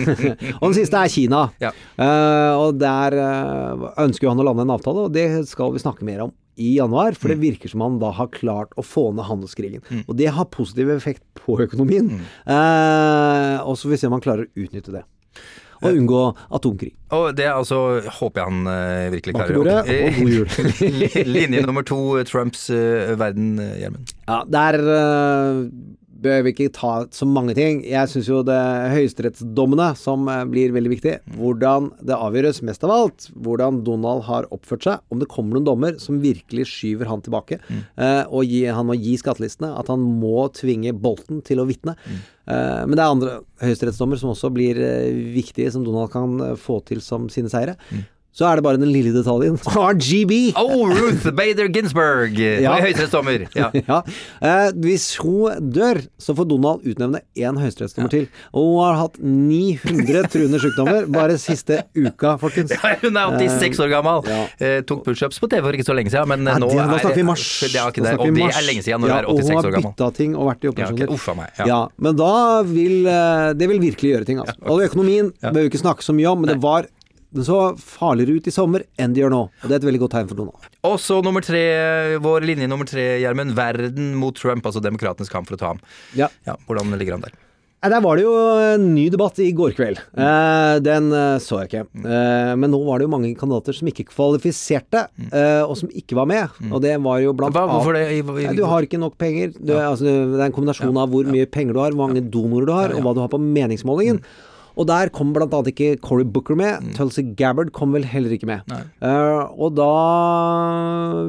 og 0.58 0.64
den 0.64 0.74
siste 0.78 0.98
er 0.98 1.12
Kina. 1.12 1.44
Uh, 1.60 2.52
og 2.56 2.78
der 2.80 3.14
eh, 3.20 3.82
ønsker 4.06 4.24
jo 4.24 4.32
han 4.32 4.40
å 4.40 4.46
lande 4.48 4.64
en 4.64 4.72
avtale, 4.72 5.04
og 5.04 5.12
det 5.12 5.26
skal 5.50 5.74
vi 5.74 5.82
snakke 5.84 6.06
mer 6.08 6.24
om 6.24 6.32
i 6.56 6.76
januar. 6.76 7.16
For 7.18 7.32
det 7.32 7.40
virker 7.42 7.72
som 7.72 7.84
han 7.84 7.98
da 8.02 8.12
har 8.16 8.30
klart 8.34 8.72
å 8.76 8.84
få 8.84 9.10
ned 9.16 9.28
handelskrigen. 9.28 9.84
Og 10.06 10.16
det 10.18 10.30
har 10.36 10.48
positiv 10.52 10.90
effekt 10.94 11.24
på 11.38 11.58
økonomien. 11.66 12.10
Eh, 12.46 13.58
og 13.62 13.76
så 13.76 13.86
får 13.86 13.94
vi 13.94 14.00
se 14.00 14.10
om 14.10 14.16
han 14.16 14.24
klarer 14.24 14.48
å 14.48 14.66
utnytte 14.66 14.94
det. 14.94 15.04
Og 15.84 15.92
unngå 15.92 16.20
atomkrig. 16.56 16.94
Og 17.12 17.26
det 17.36 17.44
er 17.44 17.52
altså 17.52 18.00
håper 18.18 18.40
jeg 18.40 18.48
han 18.48 18.70
eh, 18.72 19.10
virkelig 19.12 19.34
klarer. 19.36 19.58
bordet, 19.60 19.76
og 19.84 20.16
god 20.22 20.32
jul. 20.32 20.48
Linje 21.36 21.66
nummer 21.66 21.84
to, 21.86 22.00
Trumps 22.24 22.70
eh, 22.72 23.12
verden, 23.20 23.58
eh, 23.60 23.76
Gjermund. 23.82 24.14
Ja, 24.24 24.40
det 24.48 24.64
øh, 24.80 25.60
bør 26.26 26.44
vi 26.44 26.52
ikke 26.52 26.72
ta 26.74 26.92
så 27.14 27.28
mange 27.28 27.54
ting. 27.56 27.80
Jeg 27.86 28.10
syns 28.10 28.28
jo 28.30 28.42
det 28.46 28.56
er 28.58 28.92
høyesterettsdommene 28.96 29.88
som 29.98 30.26
øh, 30.30 30.42
blir 30.50 30.74
veldig 30.74 30.92
viktig. 30.92 31.14
Hvordan 31.38 31.90
det 32.04 32.18
avgjøres 32.18 32.62
mest 32.66 32.86
av 32.86 32.94
alt. 32.94 33.28
Hvordan 33.46 33.82
Donald 33.86 34.26
har 34.28 34.48
oppført 34.54 34.86
seg. 34.88 35.04
Om 35.12 35.22
det 35.22 35.30
kommer 35.32 35.56
noen 35.56 35.68
dommer 35.68 36.00
som 36.02 36.20
virkelig 36.22 36.68
skyver 36.72 37.10
han 37.10 37.24
tilbake. 37.24 37.60
eh, 37.96 38.24
og 38.26 38.46
gi, 38.50 38.64
han 38.66 38.88
må 38.90 38.98
gi 38.98 39.16
skattelistene. 39.20 39.72
At 39.78 39.92
han 39.92 40.02
må 40.02 40.48
tvinge 40.56 40.94
Bolten 40.96 41.42
til 41.46 41.62
å 41.62 41.68
vitne. 41.68 41.96
Eh, 42.46 42.82
men 42.86 42.94
det 42.94 43.02
er 43.02 43.14
andre 43.14 43.38
høyesterettsdommer 43.62 44.20
som 44.20 44.34
også 44.34 44.52
blir 44.54 44.78
eh, 44.82 45.14
viktige, 45.34 45.72
som 45.74 45.86
Donald 45.86 46.12
kan 46.14 46.36
øh, 46.52 46.58
få 46.60 46.80
til 46.86 47.02
som 47.04 47.30
sine 47.32 47.50
seire. 47.52 47.76
Så 48.36 48.44
er 48.44 48.58
det 48.58 48.64
bare 48.66 48.76
den 48.76 48.90
lille 48.92 49.14
detaljen. 49.14 49.54
RGB! 49.96 50.32
Oh, 50.60 50.90
Ruth 50.92 51.24
Bader 51.32 51.70
Ginsburg! 51.72 52.36
Ja. 52.36 52.58
Ja. 52.66 52.74
Høyesterettsdommer. 52.84 53.46
Ja. 53.56 53.70
Ja. 53.72 54.02
Eh, 54.44 54.66
hvis 54.84 55.06
hun 55.22 55.70
dør, 55.72 56.02
så 56.20 56.34
får 56.36 56.48
Donald 56.50 56.84
utnevne 56.84 57.22
én 57.38 57.56
høyesterettsdommer 57.56 58.10
til. 58.12 58.26
Og 58.52 58.66
hun 58.74 58.82
har 58.84 58.98
hatt 59.00 59.16
900 59.22 60.26
truende 60.32 60.60
sykdommer 60.60 61.06
bare 61.14 61.38
siste 61.40 61.78
uka, 61.96 62.34
folkens. 62.42 62.74
Ja, 62.76 62.92
Hun 63.00 63.16
er 63.16 63.32
86 63.38 63.80
år 63.86 63.92
gammel. 63.94 64.20
Ja. 64.28 64.42
Eh, 64.60 64.76
tok 64.88 65.00
pushups 65.06 65.40
på 65.40 65.48
TV 65.52 65.64
for 65.64 65.78
ikke 65.78 65.88
så 65.88 65.96
lenge 65.96 66.12
siden, 66.12 66.28
men 66.34 66.44
eh, 66.44 66.52
Ja, 66.52 66.60
nå 66.60 66.68
det, 66.68 66.76
nå 66.76 66.98
er 66.98 67.04
snakker 67.06 67.20
vi 67.22 67.26
mars. 67.30 67.46
Det 67.64 67.72
er 67.80 67.94
ikke 67.94 68.04
det, 68.04 68.14
og 68.20 68.36
det 68.36 68.50
er 68.50 68.66
lenge 68.68 68.84
siden 68.84 69.04
når 69.06 69.14
ja, 69.14 69.22
du 69.24 69.32
er 69.32 69.32
86 69.32 69.32
år 69.32 69.32
Og 69.32 69.40
hun 69.40 69.56
har 69.56 69.70
gammel. 69.78 69.88
bytta 69.96 70.10
ting 70.20 70.36
og 70.36 70.50
vært 70.50 70.60
i 70.60 70.68
Ja, 70.68 70.74
operasjoner. 70.74 71.06
Ja, 71.06 71.16
okay. 71.16 71.38
meg. 71.40 71.56
Ja. 71.56 71.66
Ja. 71.72 71.80
men 72.04 72.20
da 72.20 72.32
vil 72.68 73.08
eh, 73.14 73.48
det 73.56 73.70
vil 73.72 73.82
virkelig 73.88 74.12
gjøre 74.12 74.28
ting. 74.28 74.44
Altså. 74.44 74.58
Og 74.68 74.84
økonomien 74.84 75.32
bør 75.40 75.62
vi 75.62 75.70
ikke 75.72 75.82
snakke 75.86 76.04
så 76.04 76.12
mye 76.16 76.28
om, 76.34 76.44
men 76.44 76.52
det 76.52 76.60
var 76.62 76.90
den 77.36 77.46
så 77.46 77.60
farligere 77.78 78.40
ut 78.40 78.48
i 78.50 78.54
sommer 78.54 78.84
enn 78.98 79.14
det 79.16 79.22
gjør 79.24 79.32
nå. 79.36 79.42
Og 79.62 79.66
det 79.68 79.76
er 79.76 79.80
et 79.82 79.88
veldig 79.90 80.02
godt 80.06 80.16
tegn 80.18 80.28
for 80.32 80.40
Donald. 80.42 80.68
Og 80.88 80.98
så 81.02 81.22
nummer 81.24 81.44
tre, 81.44 81.64
vår 82.22 82.46
linje 82.48 82.68
nummer 82.70 82.88
tre, 82.88 83.06
Gjermund. 83.22 83.54
Verden 83.56 84.14
mot 84.18 84.36
Trump, 84.36 84.64
altså 84.66 84.82
demokratenes 84.84 85.30
kamp 85.32 85.48
for 85.50 85.56
å 85.58 85.60
ta 85.60 85.72
ham. 85.74 85.82
Ja. 86.18 86.30
hvordan 86.66 86.96
ligger 86.98 87.18
han 87.20 87.26
der? 87.28 87.36
Der 87.86 88.00
var 88.02 88.16
det 88.18 88.24
jo 88.24 88.32
en 88.74 88.86
ny 88.96 89.04
debatt 89.12 89.36
i 89.38 89.50
går 89.54 89.74
kveld. 89.76 90.00
Eh, 90.18 90.78
den 90.82 91.04
eh, 91.14 91.36
så 91.44 91.60
jeg 91.60 91.68
ikke. 91.68 91.82
Eh, 92.02 92.54
men 92.58 92.72
nå 92.72 92.80
var 92.82 92.98
det 92.98 93.06
jo 93.06 93.12
mange 93.12 93.30
kandidater 93.38 93.76
som 93.76 93.86
ikke 93.86 94.08
kvalifiserte, 94.10 95.04
eh, 95.28 95.60
og 95.62 95.76
som 95.78 95.92
ikke 95.94 96.16
var 96.18 96.26
med. 96.26 96.56
Og 96.72 96.80
det 96.82 96.96
var 97.04 97.20
jo 97.22 97.34
blant 97.36 97.54
Hva- 97.54 97.68
hvorfor 97.70 97.94
det? 97.94 98.08
Nei, 98.26 98.56
du 98.58 98.64
har 98.66 98.82
ikke 98.88 98.98
nok 98.98 99.14
penger. 99.20 99.54
Altså, 99.76 100.02
det 100.08 100.40
er 100.40 100.48
en 100.48 100.56
kombinasjon 100.56 100.98
av 100.98 101.12
hvor 101.14 101.30
mye 101.30 101.46
penger 101.46 101.76
du 101.76 101.80
har, 101.84 101.94
hvor 101.94 102.08
mange 102.08 102.24
donorer 102.26 102.66
du 102.66 102.74
har, 102.74 102.96
og 102.96 103.06
hva 103.06 103.14
du 103.14 103.22
har 103.22 103.30
på 103.36 103.38
meningsmålingen. 103.44 104.18
Og 104.76 104.88
der 104.90 105.10
kom 105.14 105.32
annet 105.36 105.70
ikke 105.72 105.96
Cory 106.04 106.24
Booker 106.24 106.56
med. 106.58 106.92
Tulsi 106.96 107.24
Gabbard 107.36 107.72
kom 107.72 107.96
vel 107.96 108.04
heller 108.04 108.34
ikke 108.36 108.48
med. 108.48 108.66
Uh, 109.00 109.48
og 109.56 109.76
da 109.78 109.92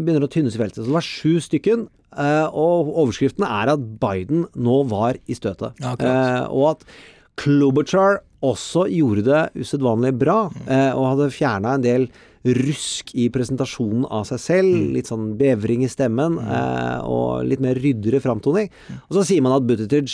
begynner 0.02 0.26
det 0.26 0.30
å 0.30 0.34
tynnes 0.36 0.58
i 0.58 0.62
feltet. 0.62 0.84
Så 0.84 0.90
det 0.90 0.98
var 0.98 1.08
sju 1.08 1.38
stykken. 1.44 1.88
Uh, 2.18 2.48
og 2.50 2.90
overskriften 3.04 3.46
er 3.46 3.74
at 3.76 3.84
Biden 4.02 4.48
nå 4.56 4.82
var 4.90 5.20
i 5.30 5.38
støtet. 5.38 5.78
Ja. 5.84 5.94
Eh, 6.00 6.48
og 6.50 6.72
at 6.72 6.88
Klobuchar 7.38 8.24
også 8.46 8.88
gjorde 8.90 9.26
det 9.28 9.44
usedvanlig 9.62 10.14
bra, 10.18 10.48
uh, 10.50 10.92
og 10.98 11.12
hadde 11.12 11.34
fjerna 11.36 11.76
en 11.78 11.86
del 11.86 12.08
rusk 12.48 13.12
i 13.18 13.28
presentasjonen 13.34 14.06
av 14.14 14.26
seg 14.30 14.42
selv. 14.42 14.76
Litt 14.96 15.10
sånn 15.12 15.34
bevring 15.40 15.84
i 15.84 15.92
stemmen, 15.92 16.38
eh, 16.40 17.00
og 17.04 17.44
litt 17.48 17.64
mer 17.64 17.76
ryddere 17.82 18.22
framtoning. 18.24 18.70
Og 19.10 19.18
så 19.18 19.26
sier 19.28 19.44
man 19.44 19.58
at 19.58 19.66
Buttigieg 19.68 20.14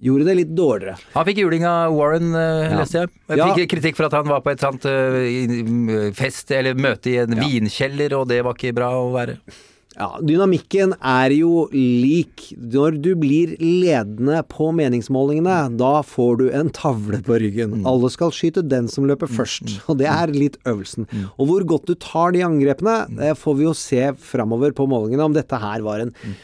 gjorde 0.00 0.24
det 0.28 0.34
litt 0.38 0.52
dårligere. 0.54 0.96
Han 1.14 1.24
fikk 1.26 1.40
juling 1.42 1.64
av 1.66 1.94
Warren, 1.96 2.34
eh, 2.34 2.70
Ja. 2.70 2.78
leste 2.80 3.00
jeg. 3.00 3.08
Jeg 3.28 3.38
Ja. 3.38 3.54
Fikk 3.54 3.70
kritikk 3.70 3.96
for 3.96 4.04
at 4.06 4.12
han 4.12 4.28
var 4.28 4.40
på 4.40 4.50
et 4.52 4.60
sånt 4.60 4.84
eh, 4.86 6.12
fest 6.12 6.50
eller 6.50 6.74
møte 6.74 7.06
i 7.10 7.16
en 7.18 7.34
vinkjeller, 7.34 8.12
og 8.20 8.28
det 8.28 8.42
var 8.44 8.54
ikke 8.54 8.74
bra 8.74 8.92
å 8.94 9.12
være. 9.12 9.38
Ja, 9.98 10.12
Dynamikken 10.22 10.92
er 11.02 11.30
jo 11.34 11.66
lik. 11.72 12.52
Når 12.56 13.00
du 13.02 13.16
blir 13.16 13.56
ledende 13.58 14.44
på 14.46 14.68
meningsmålingene, 14.72 15.76
da 15.76 16.02
får 16.02 16.38
du 16.38 16.50
en 16.54 16.70
tavle 16.70 17.18
på 17.26 17.34
ryggen. 17.40 17.84
Alle 17.84 18.08
skal 18.08 18.30
skyte 18.30 18.62
den 18.68 18.86
som 18.86 19.08
løper 19.08 19.26
først, 19.26 19.80
og 19.88 19.98
det 19.98 20.06
er 20.06 20.28
litt 20.28 20.56
øvelsen. 20.64 21.08
Og 21.36 21.48
hvor 21.48 21.64
godt 21.66 21.86
du 21.86 21.94
tar 21.96 22.30
de 22.30 22.44
angrepene, 22.46 23.08
det 23.18 23.34
får 23.40 23.56
vi 23.58 23.64
jo 23.64 23.74
se 23.74 24.12
framover 24.22 24.70
på 24.70 24.86
målingene, 24.86 25.24
om 25.24 25.34
dette 25.34 25.58
her 25.58 25.82
var 25.82 25.98
en 26.06 26.14
jeg 26.14 26.36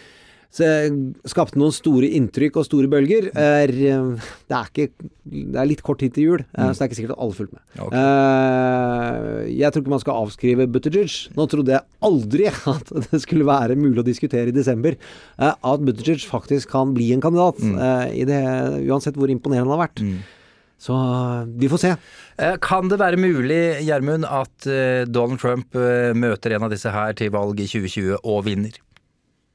skapte 0.55 1.59
noen 1.59 1.75
store 1.75 2.09
inntrykk 2.15 2.61
og 2.61 2.67
store 2.69 2.91
bølger. 2.91 3.31
Er, 3.35 3.73
eh, 3.73 4.29
det, 4.51 4.55
er 4.59 4.69
ikke, 4.71 5.09
det 5.25 5.59
er 5.61 5.69
litt 5.71 5.83
kort 5.87 5.99
tid 6.03 6.15
til 6.15 6.29
jul, 6.29 6.45
mm. 6.45 6.69
så 6.71 6.77
det 6.77 6.85
er 6.85 6.91
ikke 6.91 6.99
sikkert 7.01 7.17
at 7.17 7.25
alle 7.25 7.39
fulgte 7.39 7.59
med. 7.59 7.65
Eh, 8.01 9.41
jeg 9.57 9.73
tror 9.75 9.85
ikke 9.85 9.95
man 9.97 10.05
skal 10.05 10.21
avskrive 10.23 10.69
Buttigieg. 10.77 11.19
Nå 11.35 11.49
trodde 11.51 11.75
jeg 11.75 11.87
aldri 12.11 12.49
at 12.75 12.95
det 13.11 13.23
skulle 13.25 13.49
være 13.49 13.79
mulig 13.81 14.05
å 14.05 14.07
diskutere 14.07 14.53
i 14.53 14.57
desember 14.57 14.97
uh, 15.41 15.53
at 15.55 15.85
Buttigieg 15.85 16.23
faktisk 16.29 16.71
kan 16.75 16.95
bli 16.95 17.11
en 17.15 17.25
kandidat, 17.25 17.61
eh, 17.65 18.07
i 18.23 18.25
det, 18.29 18.41
uansett 18.87 19.19
hvor 19.19 19.33
imponerende 19.33 19.71
han 19.71 19.79
har 19.79 19.87
vært. 19.89 20.07
Så 20.85 20.95
eh, 20.95 21.45
vi 21.61 21.71
får 21.71 21.83
se. 21.83 21.93
Eh, 22.37 22.57
Kan 22.63 22.91
det 22.93 23.01
være 23.01 23.21
mulig, 23.21 23.61
Gjermund, 23.87 24.27
at 24.29 24.69
eh, 24.69 25.05
Donald 25.09 25.41
Trump 25.43 25.77
eh, 25.79 26.13
møter 26.17 26.57
en 26.57 26.67
av 26.67 26.75
disse 26.75 26.93
her 26.93 27.15
til 27.19 27.33
valg 27.35 27.61
i 27.63 27.69
2020 27.71 28.19
og 28.21 28.45
vinner? 28.49 28.81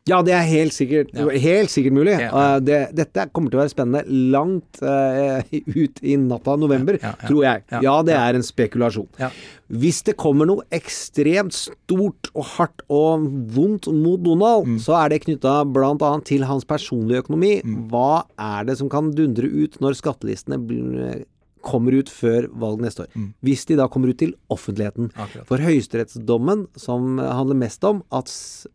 Ja, 0.09 0.19
det 0.25 0.33
er 0.33 0.45
helt 0.49 0.73
sikkert, 0.75 1.11
helt 1.13 1.69
sikkert 1.73 1.93
mulig. 1.95 2.15
Ja. 2.19 2.29
Eh, 2.55 2.57
det, 2.65 2.79
dette 2.97 3.27
kommer 3.31 3.53
til 3.53 3.59
å 3.59 3.63
være 3.63 3.73
spennende 3.75 4.01
langt 4.33 4.81
uh, 4.81 5.39
ut 5.75 6.01
i 6.01 6.15
natta 6.19 6.55
november, 6.59 6.97
Ja, 6.97 7.11
ja, 7.13 7.15
ja. 7.21 7.27
tror 7.29 7.43
jeg. 7.45 7.63
Ja, 7.75 7.81
Ja, 7.85 7.95
det 8.09 8.15
er 8.17 8.39
en 8.39 8.45
spekulasjon. 8.47 9.07
Ja. 9.21 9.29
Hvis 9.69 10.01
det 10.07 10.15
kommer 10.17 10.49
noe 10.49 10.65
ekstremt 10.73 11.53
stort 11.53 12.31
og 12.33 12.47
hardt 12.55 12.81
og 12.89 13.27
vondt 13.53 13.85
mot 13.93 14.21
Donald, 14.25 14.65
Mm. 14.65 14.79
så 14.81 14.95
er 15.05 15.09
det 15.13 15.21
knytta 15.27 15.59
bl.a. 15.71 16.11
til 16.25 16.43
hans 16.49 16.65
personlige 16.65 17.21
økonomi. 17.23 17.61
Mm. 17.63 17.83
Hva 17.91 18.23
er 18.37 18.65
det 18.65 18.77
som 18.81 18.89
kan 18.89 19.11
dundre 19.15 19.45
ut 19.45 19.77
når 19.79 19.93
skattelistene 20.01 20.57
bl- 20.57 21.23
kommer 21.69 21.95
ut 22.01 22.09
før 22.09 22.49
valg 22.59 22.81
neste 22.83 23.05
år? 23.05 23.13
Hvis 23.45 23.67
de 23.69 23.77
da 23.79 23.87
kommer 23.91 24.11
ut 24.11 24.19
til 24.21 24.33
offentligheten. 24.51 25.11
Mm. 25.13 25.23
Akkurat. 25.25 25.47
For 25.49 25.61
høyesterettsdommen, 25.63 26.65
som 26.79 27.21
handler 27.21 27.61
mest 27.61 27.85
om 27.87 28.03
at 28.09 28.29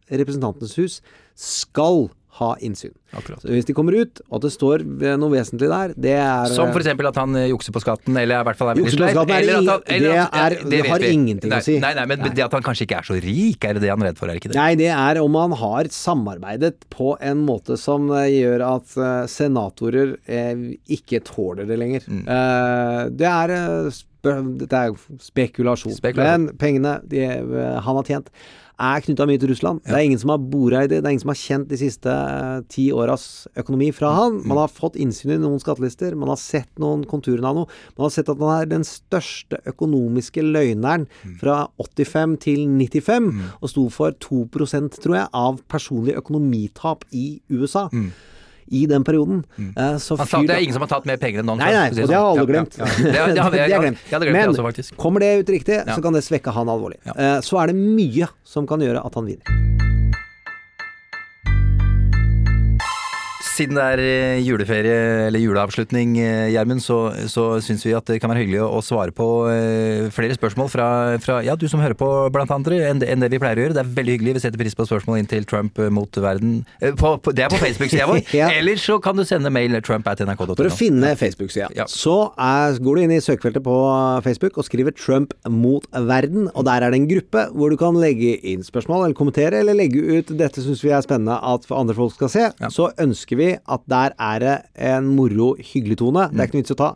representantens 0.08 0.34
Representantenes 0.44 0.76
hus 0.78 1.00
skal 1.34 2.08
ha 2.34 2.50
innsyn. 2.66 2.90
Akkurat. 3.14 3.42
Så 3.44 3.52
hvis 3.54 3.66
de 3.68 3.74
kommer 3.76 3.94
ut, 3.94 4.18
og 4.26 4.36
at 4.40 4.42
det 4.48 4.50
står 4.54 4.82
noe 5.20 5.30
vesentlig 5.30 5.68
der, 5.70 5.92
det 5.94 6.14
er 6.18 6.50
Som 6.50 6.72
for 6.74 6.82
eksempel 6.82 7.06
at 7.06 7.18
han 7.20 7.36
eh, 7.38 7.44
jukser 7.52 7.70
på 7.76 7.82
skatten, 7.84 8.16
eller 8.18 8.40
i 8.42 8.46
hvert 8.48 8.58
fall 8.58 8.72
er 8.72 8.80
veldig 8.80 8.94
sleip, 8.96 9.20
det 9.28 9.36
er- 9.38 10.56
det 10.70 10.80
har 10.88 10.98
vi. 10.98 11.12
ingenting 11.14 11.52
å 11.54 11.60
si. 11.62 11.76
Nei, 11.78 11.92
nei, 11.94 12.04
men 12.10 12.24
det 12.34 12.42
at 12.42 12.52
han 12.56 12.62
kanskje 12.66 12.88
ikke 12.88 12.98
er 12.98 13.06
så 13.06 13.18
rik, 13.22 13.64
er 13.64 13.74
det 13.78 13.82
det 13.84 13.90
han 13.92 14.02
er 14.02 14.10
redd 14.10 14.18
for, 14.18 14.28
er 14.32 14.40
ikke 14.40 14.50
det? 14.50 14.58
Nei, 14.58 14.74
det 14.74 14.90
er 14.90 15.20
om 15.22 15.34
han 15.38 15.52
har 15.60 15.84
samarbeidet 15.94 16.74
på 16.90 17.14
en 17.20 17.44
måte 17.46 17.78
som 17.78 18.10
eh, 18.10 18.26
gjør 18.34 18.64
at 18.72 18.96
eh, 18.98 19.26
senatorer 19.30 20.16
eh, 20.26 20.64
ikke 20.98 21.22
tåler 21.24 21.66
det 21.70 21.78
lenger. 21.78 22.02
Mm. 22.10 22.24
Eh, 22.26 23.04
det 23.14 23.30
er 23.30 23.54
eh, 23.60 24.02
Dette 24.24 24.72
er 24.72 24.94
spekulasjon. 25.20 25.92
Spekulasjon. 25.98 26.46
Men 26.48 26.56
pengene 26.56 26.94
de, 27.06 27.18
eh, 27.28 27.80
han 27.84 27.98
har 27.98 28.06
tjent, 28.08 28.30
er 28.80 29.00
knytta 29.04 29.26
mye 29.28 29.38
til 29.38 29.48
Russland. 29.52 29.80
Det 29.84 29.92
er 29.94 30.02
ingen 30.06 30.18
som 30.18 30.30
har 30.34 30.38
bora 30.38 30.80
i 30.84 30.88
det. 30.90 30.98
Det 31.02 31.06
er 31.06 31.12
ingen 31.14 31.22
som 31.22 31.30
har 31.30 31.38
kjent 31.38 31.68
de 31.70 31.76
siste 31.78 32.10
uh, 32.10 32.60
ti 32.68 32.88
åras 32.92 33.46
økonomi 33.56 33.92
fra 33.94 34.10
Mm. 34.10 34.16
han. 34.18 34.40
Man 34.48 34.58
har 34.58 34.68
fått 34.68 34.96
innsyn 34.96 35.30
i 35.34 35.38
noen 35.38 35.60
skattelister, 35.62 36.14
man 36.18 36.28
har 36.28 36.36
sett 36.40 36.68
noen 36.78 37.04
konturene 37.06 37.46
av 37.46 37.54
noe. 37.54 37.66
Man 37.96 38.04
har 38.06 38.10
sett 38.10 38.28
at 38.28 38.38
han 38.38 38.62
er 38.62 38.66
den 38.66 38.82
største 38.84 39.60
økonomiske 39.66 40.42
løgneren 40.42 41.06
Mm. 41.24 41.38
fra 41.40 41.68
85 41.78 42.36
til 42.40 42.66
95, 42.68 43.30
og 43.62 43.68
sto 43.70 43.88
for 43.90 44.10
2% 44.12 44.98
tror 45.00 45.14
jeg, 45.16 45.28
av 45.32 45.60
personlig 45.68 46.14
økonomitap 46.18 47.04
i 47.12 47.40
USA. 47.50 47.88
I 48.66 48.86
den 48.90 49.04
perioden. 49.04 49.44
Mm. 49.56 49.72
så. 50.00 50.16
Han 50.16 50.26
sa 50.26 50.40
fyr 50.40 50.48
det 50.48 50.56
er 50.56 50.64
ingen 50.66 50.76
som 50.76 50.84
har 50.86 50.92
tatt 50.92 51.08
mer 51.08 51.20
penger 51.20 51.42
enn 51.42 51.50
noen 51.50 51.60
Nei, 51.60 51.72
nei, 51.74 51.88
og 51.90 52.08
det 52.10 52.16
har 52.16 52.30
alle 52.30 52.46
glemt. 52.48 52.78
Ja, 52.78 52.88
ja. 52.88 52.96
Det, 52.96 53.12
det, 53.36 53.42
hadde 53.46 53.60
jeg, 53.60 53.70
Det 53.70 53.82
glemt. 53.84 54.08
glemt 54.10 54.38
Men 54.38 54.54
også, 54.54 54.96
kommer 55.00 55.24
det 55.24 55.32
ut 55.42 55.54
riktig, 55.58 55.82
så 55.88 56.00
kan 56.04 56.16
det 56.16 56.24
svekke 56.26 56.54
han 56.54 56.72
alvorlig. 56.72 57.00
Eh, 57.14 57.38
så 57.44 57.62
er 57.62 57.72
det 57.72 57.78
mye 57.78 58.30
som 58.46 58.68
kan 58.70 58.82
gjøre 58.84 59.04
at 59.04 59.20
han 59.20 59.28
vinner. 59.32 60.03
Siden 63.54 63.76
det 63.78 63.82
er 63.86 64.00
eh, 64.02 64.40
juleferie, 64.42 64.94
eller 65.28 65.38
juleavslutning, 65.38 66.16
eh, 66.18 66.48
Gjermund, 66.50 66.82
så, 66.82 66.96
så 67.30 67.60
syns 67.62 67.84
vi 67.86 67.92
at 67.94 68.08
det 68.10 68.16
kan 68.18 68.32
være 68.32 68.42
hyggelig 68.42 68.64
å, 68.66 68.80
svare 68.82 69.14
på 69.14 69.26
eh, 69.46 70.08
flere 70.14 70.34
spørsmål 70.34 70.70
fra, 70.72 70.86
fra 71.22 71.36
ja, 71.46 71.54
du 71.54 71.68
som 71.70 71.78
hører 71.78 71.94
på, 71.98 72.08
blant 72.34 72.50
andre, 72.50 72.80
enn 72.88 72.98
det, 72.98 73.12
enn 73.12 73.22
det 73.22 73.28
vi 73.30 73.38
pleier 73.38 73.60
å 73.60 73.66
gjøre. 73.68 73.76
Det 73.76 73.84
er 73.84 73.92
veldig 74.00 74.16
hyggelig. 74.16 74.34
Vi 74.40 74.42
setter 74.42 74.58
pris 74.58 74.74
på 74.74 74.88
spørsmål 74.88 75.20
inn 75.20 75.30
til 75.30 75.46
Trump 75.46 75.78
mot 75.94 76.18
verden. 76.24 76.64
På, 76.98 77.14
på, 77.22 77.34
det 77.36 77.44
er 77.46 77.52
på 77.54 77.60
Facebook-sida 77.62 78.08
vår. 78.10 78.22
Ja. 78.34 78.48
Eller 78.50 78.80
så 78.80 78.96
kan 78.98 79.14
du 79.14 79.22
sende 79.22 79.52
mail 79.54 79.76
trump.nrk.no. 79.84 80.56
For 80.58 80.66
å 80.66 80.74
finne 80.74 81.12
Facebook-sida, 81.18 81.68
Ja. 81.76 81.86
så 81.90 82.32
er, 82.40 82.80
går 82.82 82.98
du 82.98 83.04
inn 83.04 83.14
i 83.14 83.20
søkefeltet 83.22 83.62
på 83.62 83.76
Facebook 84.26 84.58
og 84.58 84.66
skriver 84.66 84.96
'Trump 84.96 85.36
mot 85.46 85.86
verden', 85.92 86.48
og 86.50 86.66
der 86.66 86.82
er 86.82 86.90
det 86.90 86.98
en 86.98 87.08
gruppe 87.12 87.44
hvor 87.54 87.70
du 87.70 87.78
kan 87.78 87.94
legge 88.00 88.34
inn 88.42 88.66
spørsmål 88.66 89.04
eller 89.06 89.18
kommentere, 89.18 89.62
eller 89.62 89.78
legge 89.78 90.02
ut 90.02 90.34
'dette 90.34 90.64
syns 90.64 90.82
vi 90.82 90.90
er 90.90 91.04
spennende 91.06 91.38
at 91.38 91.70
andre 91.70 91.94
folk 91.94 92.16
skal 92.18 92.32
se'. 92.32 92.50
Så 92.74 92.90
ønsker 92.98 93.38
vi 93.38 93.43
at 93.52 93.84
der 93.90 94.14
er 94.28 94.42
det 94.42 94.56
en 94.92 95.10
moro, 95.16 95.54
hyggelig 95.72 95.98
tone. 96.00 96.28
Det 96.30 96.40
er 96.40 96.48
ikke 96.48 96.58
noe 96.58 96.64
vits 96.64 96.74
i 96.74 96.76
å 96.76 96.82
ta 96.82 96.90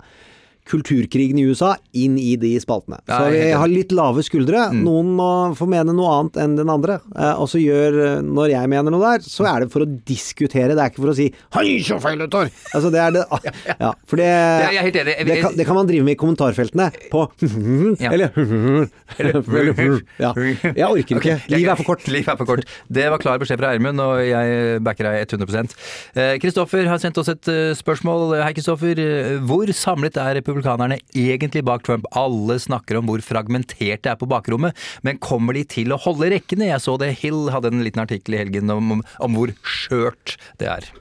kulturkrigen 0.68 1.38
i 1.40 1.46
USA 1.48 1.74
inn 1.96 2.18
i 2.20 2.34
de 2.40 2.52
spaltene. 2.60 3.00
Så 3.08 3.20
vi 3.32 3.50
har 3.56 3.70
litt 3.70 3.92
lave 3.96 4.22
skuldre. 4.26 4.68
Noen 4.76 5.14
må 5.18 5.28
få 5.58 5.68
mene 5.70 5.94
noe 5.96 6.12
annet 6.18 6.38
enn 6.42 6.56
den 6.58 6.72
andre. 6.72 6.98
Eh, 7.16 7.34
og 7.40 7.48
så 7.50 7.60
gjør 7.62 7.98
Når 8.24 8.52
jeg 8.52 8.70
mener 8.70 8.92
noe 8.92 9.02
der, 9.14 9.24
så 9.24 9.46
er 9.48 9.64
det 9.64 9.72
for 9.72 9.84
å 9.84 9.88
diskutere. 10.08 10.74
Det 10.76 10.82
er 10.84 10.92
ikke 10.92 11.02
for 11.04 11.12
å 11.12 11.16
si 11.16 11.28
'Hei, 11.54 11.78
så 11.84 11.98
feil 12.02 12.18
du 12.20 12.26
tar'! 12.28 12.50
Altså, 12.74 12.90
det 12.92 13.00
er 13.00 13.14
det 13.16 13.24
Ja, 13.84 13.92
for 14.06 14.20
det 14.20 14.28
enig. 14.28 14.92
det 15.26 15.40
kan, 15.42 15.56
det 15.56 15.66
kan 15.66 15.78
man 15.78 15.88
drive 15.88 16.04
med 16.04 16.16
i 16.16 16.20
kommentarfeltene 16.20 16.90
på 17.12 17.24
Ja. 18.04 18.12
Eller 18.12 18.28
Ja. 20.18 20.32
Jeg 20.36 20.84
orker 20.84 21.02
ikke. 21.02 21.16
Okay. 21.16 21.38
Livet 21.48 21.72
er 21.72 21.80
for 21.80 21.88
kort. 21.94 22.08
Livet 22.08 22.28
er 22.32 22.38
for 22.40 22.48
kort. 22.48 22.64
Det 22.92 23.08
var 23.10 23.18
klar 23.22 23.40
beskjed 23.40 23.60
fra 23.60 23.72
Ermund, 23.74 24.00
og 24.02 24.20
jeg 24.22 24.82
backer 24.84 25.08
deg 25.08 25.38
100 25.38 25.74
Eh, 26.18 26.36
Kristoffer 26.42 26.86
har 26.88 26.98
sendt 27.02 27.18
oss 27.20 27.28
et 27.32 27.48
eh, 27.50 27.72
spørsmål. 27.78 28.36
Hei, 28.42 28.52
Kristoffer. 28.56 28.98
Eh, 28.98 29.38
Hvor 29.48 29.70
samlet 29.74 30.16
er 30.20 30.38
republikanerne 30.38 30.57
egentlig 30.64 31.64
bak 31.64 31.84
Trump? 31.86 32.06
Alle 32.16 32.58
snakker 32.58 32.98
om 32.98 33.08
hvor 33.10 33.22
fragmentert 33.24 34.02
det 34.04 34.12
er 34.12 34.18
på 34.18 34.28
bakrommet, 34.30 34.76
men 35.02 35.18
kommer 35.18 35.54
de 35.54 35.64
til 35.64 35.92
å 35.92 36.00
holde 36.00 36.32
rekkene? 36.34 36.70
Jeg 36.72 36.84
så 36.84 36.96
det 37.00 37.14
Hill 37.22 37.48
hadde 37.54 37.72
en 37.72 37.84
liten 37.84 38.02
artikkel 38.02 38.34
i 38.34 38.42
helgen 38.44 38.70
om, 38.70 39.00
om, 39.02 39.34
hvor 39.38 39.52
skjørt 39.62 40.36
det 40.58 40.68
er. 40.70 40.92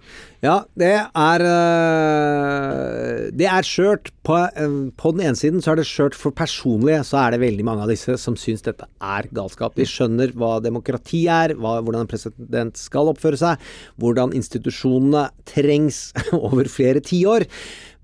Ja, 0.46 0.60
det 0.78 0.94
er 0.94 1.42
øh, 1.42 3.22
Det 3.34 3.48
er 3.50 3.66
skjørt. 3.66 4.12
På, 4.28 4.38
øh, 4.38 4.92
på 4.94 5.12
den 5.16 5.24
ene 5.26 5.40
siden 5.40 5.64
så 5.64 5.72
er 5.72 5.80
det 5.80 5.88
skjørt 5.90 6.16
for 6.16 6.36
personlige, 6.36 7.00
så 7.08 7.18
er 7.24 7.34
det 7.34 7.42
veldig 7.42 7.66
mange 7.66 7.86
av 7.86 7.90
disse 7.90 8.18
som 8.22 8.36
syns 8.38 8.62
dette 8.66 8.86
er 9.02 9.30
galskap. 9.34 9.74
De 9.80 9.88
skjønner 9.88 10.36
hva 10.38 10.58
demokrati 10.62 11.26
er, 11.32 11.56
hva, 11.58 11.80
hvordan 11.82 12.06
en 12.06 12.12
president 12.12 12.78
skal 12.78 13.10
oppføre 13.14 13.40
seg, 13.40 13.64
hvordan 13.98 14.36
institusjonene 14.38 15.30
trengs 15.50 16.12
over 16.46 16.70
flere 16.70 17.02
tiår. 17.02 17.48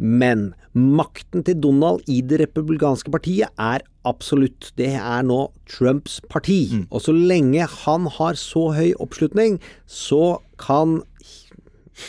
Men 0.03 0.51
makten 0.75 1.45
til 1.47 1.61
Donald 1.63 2.03
i 2.11 2.19
det 2.25 2.41
republikanske 2.41 3.11
partiet 3.13 3.53
er 3.61 3.85
absolutt. 4.03 4.73
Det 4.75 4.91
er 4.99 5.23
nå 5.23 5.45
Trumps 5.69 6.19
parti. 6.29 6.59
Og 6.91 7.05
så 7.05 7.15
lenge 7.15 7.63
han 7.85 8.09
har 8.17 8.35
så 8.39 8.67
høy 8.75 8.91
oppslutning, 8.99 9.61
så 9.87 10.41
kan 10.59 11.01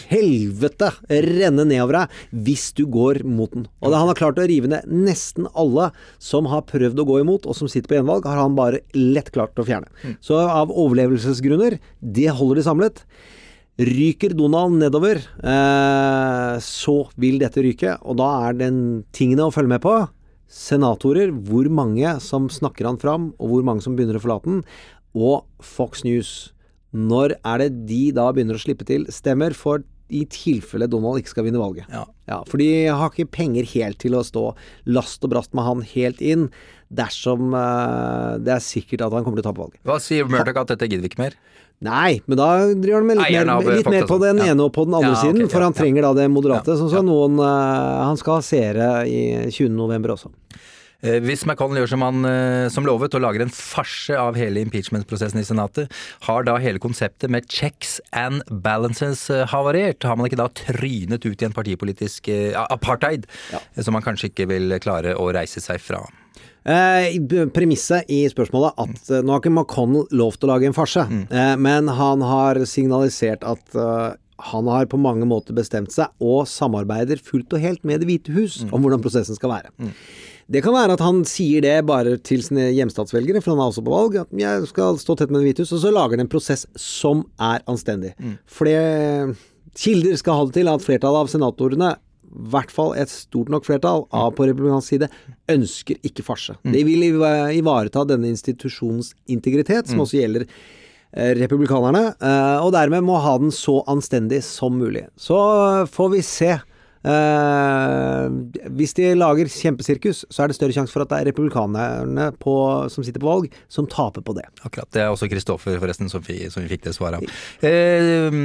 helvete 0.09 0.89
renne 1.11 1.67
nedover 1.69 1.99
deg 1.99 2.43
hvis 2.47 2.71
du 2.77 2.85
går 2.91 3.21
mot 3.29 3.53
den. 3.53 3.69
Og 3.85 3.93
da 3.93 4.01
han 4.01 4.11
har 4.11 4.19
klart 4.19 4.41
å 4.41 4.47
rive 4.49 4.71
ned 4.73 4.89
nesten 4.89 5.47
alle 5.53 5.91
som 6.23 6.49
har 6.51 6.65
prøvd 6.71 7.03
å 7.03 7.07
gå 7.09 7.21
imot, 7.21 7.47
og 7.47 7.59
som 7.59 7.71
sitter 7.71 7.91
på 7.93 7.99
gjenvalg, 7.99 8.27
har 8.27 8.41
han 8.41 8.57
bare 8.59 8.83
lett 8.97 9.31
klart 9.35 9.61
å 9.61 9.67
fjerne. 9.69 10.17
Så 10.25 10.41
av 10.41 10.73
overlevelsesgrunner, 10.73 11.79
det 12.01 12.31
holder 12.33 12.63
de 12.63 12.67
samlet. 12.67 13.05
Ryker 13.75 14.37
Donald 14.39 14.79
nedover, 14.79 15.19
eh, 15.43 16.59
så 16.63 17.09
vil 17.19 17.41
dette 17.43 17.63
ryke, 17.65 17.97
og 18.07 18.21
da 18.21 18.29
er 18.47 18.59
den 18.61 18.77
tingene 19.11 19.49
å 19.49 19.55
følge 19.55 19.73
med 19.73 19.83
på. 19.83 19.95
Senatorer, 20.47 21.33
hvor 21.49 21.67
mange 21.67 22.21
som 22.23 22.47
snakker 22.47 22.87
han 22.87 23.01
fram, 23.03 23.33
og 23.41 23.51
hvor 23.51 23.65
mange 23.67 23.83
som 23.83 23.97
begynner 23.97 24.21
å 24.21 24.23
forlate 24.23 24.51
han, 24.51 24.65
Og 25.15 25.45
Fox 25.63 26.03
News. 26.03 26.53
Når 26.93 27.37
er 27.45 27.59
det 27.59 27.87
de 27.87 28.11
da 28.11 28.33
begynner 28.33 28.55
å 28.55 28.63
slippe 28.63 28.85
til 28.85 29.07
stemmer 29.07 29.55
for 29.55 29.85
i 30.11 30.25
tilfelle 30.27 30.89
Donald 30.91 31.21
ikke 31.21 31.31
skal 31.31 31.45
vinne 31.47 31.59
valget? 31.63 31.87
Ja. 32.27 32.43
for 32.47 32.59
de 32.59 32.87
har 32.91 33.11
ikke 33.11 33.31
penger 33.31 33.65
helt 33.65 33.99
til 34.03 34.15
å 34.19 34.25
stå 34.27 34.57
last 34.87 35.23
og 35.23 35.31
brast 35.31 35.55
med 35.55 35.65
han 35.65 35.83
helt 35.83 36.21
inn, 36.21 36.51
dersom 36.91 37.55
eh, 37.55 38.43
det 38.43 38.57
er 38.57 38.63
sikkert 38.63 39.07
at 39.07 39.15
han 39.15 39.23
kommer 39.23 39.39
til 39.39 39.47
å 39.47 39.51
tape 39.53 39.63
valget. 39.63 39.81
Hva 39.87 40.01
sier 40.03 40.27
Murdoch 40.27 40.65
at 40.65 40.75
dette 40.75 40.91
gidder 40.91 41.07
vi 41.07 41.13
ikke 41.13 41.23
mer? 41.23 41.39
Nei, 41.83 42.21
men 42.31 42.39
da 42.39 42.51
driver 42.71 43.03
han 43.03 43.09
med 43.09 43.19
litt, 43.19 43.27
Eieren 43.29 43.51
mer, 43.51 43.67
eh, 43.67 43.81
litt 43.81 43.91
mer 43.91 44.07
på 44.09 44.19
den. 44.23 44.39
Ja. 44.39 44.53
ene 44.53 44.69
og 44.69 44.73
på 44.73 44.87
den 44.87 44.95
andre 44.95 45.11
Ja, 45.11 45.19
okay, 45.19 45.33
siden, 45.33 45.51
for 45.53 45.65
han 45.67 45.75
trenger 45.77 46.07
da 46.07 46.13
det 46.15 46.31
moderate. 46.31 46.79
Sånn 46.79 46.93
som 46.93 47.09
noen 47.09 47.41
uh, 47.43 48.05
Han 48.07 48.21
skal 48.21 48.39
ha 48.39 48.45
seere 48.47 48.89
i 49.11 49.51
20. 49.51 49.75
november 49.75 50.15
også. 50.15 50.31
Eh, 51.05 51.19
Hvis 51.21 51.45
McConnell 51.45 51.83
gjør 51.83 51.93
som 51.93 52.07
han 52.07 52.25
som 52.73 52.87
lovet, 52.89 53.13
og 53.19 53.25
lager 53.27 53.45
en 53.45 53.53
farse 53.53 54.17
av 54.17 54.39
hele 54.41 54.63
impeachment-prosessen 54.65 55.43
i 55.43 55.45
Senatet, 55.45 55.93
har 56.25 56.47
da 56.49 56.57
hele 56.63 56.81
konseptet 56.81 57.29
med 57.29 57.51
checks 57.53 57.99
and 58.17 58.41
balances 58.49 59.27
havarert? 59.53 60.07
Har 60.09 60.17
man 60.17 60.31
ikke 60.31 60.41
da 60.41 60.49
trynet 60.49 61.27
ut 61.27 61.43
i 61.43 61.51
en 61.51 61.57
partipolitisk 61.57 62.33
apartheid, 62.71 63.29
ja. 63.53 63.61
som 63.83 63.99
man 63.99 64.07
kanskje 64.07 64.33
ikke 64.33 64.49
vil 64.55 64.79
klare 64.81 65.19
å 65.19 65.29
reise 65.37 65.61
seg 65.61 65.83
fra? 65.85 66.07
Eh, 66.65 67.21
Premisset 67.53 68.09
i 68.09 68.23
spørsmålet 68.33 68.79
at 68.81 69.11
eh, 69.13 69.23
nå 69.25 69.35
har 69.35 69.43
ikke 69.43 69.53
McConnell 69.53 70.07
lov 70.17 70.39
til 70.39 70.49
å 70.49 70.55
lage 70.55 70.69
en 70.71 70.77
farse, 70.77 71.05
eh, 71.05 71.55
men 71.61 71.91
han 71.93 72.25
har 72.25 72.63
signalisert 72.69 73.45
at 73.45 73.77
eh, 73.77 74.15
han 74.45 74.69
har 74.73 74.89
på 74.91 74.99
mange 75.01 75.29
måter 75.29 75.57
bestemt 75.57 75.93
seg 75.95 76.11
og 76.25 76.49
samarbeider 76.51 77.21
fullt 77.23 77.53
og 77.55 77.63
helt 77.63 77.85
med 77.87 78.01
Det 78.03 78.09
hvite 78.09 78.35
hus 78.35 78.63
om 78.71 78.81
hvordan 78.83 79.03
prosessen 79.05 79.37
skal 79.37 79.53
være. 79.53 79.93
Det 80.51 80.61
kan 80.65 80.75
være 80.75 80.97
at 80.97 81.05
han 81.05 81.23
sier 81.29 81.63
det 81.65 81.77
bare 81.89 82.17
til 82.21 82.43
sine 82.45 82.67
hjemstatsvelgere, 82.75 83.41
for 83.45 83.55
han 83.55 83.63
er 83.63 83.71
også 83.71 83.85
på 83.85 83.95
valg, 83.95 84.19
at 84.25 84.35
jeg 84.37 84.67
skal 84.73 84.99
stå 85.01 85.17
tett 85.21 85.31
med 85.33 85.41
Det 85.41 85.51
hvite 85.51 85.65
hus, 85.65 85.73
og 85.77 85.85
så 85.85 85.93
lager 85.95 86.19
han 86.19 86.27
en 86.27 86.33
prosess 86.33 86.67
som 86.81 87.23
er 87.41 87.65
anstendig. 87.71 88.13
Mm. 88.19 88.35
Flere 88.59 89.37
kilder 89.79 90.19
skal 90.21 90.39
ha 90.39 90.49
det 90.49 90.57
til 90.59 90.71
at 90.71 90.85
flertallet 90.85 91.25
av 91.25 91.31
senatorene 91.33 91.95
i 92.35 92.47
hvert 92.51 92.73
fall 92.75 92.95
et 92.99 93.11
stort 93.13 93.51
nok 93.53 93.67
flertall 93.67 94.05
av 94.15 94.33
på 94.35 94.49
republikansk 94.49 94.95
side 94.95 95.09
ønsker 95.53 96.01
ikke 96.07 96.25
farse. 96.27 96.57
De 96.67 96.83
vil 96.87 97.07
ivareta 97.07 98.05
denne 98.09 98.31
institusjonens 98.33 99.13
integritet, 99.31 99.91
som 99.91 100.03
også 100.03 100.19
gjelder 100.19 100.47
eh, 100.49 101.33
republikanerne, 101.39 102.09
eh, 102.19 102.59
og 102.65 102.73
dermed 102.75 103.07
må 103.07 103.21
ha 103.23 103.37
den 103.39 103.55
så 103.55 103.81
anstendig 103.91 104.43
som 104.47 104.77
mulig. 104.81 105.07
Så 105.17 105.39
får 105.95 106.15
vi 106.17 106.23
se. 106.27 106.53
Eh, 107.05 108.69
hvis 108.73 108.95
de 108.97 109.11
lager 109.17 109.51
kjempesirkus, 109.53 110.25
så 110.33 110.45
er 110.45 110.51
det 110.51 110.57
større 110.57 110.77
sjanse 110.77 110.95
for 110.95 111.05
at 111.05 111.11
det 111.11 111.19
er 111.21 111.29
republikanerne 111.31 112.31
på, 112.41 112.55
som 112.93 113.05
sitter 113.05 113.21
på 113.21 113.29
valg, 113.29 113.59
som 113.69 113.89
taper 113.91 114.25
på 114.25 114.37
det. 114.39 114.47
Akkurat. 114.65 114.89
Det 114.95 115.03
er 115.03 115.13
også 115.13 115.29
Kristoffer, 115.29 115.77
forresten, 115.83 116.09
som 116.13 116.25
vi, 116.25 116.39
som 116.53 116.65
vi 116.65 116.73
fikk 116.73 116.87
det 116.89 116.95
svaret 116.97 117.21
av. 117.21 117.35
Eh, 117.65 118.39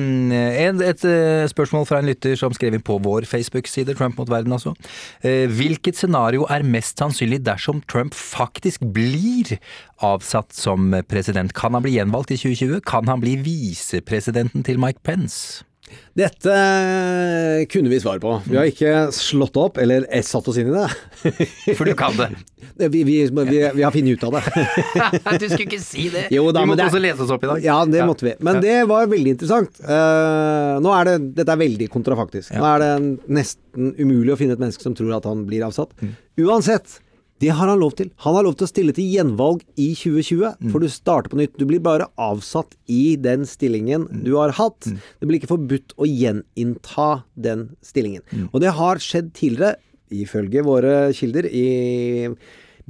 et, 0.65 0.83
et 0.89 1.05
eh, 1.07 1.45
spørsmål 1.51 1.87
fra 1.89 2.01
en 2.01 2.09
lytter 2.09 2.35
som 2.39 2.55
skrev 2.55 2.75
inn 2.75 2.85
på 2.85 2.99
vår 3.05 3.27
Facebook-side, 3.29 3.95
Trump 3.99 4.19
mot 4.19 4.31
verden 4.31 4.55
altså. 4.55 4.75
Eh, 5.23 5.47
hvilket 5.51 5.99
scenario 5.99 6.45
er 6.51 6.67
mest 6.67 6.99
sannsynlig 6.99 7.41
dersom 7.47 7.83
Trump 7.89 8.17
faktisk 8.17 8.83
blir 8.95 9.55
avsatt 10.03 10.51
som 10.55 10.91
president? 11.07 11.55
Kan 11.55 11.77
han 11.77 11.85
bli 11.85 11.95
gjenvalgt 11.95 12.35
i 12.35 12.39
2020? 12.39 12.83
Kan 12.87 13.07
han 13.11 13.23
bli 13.23 13.37
visepresidenten 13.45 14.67
til 14.67 14.79
Mike 14.81 15.03
Pence? 15.07 15.63
Dette 16.19 16.53
kunne 17.71 17.89
vi 17.91 17.99
svare 18.01 18.19
på. 18.23 18.33
Vi 18.47 18.57
har 18.57 18.67
ikke 18.69 18.93
slått 19.15 19.57
opp, 19.59 19.77
eller 19.81 20.05
satt 20.25 20.47
oss 20.51 20.57
inn 20.59 20.71
i 20.71 20.75
det. 20.75 20.87
For 21.77 21.87
du 21.87 21.93
kan 21.97 22.15
det. 22.17 22.29
Vi, 22.79 23.03
vi, 23.03 23.17
vi, 23.27 23.59
vi 23.75 23.83
har 23.83 23.91
funnet 23.91 24.17
ut 24.19 24.23
av 24.27 24.37
det. 24.37 24.43
du 25.41 25.47
skulle 25.49 25.67
ikke 25.67 25.81
si 25.83 26.07
det! 26.13 26.27
Jo 26.33 26.47
da, 26.55 26.63
vi 26.63 26.71
måtte 26.71 26.83
det 26.83 26.89
også 26.91 27.01
lese 27.03 27.25
oss 27.25 27.33
opp 27.35 27.43
i 27.43 27.51
dag. 27.51 27.63
Ja, 27.65 27.79
det 27.87 28.05
måtte 28.07 28.27
vi. 28.27 28.35
Men 28.43 28.59
Ja. 28.59 28.63
det 28.67 28.77
var 28.91 29.09
veldig 29.11 29.35
interessant. 29.35 29.81
Uh, 29.83 30.79
nå 30.83 30.93
er 30.95 31.11
det, 31.11 31.17
dette 31.39 31.55
er 31.55 31.61
veldig 31.63 31.89
kontrafaktisk. 31.93 32.55
Nå 32.55 32.65
er 32.73 32.83
det 32.85 32.91
nesten 33.39 33.93
umulig 33.99 34.35
å 34.35 34.39
finne 34.39 34.55
et 34.57 34.61
menneske 34.63 34.85
som 34.85 34.95
tror 34.97 35.15
at 35.17 35.27
han 35.29 35.45
blir 35.49 35.65
avsatt. 35.67 35.93
Mm. 36.03 36.15
Uansett, 36.45 36.99
det 37.39 37.49
har 37.55 37.67
han 37.71 37.79
lov 37.79 37.93
til. 37.95 38.09
Han 38.25 38.35
har 38.35 38.43
lov 38.43 38.55
til 38.59 38.67
å 38.67 38.69
stille 38.69 38.93
til 38.93 39.05
gjenvalg 39.13 39.61
i 39.77 39.93
2020, 39.95 40.55
Mm. 40.59 40.71
for 40.71 40.79
du 40.79 40.87
starter 40.87 41.29
på 41.29 41.37
nytt. 41.39 41.57
Du 41.57 41.65
blir 41.65 41.79
bare 41.79 42.07
avsatt 42.17 42.75
i 42.87 43.15
den 43.15 43.45
stillingen 43.45 44.07
Mm. 44.09 44.23
du 44.25 44.35
har 44.35 44.51
hatt. 44.51 44.79
Det 44.81 45.27
blir 45.27 45.39
ikke 45.39 45.47
forbudt 45.55 45.93
å 45.97 46.05
gjeninnta 46.05 47.23
den 47.39 47.75
stillingen. 47.81 48.21
Mm. 48.33 48.49
Og 48.53 48.61
det 48.61 48.71
har 48.73 48.95
skjedd 48.97 49.31
tidligere, 49.33 49.75
ifølge 50.11 50.63
våre 50.65 51.13
kilder 51.13 51.45
i 51.45 52.35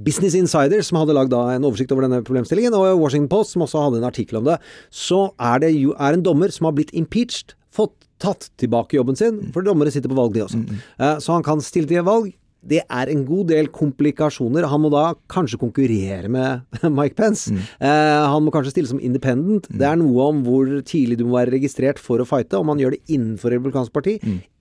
Business 0.01 0.33
Insider, 0.33 0.81
som 0.81 0.97
hadde 1.01 1.13
lagd 1.13 1.33
en 1.33 1.65
oversikt 1.67 1.91
over 1.91 2.05
denne 2.07 2.23
problemstillingen, 2.23 2.73
og 2.73 2.99
Washington 3.01 3.27
Post, 3.27 3.51
som 3.51 3.61
også 3.65 3.81
hadde 3.83 3.97
en 4.01 4.07
artikkel 4.09 4.37
om 4.39 4.45
det, 4.45 4.57
så 4.89 5.33
er 5.37 5.59
det 5.59 5.73
jo 5.75 5.91
er 5.99 6.13
en 6.13 6.23
dommer 6.23 6.49
som 6.55 6.65
har 6.69 6.71
blitt 6.77 6.93
impeached, 6.95 7.53
fått 7.75 7.91
tatt 8.19 8.49
tilbake 8.57 8.95
jobben 8.95 9.15
sin, 9.17 9.51
for 9.51 9.61
dommere 9.61 9.91
sitter 9.91 10.09
på 10.11 10.15
valg, 10.15 10.33
de 10.33 10.39
også. 10.45 10.61
Eh, 10.99 11.17
Så 11.19 11.33
han 11.33 11.43
kan 11.43 11.59
stille 11.59 11.87
til 11.87 12.01
valg. 12.03 12.33
Det 12.61 12.81
er 12.91 13.07
en 13.13 13.21
god 13.25 13.47
del 13.53 13.69
komplikasjoner. 13.71 14.65
Han 14.67 14.81
må 14.83 14.89
da 14.91 15.13
kanskje 15.31 15.59
konkurrere 15.61 16.27
med 16.29 16.65
Mike 16.97 17.15
Pence. 17.15 17.53
Eh, 17.79 18.25
han 18.27 18.43
må 18.43 18.51
kanskje 18.51 18.73
stille 18.75 18.89
som 18.91 18.99
independent. 18.99 19.69
Det 19.71 19.87
er 19.87 19.95
noe 20.01 20.25
om 20.33 20.41
hvor 20.43 20.67
tidlig 20.83 21.17
du 21.21 21.25
må 21.29 21.37
være 21.39 21.55
registrert 21.55 22.01
for 22.03 22.19
å 22.19 22.27
fighte, 22.27 22.59
om 22.59 22.67
han 22.73 22.81
gjør 22.83 22.97
det 22.97 23.03
innenfor 23.15 23.55
Republikansk 23.55 23.93
parti, 23.95 24.17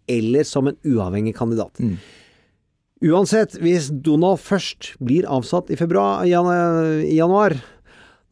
eller 0.09 0.47
som 0.49 0.71
en 0.71 0.79
uavhengig 0.87 1.35
kandidat. 1.37 1.83
Uansett, 3.05 3.55
hvis 3.63 3.91
Donald 4.03 4.41
først 4.43 4.95
blir 4.99 5.27
avsatt 5.31 5.69
i, 5.71 5.77
februar, 5.79 6.25
i 6.27 6.33
jan- 6.33 7.05
januar, 7.15 7.55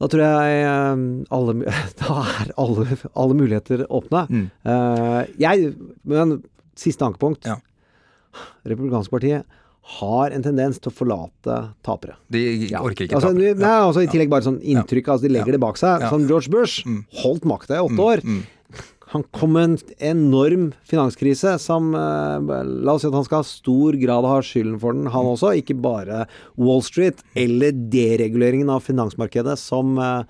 da 0.02 0.08
tror 0.10 0.22
jeg 0.24 0.56
eh, 0.66 1.04
alle, 1.36 1.54
Da 2.02 2.16
er 2.42 2.50
alle, 2.60 2.86
alle 3.14 3.36
muligheter 3.38 3.84
åpne. 3.86 4.24
Eh, 4.66 5.20
jeg 5.40 5.70
Men 6.04 6.40
siste 6.76 7.06
ankepunkt. 7.06 7.46
Republikanske 8.66 9.42
har 10.00 10.32
en 10.34 10.42
tendens 10.42 10.80
til 10.82 10.90
å 10.90 10.96
forlate 10.98 11.56
tapere. 11.86 12.16
De 12.32 12.40
orker 12.74 13.06
ikke 13.06 13.14
Altså, 13.20 13.30
tapere. 13.30 13.54
nei, 13.60 13.76
altså 13.86 14.02
I 14.02 14.08
tillegg 14.10 14.32
bare 14.32 14.42
sånn 14.48 14.58
inntrykk. 14.62 15.12
Altså, 15.14 15.28
de 15.28 15.34
legger 15.36 15.54
det 15.54 15.62
bak 15.62 15.78
seg. 15.78 16.02
Ja. 16.02 16.10
Som 16.10 16.26
George 16.26 16.50
Bush. 16.50 16.82
Holdt 17.22 17.46
makta 17.46 17.78
i 17.78 17.84
åtte 17.84 18.02
år. 18.02 18.24
Han 19.14 19.22
kom 19.30 19.52
med 19.54 19.68
en 19.68 19.76
enorm 20.02 20.64
finanskrise 20.82 21.52
som 21.62 21.92
eh, 21.94 22.64
La 22.82 22.96
oss 22.96 23.04
si 23.04 23.06
at 23.06 23.14
han 23.14 23.24
skal 23.24 23.44
ha 23.44 23.46
stor 23.46 23.94
grad 24.02 24.26
ha 24.26 24.40
skylden 24.42 24.80
for 24.82 24.96
den, 24.98 25.06
han 25.14 25.28
også. 25.30 25.52
Ikke 25.60 25.76
bare 25.78 26.24
Wall 26.58 26.82
Street 26.82 27.22
eller 27.38 27.70
dereguleringen 27.70 28.72
av 28.74 28.82
finansmarkedet 28.82 29.54
som 29.62 29.94
eh, 30.02 30.24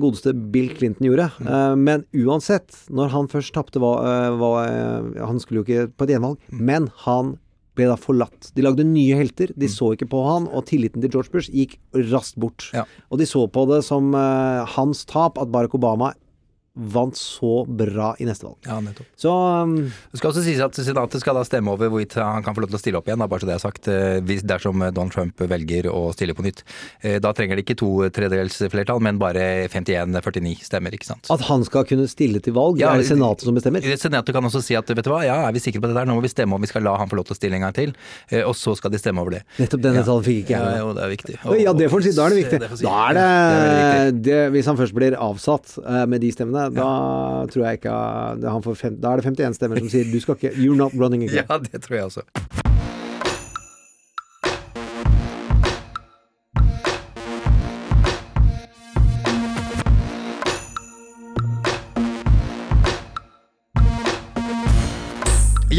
godeste 0.00 0.34
Bill 0.52 0.72
Clinton 0.74 1.06
gjorde. 1.06 1.28
Eh, 1.44 1.74
men 1.78 2.04
uansett, 2.16 2.74
når 2.90 3.12
han 3.14 3.28
først 3.30 3.54
tapte, 3.54 3.78
eh, 3.78 5.26
Han 5.26 5.38
skulle 5.40 5.62
jo 5.62 5.66
ikke 5.66 5.92
på 5.96 6.06
et 6.06 6.16
gjenvalg, 6.16 6.38
men 6.50 6.90
han 7.04 7.38
ble 7.78 7.86
da 7.86 7.96
forlatt. 7.96 8.50
De 8.56 8.64
lagde 8.66 8.84
nye 8.86 9.14
helter, 9.14 9.52
de 9.54 9.68
så 9.70 9.92
ikke 9.94 10.10
på 10.10 10.22
han, 10.26 10.48
og 10.50 10.66
tilliten 10.66 11.00
til 11.04 11.10
George 11.14 11.30
Bush 11.30 11.52
gikk 11.54 11.78
raskt 12.10 12.36
bort. 12.36 12.70
Og 13.12 13.18
de 13.18 13.26
så 13.28 13.44
på 13.46 13.66
det 13.70 13.84
som 13.86 14.10
eh, 14.18 14.64
hans 14.76 15.04
tap 15.08 15.38
at 15.38 15.52
Barack 15.54 15.76
Obama 15.78 16.12
vant 16.78 17.16
så 17.18 17.64
bra 17.66 18.12
i 18.22 18.26
neste 18.28 18.46
valg. 18.46 18.56
Ja, 18.66 18.78
nettopp. 18.84 19.06
Så 19.18 19.32
um, 19.34 19.74
Det 20.12 20.20
skal 20.20 20.30
også 20.30 20.44
sies 20.46 20.60
at 20.62 20.78
Senatet 20.78 21.20
skal 21.22 21.34
da 21.38 21.42
stemme 21.46 21.72
over 21.74 21.90
hvorvidt 21.90 22.14
han 22.20 22.44
kan 22.46 22.54
få 22.56 22.62
lov 22.64 22.70
til 22.72 22.78
å 22.78 22.82
stille 22.82 23.00
opp 23.00 23.08
igjen, 23.10 23.18
da, 23.18 23.26
bare 23.30 23.42
så 23.42 23.48
det 23.50 23.56
er 23.56 23.62
sagt, 23.64 23.88
eh, 23.90 24.18
hvis, 24.24 24.44
dersom 24.46 24.78
Donald 24.94 25.12
Trump 25.14 25.42
velger 25.50 25.88
å 25.90 26.08
stille 26.14 26.36
på 26.38 26.44
nytt. 26.46 26.62
Eh, 27.02 27.18
Da 27.22 27.32
trenger 27.34 27.58
det 27.58 27.64
ikke 27.66 27.76
to 27.80 27.90
tredjedels 28.14 28.60
flertall, 28.72 29.00
men 29.04 29.18
bare 29.20 29.66
51-49 29.68 30.62
stemmer, 30.68 30.94
ikke 30.94 31.08
sant. 31.08 31.26
at 31.34 31.42
han 31.48 31.64
skal 31.66 31.84
kunne 31.88 32.06
stille 32.10 32.40
til 32.44 32.54
valg, 32.56 32.78
Ja, 32.80 32.92
er 32.94 33.02
det 33.02 33.08
Senatet 33.10 33.44
som 33.48 33.56
bestemmer? 33.58 33.82
Senatet 33.98 34.34
kan 34.36 34.44
også 34.44 34.62
si 34.64 34.76
at 34.78 34.86
vet 34.88 35.04
du 35.04 35.10
hva, 35.10 35.24
ja, 35.26 35.40
er 35.48 35.52
vi 35.56 35.62
sikre 35.64 35.82
på 35.82 35.90
det 35.90 35.96
der, 35.98 36.06
nå 36.08 36.14
må 36.18 36.22
vi 36.24 36.30
stemme 36.32 36.54
om 36.54 36.62
vi 36.62 36.70
skal 36.70 36.82
la 36.86 36.96
han 37.00 37.10
få 37.10 37.18
lov 37.18 37.26
til 37.28 37.36
å 37.36 37.40
stille 37.40 37.58
en 37.58 37.66
gang 37.66 37.74
til, 37.76 37.94
eh, 38.30 38.44
og 38.46 38.54
så 38.58 38.76
skal 38.78 38.92
de 38.94 39.00
stemme 39.02 39.20
over 39.22 39.38
det. 39.38 39.42
Nettopp 39.58 39.82
den 39.82 39.98
detaljen 39.98 40.24
fikk 40.28 40.44
ikke 40.44 40.54
jeg 40.54 40.62
Ja, 40.68 40.78
jo, 40.82 40.92
det 40.96 41.02
er 41.04 41.12
viktig. 41.12 41.36
Og, 41.44 41.58
Ja, 41.58 41.72
det 41.74 41.90
får 41.90 42.02
han 42.02 42.06
si. 42.08 42.14
Da 42.18 42.26
er 42.26 42.34
det 42.34 42.38
viktig. 42.44 42.58
Da 42.84 42.96
er 43.08 43.18
det, 43.18 43.24
det 43.24 43.68
er 43.68 44.10
det, 44.12 44.22
det 44.28 44.38
Hvis 44.54 44.66
han 44.70 44.76
først 44.78 44.94
blir 44.94 45.16
avsatt 45.18 45.74
eh, 45.82 46.04
med 46.06 46.20
de 46.22 46.30
stemmene, 46.34 46.67
da 46.74 47.46
tror 47.52 47.64
jeg 47.66 47.80
ikke 47.80 47.96
Da 49.00 49.12
er 49.12 49.22
det 49.22 49.26
51 49.26 49.58
stemmer 49.60 49.82
som 49.82 49.90
sier 49.92 50.08
du 50.12 50.20
skal 50.20 50.38
ikke 50.38 50.54
You're 50.56 50.76
not 50.78 50.94
running 50.94 51.24
again. 51.24 51.44
Ja, 51.50 51.58
det 51.58 51.82
tror 51.84 51.96
jeg 51.96 52.04
også. 52.12 52.67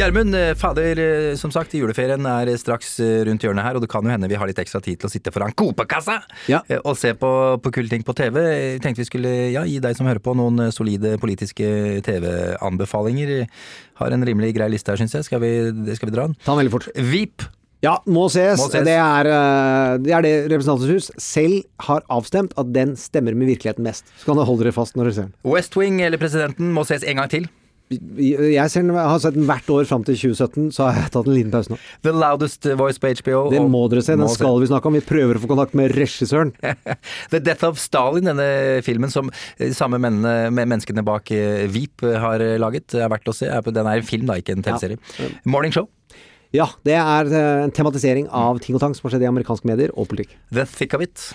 Gjermund, 0.10 0.34
eh, 0.34 0.56
fader, 0.58 0.98
eh, 0.98 1.36
som 1.38 1.52
sagt, 1.54 1.70
juleferien 1.78 2.24
er 2.26 2.50
straks 2.58 2.96
eh, 3.00 3.20
rundt 3.28 3.44
hjørnet 3.46 3.62
her, 3.62 3.76
og 3.78 3.84
det 3.84 3.90
kan 3.92 4.02
jo 4.02 4.10
hende 4.10 4.26
vi 4.32 4.40
har 4.42 4.50
litt 4.50 4.58
ekstra 4.58 4.80
tid 4.82 4.98
til 4.98 5.06
å 5.06 5.12
sitte 5.14 5.30
foran 5.30 5.54
Coop-kassa 5.54 6.16
Ja. 6.50 6.64
og 6.82 6.98
se 6.98 7.12
på, 7.14 7.30
på 7.62 7.72
kule 7.76 7.92
ting 7.92 8.02
på 8.02 8.16
TV. 8.18 8.40
Jeg 8.42 8.82
tenkte 8.82 9.04
vi 9.04 9.06
skulle 9.06 9.34
ja, 9.54 9.62
gi 9.70 9.78
deg 9.84 9.94
som 10.00 10.10
hører 10.10 10.18
på 10.26 10.34
noen 10.34 10.72
solide 10.74 11.12
politiske 11.22 12.02
TV-anbefalinger. 12.08 13.46
Har 14.02 14.16
en 14.18 14.26
rimelig 14.26 14.56
grei 14.58 14.72
liste 14.74 14.90
her, 14.90 14.98
syns 14.98 15.14
jeg. 15.14 15.28
Skal 15.30 15.44
vi, 15.46 15.52
skal 15.94 16.10
vi 16.10 16.16
dra 16.18 16.26
den? 16.26 16.34
Ta 16.42 16.56
den 16.56 16.64
veldig 16.64 16.74
fort. 16.80 16.90
VIP 16.98 17.46
Ja, 17.86 18.00
må 18.10 18.26
ses. 18.34 18.58
Må 18.58 18.72
ses. 18.74 18.82
Det, 18.90 18.98
er, 18.98 19.30
det 20.02 20.18
er 20.18 20.26
det 20.26 20.34
Representantens 20.56 20.90
hus 20.90 21.12
selv 21.22 21.62
har 21.86 22.02
avstemt 22.10 22.58
at 22.58 22.74
den 22.74 22.98
stemmer 22.98 23.38
med 23.38 23.54
virkeligheten 23.54 23.86
mest. 23.86 24.10
Så 24.18 24.32
kan 24.32 24.42
dere 24.42 24.50
holde 24.50 24.66
dere 24.66 24.74
fast 24.74 24.98
når 24.98 25.12
dere 25.12 25.20
ser 25.22 25.30
den. 25.30 25.38
West 25.54 25.78
Wing 25.78 26.02
eller 26.02 26.18
Presidenten 26.18 26.74
må 26.74 26.88
ses 26.90 27.06
en 27.06 27.22
gang 27.22 27.30
til. 27.30 27.46
Jeg 27.90 28.70
ser 28.70 28.84
den, 28.84 28.92
jeg 28.94 29.10
har 29.10 29.22
sett 29.24 29.34
den 29.34 29.48
hvert 29.50 29.70
år 29.74 29.88
fram 29.90 30.04
til 30.06 30.14
2017, 30.14 30.68
så 30.76 30.86
har 30.86 31.00
jeg 31.00 31.14
tatt 31.16 31.30
en 31.30 31.34
liten 31.34 31.54
pause 31.54 31.74
nå. 31.74 31.80
The 32.06 32.14
Loudest 32.14 32.68
Voice 32.78 33.02
på 33.02 33.10
HBO. 33.18 33.42
Det 33.50 33.64
må 33.66 33.82
dere 33.90 34.04
se, 34.06 34.18
den 34.20 34.30
skal 34.30 34.60
vi 34.62 34.70
snakke 34.70 34.92
om. 34.92 34.98
Vi 35.00 35.06
prøver 35.10 35.40
å 35.40 35.42
få 35.42 35.50
kontakt 35.50 35.74
med 35.78 35.96
regissøren. 35.98 36.54
The 37.34 37.42
Death 37.42 37.66
of 37.66 37.82
Stalin, 37.82 38.30
denne 38.30 38.84
filmen 38.86 39.10
som 39.14 39.34
de 39.58 39.72
samme 39.74 39.98
mennene, 40.02 40.52
med 40.54 40.70
menneskene 40.70 41.06
bak 41.08 41.34
eh, 41.34 41.66
Veep 41.72 42.06
eh, 42.06 42.20
har 42.22 42.46
eh, 42.46 42.60
laget, 42.62 42.94
er 42.94 43.10
verdt 43.10 43.34
å 43.34 43.36
se. 43.36 43.50
Den 43.50 43.90
er 43.90 44.04
en 44.04 44.06
film, 44.06 44.30
da, 44.30 44.38
ikke 44.38 44.58
en 44.58 44.66
TV-serie. 44.66 45.02
Morning 45.50 45.74
Show. 45.74 45.90
Ja, 46.56 46.66
det 46.86 46.96
er 46.98 47.30
eh, 47.30 47.64
en 47.68 47.74
tematisering 47.74 48.30
av 48.34 48.58
ting 48.64 48.78
og 48.78 48.82
tang 48.82 48.96
som 48.98 49.06
har 49.06 49.14
skjedd 49.14 49.26
i 49.28 49.30
amerikanske 49.30 49.70
medier 49.70 49.94
og 49.94 50.10
politikk. 50.10 50.34
The 50.54 50.66
Thick 50.70 50.96
of 50.98 51.04
It. 51.06 51.30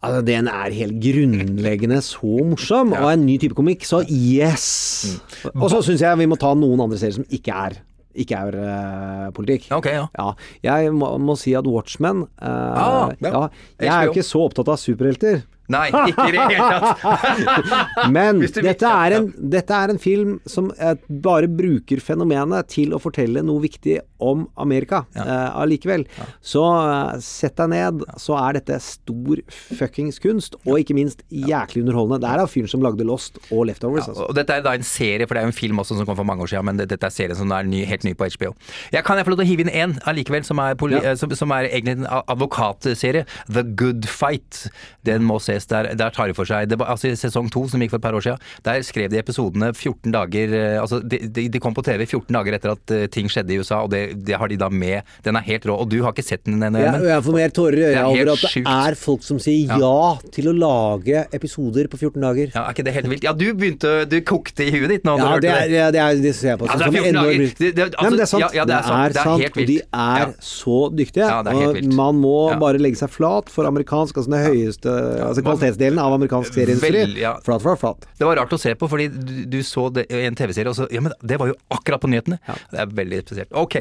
Altså, 0.00 0.22
den 0.24 0.48
er 0.48 0.72
helt 0.72 0.96
grunnleggende 1.04 2.00
så 2.00 2.40
morsom, 2.48 2.94
og 2.96 3.10
en 3.12 3.26
ny 3.26 3.36
type 3.42 3.56
komikk, 3.58 3.84
så 3.84 4.00
yes! 4.08 5.20
Mm. 5.44 5.60
Og 5.60 5.68
så 5.74 5.82
syns 5.84 6.00
jeg 6.06 6.20
vi 6.22 6.28
må 6.30 6.38
ta 6.40 6.54
noen 6.56 6.80
andre 6.86 6.96
serier 7.00 7.18
som 7.20 7.28
ikke 7.28 7.52
er 7.68 7.80
ikke 8.20 8.34
er 8.34 8.56
uh, 8.58 9.26
politikk. 9.36 9.68
Okay, 9.76 9.94
ja. 9.94 10.06
Ja, 10.18 10.32
jeg 10.66 10.90
må, 10.98 11.12
må 11.22 11.36
si 11.38 11.52
at 11.54 11.68
Watchmen 11.70 12.24
uh, 12.42 12.48
Ah, 12.50 13.12
ja. 13.20 13.30
ja. 13.30 13.42
Jeg 13.78 13.92
er 13.94 14.08
jo 14.08 14.14
ikke 14.16 14.26
så 14.26 14.42
opptatt 14.48 14.70
av 14.72 14.80
superhelter. 14.82 15.44
Nei, 15.70 15.86
ikke 16.10 16.26
i 16.28 16.34
det 16.34 16.44
hele 16.50 16.68
tatt. 16.70 18.10
Men 18.16 18.40
dette 18.42 18.90
er, 18.90 19.16
en, 19.20 19.28
dette 19.52 19.76
er 19.76 19.92
en 19.94 20.00
film 20.02 20.36
som 20.50 20.70
eh, 20.78 20.96
bare 21.22 21.48
bruker 21.50 22.02
fenomenet 22.02 22.70
til 22.74 22.94
å 22.96 23.00
fortelle 23.02 23.42
noe 23.46 23.62
viktig 23.62 23.98
om 24.20 24.44
Amerika 24.60 25.04
eh, 25.16 25.60
allikevel. 25.62 26.04
Så 26.44 26.60
uh, 26.60 27.14
sett 27.24 27.56
deg 27.60 27.70
ned, 27.72 28.02
så 28.20 28.36
er 28.40 28.58
dette 28.58 28.76
stor 28.84 29.40
fuckings 29.50 30.20
kunst, 30.22 30.58
og 30.66 30.80
ikke 30.82 30.96
minst 30.98 31.22
jæklig 31.32 31.84
underholdende. 31.86 32.20
Det 32.24 32.32
er 32.34 32.42
av 32.44 32.50
fyren 32.52 32.68
som 32.72 32.84
lagde 32.84 33.06
Lost 33.08 33.38
og 33.48 33.64
Leftovers. 33.70 34.10
altså. 34.10 34.26
Og 34.28 34.36
dette 34.36 34.58
er 34.58 34.66
da 34.66 34.74
en 34.76 34.84
serie, 34.86 35.24
for 35.26 35.36
det 35.38 35.44
er 35.44 35.48
jo 35.48 35.54
en 35.54 35.60
film 35.60 35.80
også 35.82 35.96
som 36.00 36.08
kom 36.08 36.18
for 36.18 36.28
mange 36.28 36.44
år 36.44 36.52
siden, 36.52 36.68
men 36.68 36.80
det- 36.82 36.90
dette 36.92 37.06
er 37.08 37.14
serien 37.14 37.38
som 37.38 37.52
er 37.56 37.64
ny, 37.68 37.84
helt 37.88 38.04
ny 38.04 38.12
på 38.18 38.28
HBO. 38.34 38.52
Jeg 38.92 39.04
kan 39.06 39.16
jeg 39.20 39.26
få 39.28 39.32
lov 39.34 39.40
til 39.40 39.46
å 39.46 39.50
hive 39.52 39.64
inn 39.66 39.72
én 39.72 39.96
allikevel, 40.10 40.44
som 40.44 40.58
er, 40.58 40.74
Ja. 40.90 41.14
som, 41.16 41.30
som 41.38 41.50
er 41.56 41.68
egentlig 41.70 41.96
en 42.00 42.06
advokatserie. 42.28 43.24
The 43.48 43.62
Good 43.62 44.06
Fight. 44.08 44.66
Den 45.04 45.22
må 45.24 45.38
ses. 45.40 45.59
Der, 45.68 45.94
der 45.94 46.10
tar 46.10 46.26
de 46.30 46.34
for 46.34 46.44
seg 46.48 46.68
det 46.70 46.78
var, 46.80 46.88
altså 46.94 47.10
I 47.10 47.16
sesong 47.18 47.50
to, 47.52 47.66
som 47.68 47.80
gikk 47.82 47.90
for 47.90 48.00
et 48.00 48.02
par 48.06 48.14
år 48.16 48.24
siden, 48.24 48.38
der 48.64 48.80
skrev 48.86 49.10
de 49.10 49.18
episodene 49.20 49.72
14 49.74 50.12
dager 50.14 50.54
eh, 50.56 50.80
Altså, 50.80 51.00
de, 51.02 51.18
de, 51.28 51.48
de 51.52 51.60
kom 51.60 51.74
på 51.74 51.82
TV 51.84 52.06
14 52.06 52.32
dager 52.34 52.56
etter 52.56 52.72
at 52.72 52.94
eh, 52.94 53.06
ting 53.12 53.28
skjedde 53.28 53.52
i 53.54 53.58
USA, 53.60 53.82
og 53.84 53.90
det, 53.92 54.24
det 54.24 54.36
har 54.38 54.48
de 54.48 54.56
da 54.56 54.68
med. 54.70 55.02
Den 55.24 55.36
er 55.36 55.44
helt 55.46 55.66
rå. 55.68 55.76
Og 55.82 55.88
du 55.90 55.98
har 56.04 56.12
ikke 56.14 56.24
sett 56.24 56.44
den 56.46 56.62
ennå? 56.62 56.78
Jeg, 56.80 57.02
jeg 57.10 57.24
får 57.26 57.36
mer 57.36 57.54
tårer 57.56 57.78
i 57.80 57.84
øya 57.90 58.04
over 58.08 58.32
at 58.34 58.44
det 58.44 58.50
sjukt. 58.54 58.70
er 58.70 58.96
folk 59.00 59.22
som 59.26 59.38
sier 59.42 59.74
ja. 59.80 59.92
til 60.32 60.50
å 60.50 60.54
lage 60.56 61.24
episoder 61.36 61.88
på 61.92 62.00
14 62.00 62.20
dager. 62.24 62.52
Ja, 62.54 62.64
er 62.66 62.74
ikke 62.76 62.86
det 62.86 62.94
helt 62.96 63.10
vilt? 63.12 63.26
Ja, 63.26 63.32
du 63.36 63.46
begynte 63.54 63.92
Du 64.10 64.16
kokte 64.26 64.64
i 64.66 64.70
huet 64.74 64.88
ditt 64.94 65.04
nå. 65.08 65.16
Ja, 65.20 65.36
det 65.42 65.50
er, 65.52 65.74
ja, 65.74 65.90
det, 65.94 66.00
er, 66.00 66.20
det 66.22 66.34
ser 66.38 66.54
jeg 66.54 66.60
på 66.62 66.70
som 66.70 66.80
er 66.80 66.90
14 66.90 67.10
enormt. 67.12 67.58
Det- 67.60 67.74
det- 67.76 67.88
Nei, 67.90 68.08
men 68.08 68.16
det 68.16 68.24
er 68.24 68.26
altså, 68.26 68.38
sant. 68.38 68.42
ja, 68.42 68.50
ja, 68.60 68.64
det 68.70 68.76
er 68.76 68.88
sant. 68.88 69.14
Det 69.14 69.50
er 69.50 69.60
og 69.60 69.66
de 69.70 69.78
er 69.80 70.20
Ja. 70.20 70.26
så 70.40 70.78
dyktige. 70.94 71.26
Ja, 71.26 71.42
det 71.42 71.52
er 71.52 71.60
helt 71.64 71.78
vilt. 71.80 71.94
man 71.96 72.20
må 72.20 72.36
Ja. 72.52 72.58
bare 72.60 72.78
legge 72.80 72.96
seg 73.00 73.10
flat 73.10 73.48
for 73.52 73.66
amerikansk, 73.68 74.16
altså 74.16 74.30
den 74.30 74.44
høyeste 74.46 74.90
altså 75.26 75.42
kvalitetsdelen 75.50 76.00
av 76.02 76.14
amerikansk 76.16 76.54
serieindustri. 76.56 77.04
Ja. 77.20 77.34
Flat, 77.44 77.62
flat, 77.64 77.80
flat. 77.80 78.06
Det 78.18 78.28
var 78.28 78.40
rart 78.40 78.54
å 78.56 78.60
se 78.60 78.74
på, 78.78 78.88
fordi 78.90 79.08
du, 79.12 79.34
du 79.50 79.58
så 79.66 79.88
det 79.94 80.06
i 80.10 80.24
en 80.28 80.38
TV-serie, 80.38 80.70
og 80.70 80.78
så 80.78 80.88
Ja, 80.90 81.02
men 81.04 81.14
det 81.22 81.38
var 81.40 81.50
jo 81.52 81.56
akkurat 81.74 82.02
på 82.02 82.10
nyhetene! 82.10 82.40
Det 82.70 82.80
er 82.82 82.94
veldig 83.00 83.20
spesielt. 83.26 83.52
Ok. 83.56 83.76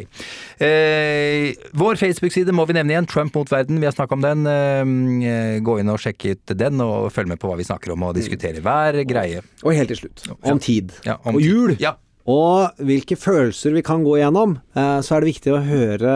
Eh, 0.63 1.53
vår 1.78 1.99
Facebook-side 2.01 2.53
må 2.55 2.65
vi 2.70 2.76
nevne 2.78 2.95
igjen. 2.95 3.09
Trump 3.09 3.36
mot 3.38 3.51
verden. 3.51 3.80
Vi 3.82 3.88
har 3.88 3.95
snakka 3.95 4.17
om 4.17 4.26
den. 4.26 4.45
Eh, 4.49 5.59
gå 5.65 5.80
inn 5.82 5.93
og 5.93 6.01
sjekke 6.01 6.36
ut 6.36 6.55
den, 6.59 6.82
og 6.86 7.09
følg 7.15 7.32
med 7.34 7.41
på 7.41 7.49
hva 7.51 7.57
vi 7.59 7.67
snakker 7.67 7.95
om, 7.95 8.09
og 8.09 8.17
diskutere 8.17 8.63
hver 8.65 9.01
greie. 9.09 9.43
Og 9.63 9.76
helt 9.78 9.91
til 9.93 10.03
slutt, 10.03 10.28
om 10.41 10.61
tid. 10.61 10.93
Ja, 11.07 11.20
om 11.24 11.38
og 11.38 11.41
tid. 11.43 11.49
jul. 11.49 11.76
Ja. 11.82 11.95
Og 12.30 12.84
hvilke 12.86 13.17
følelser 13.17 13.73
vi 13.73 13.84
kan 13.86 14.03
gå 14.05 14.19
gjennom. 14.19 14.57
Eh, 14.77 14.99
så 15.05 15.15
er 15.15 15.23
det 15.23 15.32
viktig 15.32 15.55
å 15.55 15.63
høre 15.65 16.13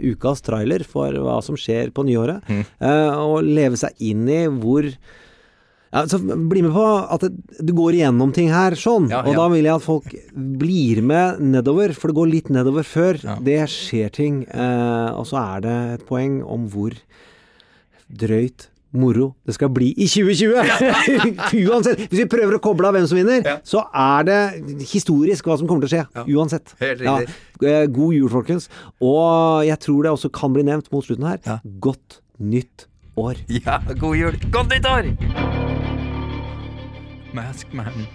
ukas 0.00 0.42
trailer 0.46 0.82
for 0.88 1.14
hva 1.22 1.38
som 1.44 1.58
skjer 1.60 1.92
på 1.94 2.06
nyåret. 2.08 2.42
Mm. 2.50 2.64
Eh, 2.64 3.20
og 3.22 3.46
leve 3.46 3.78
seg 3.80 3.94
inn 4.02 4.26
i 4.26 4.42
hvor 4.50 4.90
ja, 5.96 6.02
så 6.10 6.18
Bli 6.18 6.60
med 6.66 6.74
på 6.74 6.84
at 7.14 7.22
du 7.62 7.70
går 7.76 7.96
igjennom 7.96 8.32
ting 8.34 8.50
her 8.52 8.74
sånn. 8.76 9.06
Ja, 9.12 9.22
Og 9.24 9.38
da 9.38 9.46
vil 9.52 9.64
jeg 9.64 9.78
at 9.78 9.84
folk 9.84 10.10
blir 10.34 11.00
med 11.06 11.40
nedover, 11.40 11.94
for 11.96 12.10
det 12.10 12.18
går 12.18 12.32
litt 12.32 12.50
nedover 12.52 12.84
før 12.84 13.20
det 13.46 13.60
skjer 13.72 14.10
ting. 14.12 14.42
Eh, 14.50 15.10
og 15.14 15.24
så 15.30 15.38
er 15.40 15.64
det 15.64 15.76
et 15.94 16.06
poeng 16.08 16.40
om 16.42 16.66
hvor 16.72 16.96
drøyt 18.12 18.68
moro 18.98 19.30
det 19.46 19.54
skal 19.56 19.70
bli 19.74 19.92
i 19.96 20.08
2020! 20.08 20.56
Uansett. 21.68 22.02
Hvis 22.08 22.22
vi 22.22 22.28
prøver 22.32 22.56
å 22.56 22.62
koble 22.64 22.88
av 22.88 22.96
hvem 22.96 23.06
som 23.10 23.20
vinner, 23.20 23.46
så 23.66 23.84
er 23.92 24.26
det 24.28 24.40
historisk 24.90 25.48
hva 25.48 25.58
som 25.60 25.68
kommer 25.70 25.86
til 25.86 25.92
å 25.92 25.94
skje. 25.94 26.26
Uansett. 26.36 26.74
Ja. 27.04 27.18
Eh, 27.62 27.86
God 27.92 28.16
jul, 28.16 28.28
folkens. 28.32 28.68
Og 29.00 29.64
jeg 29.68 29.78
tror 29.84 30.06
det 30.06 30.14
også 30.16 30.32
kan 30.34 30.56
bli 30.56 30.66
nevnt 30.66 30.90
mot 30.92 31.06
slutten 31.06 31.28
her. 31.28 31.60
Godt 31.80 32.20
nytt 32.38 32.88
år. 33.16 33.40
Ja, 33.48 33.80
god 34.00 34.16
jul! 34.16 34.36
Godt 34.52 34.74
nytt 34.74 34.86
år! 34.86 35.12
Mask 37.36 37.72
man. 37.76 38.06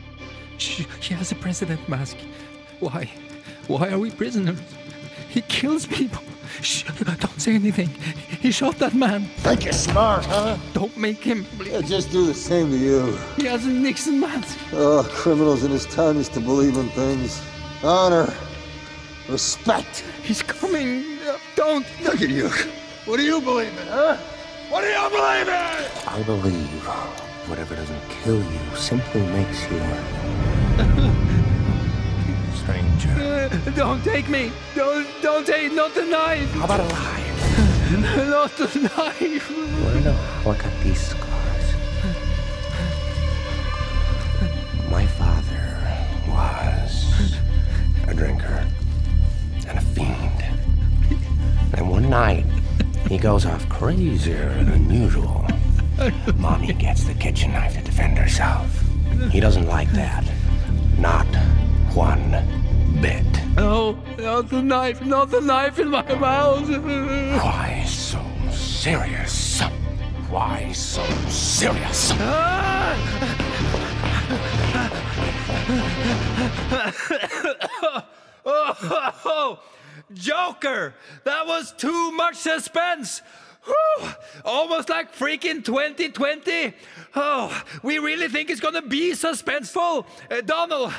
She, 0.58 0.86
she 1.00 1.14
has 1.14 1.32
a 1.32 1.36
president 1.36 1.88
mask. 1.90 2.18
Why? 2.80 3.10
Why 3.68 3.90
are 3.90 4.00
we 4.00 4.12
prisoners? 4.12 4.60
He 5.30 5.42
kills 5.42 5.86
people. 5.86 6.24
Shh, 6.62 6.84
don't 7.20 7.40
say 7.42 7.56
anything. 7.56 7.90
He 8.42 8.52
shot 8.52 8.78
that 8.80 8.94
man. 8.94 9.26
Think 9.38 9.64
you're 9.66 9.74
smart, 9.74 10.26
huh? 10.26 10.58
Don't 10.74 10.96
make 10.98 11.24
him. 11.24 11.46
please. 11.58 11.70
He'll 11.70 11.82
just 11.82 12.12
do 12.12 12.26
the 12.26 12.34
same 12.34 12.70
to 12.72 12.78
you. 12.78 13.18
He 13.38 13.46
has 13.46 13.66
a 13.66 13.70
Nixon 13.70 14.20
mask. 14.20 14.58
Oh, 14.74 15.08
criminals 15.12 15.64
in 15.64 15.72
his 15.72 15.86
town 15.86 16.18
used 16.18 16.34
to 16.34 16.40
believe 16.40 16.76
in 16.78 16.90
things. 16.90 17.42
Honor. 17.84 18.32
Respect. 19.30 20.04
He's 20.24 20.42
coming. 20.42 21.04
Uh, 21.28 21.38
don't. 21.56 21.86
Look 22.04 22.22
at 22.22 22.30
you. 22.30 22.50
What 23.06 23.18
do 23.18 23.24
you 23.24 23.40
believe 23.42 23.70
in, 23.80 23.88
huh? 23.88 24.18
What 24.70 24.82
do 24.82 24.88
you 24.88 25.10
believe 25.10 25.48
in? 25.48 26.08
I 26.08 26.24
believe 26.26 26.84
whatever 27.50 27.76
doesn't 27.76 28.10
kill 28.10 28.38
you 28.38 28.76
simply 28.76 29.22
makes 29.22 29.64
you 29.70 29.80
stranger. 32.62 33.10
Uh, 33.10 33.72
don't 33.72 34.04
take 34.04 34.30
me. 34.30 34.52
Don't. 34.76 35.08
Don't 35.22 35.46
take. 35.46 35.74
Not 35.74 35.94
the 35.94 36.06
knife. 36.06 36.52
How 36.52 36.66
about 36.66 36.80
a 36.80 36.84
lie? 36.84 37.22
not 38.30 38.52
the 38.58 38.68
knife. 38.98 39.50
Wanna 39.84 40.02
know 40.02 40.14
how 40.14 40.52
I 40.52 40.58
got 40.58 40.74
these 40.84 41.02
scars? 41.02 41.68
My 44.90 45.06
father 45.06 45.64
was 46.30 47.14
a 48.08 48.14
drinker 48.14 48.66
and 49.68 49.78
a 49.78 49.82
fiend. 49.82 50.40
And 51.74 51.90
one 51.90 52.10
night, 52.10 52.46
he 53.08 53.18
goes 53.18 53.46
off 53.46 53.68
crazier 53.70 54.64
than 54.64 54.90
usual. 54.90 55.46
Mommy 56.36 56.74
gets 56.74 57.04
the 57.06 57.14
kitchen 57.14 57.54
knife 57.54 57.74
to 57.76 57.82
defend 57.82 58.18
herself. 58.18 58.68
He 59.32 59.40
doesn't 59.40 59.68
like 59.68 59.92
that. 59.92 60.26
Not 61.02 61.26
one 61.96 62.30
bit. 63.02 63.26
No, 63.56 63.98
not 64.20 64.50
the 64.50 64.62
knife. 64.62 65.02
Not 65.02 65.32
the 65.32 65.42
knife 65.42 65.80
in 65.80 65.90
my 65.90 66.04
mouth. 66.14 66.70
Why 66.70 67.84
so 67.88 68.24
serious? 68.52 69.62
Why 70.30 70.72
so 70.74 71.04
serious? 71.28 72.12
oh, 78.46 79.60
Joker! 80.14 80.94
That 81.24 81.48
was 81.48 81.74
too 81.74 82.12
much 82.12 82.36
suspense! 82.36 83.24
Whew, 83.64 84.10
almost 84.44 84.90
like 84.90 85.16
freaking 85.16 85.64
2020! 85.64 86.74
Oh, 87.16 87.64
we 87.84 88.00
really 88.00 88.28
think 88.28 88.50
it's 88.50 88.62
gonna 88.62 88.82
be 88.82 89.12
suspenseful! 89.12 90.06
Uh, 90.32 90.42
Donald, 90.42 90.92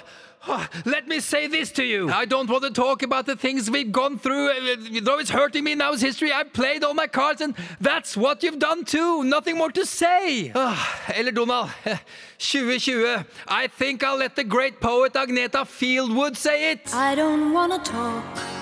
oh, 0.46 0.68
let 0.84 1.08
me 1.08 1.18
say 1.18 1.48
this 1.48 1.72
to 1.72 1.84
you. 1.84 2.08
I 2.10 2.24
don't 2.24 2.48
want 2.48 2.62
to 2.62 2.70
talk 2.70 3.02
about 3.02 3.26
the 3.26 3.34
things 3.34 3.68
we've 3.68 3.90
gone 3.90 4.16
through, 4.16 4.50
uh, 4.50 4.76
though 5.02 5.18
it's 5.18 5.30
hurting 5.30 5.64
me 5.64 5.74
now 5.74 5.92
as 5.92 6.00
history. 6.00 6.30
I've 6.30 6.52
played 6.52 6.84
all 6.84 6.94
my 6.94 7.08
cards, 7.08 7.40
and 7.40 7.56
that's 7.80 8.16
what 8.16 8.44
you've 8.44 8.60
done 8.60 8.84
too. 8.84 9.24
Nothing 9.24 9.58
more 9.58 9.72
to 9.72 9.84
say. 9.84 10.52
Ah, 10.54 11.00
eller 11.14 11.32
Donald, 11.32 11.70
eh, 11.84 11.96
2020. 12.38 13.24
I 13.48 13.66
think 13.66 14.04
I'll 14.04 14.18
let 14.18 14.36
the 14.36 14.44
great 14.44 14.80
poet 14.80 15.14
Agneta 15.14 15.64
Fieldwood 15.66 16.36
say 16.36 16.70
it. 16.70 16.94
I 16.94 17.16
don't 17.16 17.52
wanna 17.52 17.80
talk 17.80 18.61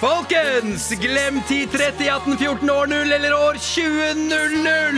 Folkens, 0.00 0.88
glem 1.00 1.40
1030 1.42 2.06
1814 2.06 2.70
år 2.70 2.86
0 2.86 3.12
eller 3.12 3.32
år 3.34 3.56
2000. 3.58 4.30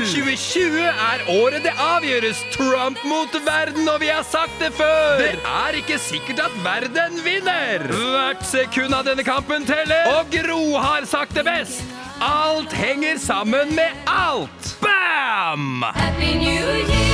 2020 0.05 0.83
er 0.85 1.23
året 1.41 1.65
det 1.65 1.73
avgjøres. 1.81 2.43
Trump 2.53 3.01
mot 3.09 3.39
verden, 3.47 3.89
og 3.89 4.01
vi 4.01 4.11
har 4.13 4.27
sagt 4.29 4.61
det 4.61 4.73
før. 4.77 5.23
Det 5.23 5.39
er 5.41 5.81
ikke 5.81 5.97
sikkert 5.99 6.45
at 6.51 6.59
verden 6.65 7.17
vinner. 7.25 7.89
Hvert 7.89 8.45
sekund 8.45 8.93
av 8.93 9.09
denne 9.09 9.25
kampen 9.25 9.65
teller, 9.65 10.13
og 10.19 10.29
Gro 10.37 10.77
har 10.77 11.09
sagt 11.09 11.33
det 11.39 11.47
best. 11.49 11.81
Alt 12.21 12.77
henger 12.77 13.17
sammen 13.19 13.73
med 13.73 14.05
alt. 14.05 14.75
Bam! 14.85 15.81
Happy 15.97 16.35
New 16.37 16.77
Year. 16.77 17.11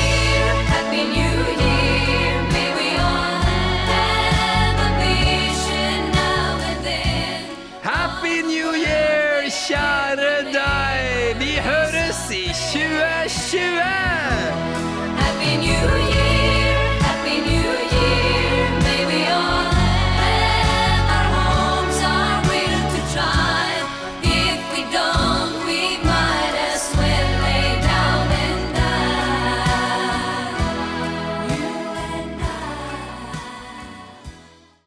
kjære 9.65 10.35
deg. 10.53 10.76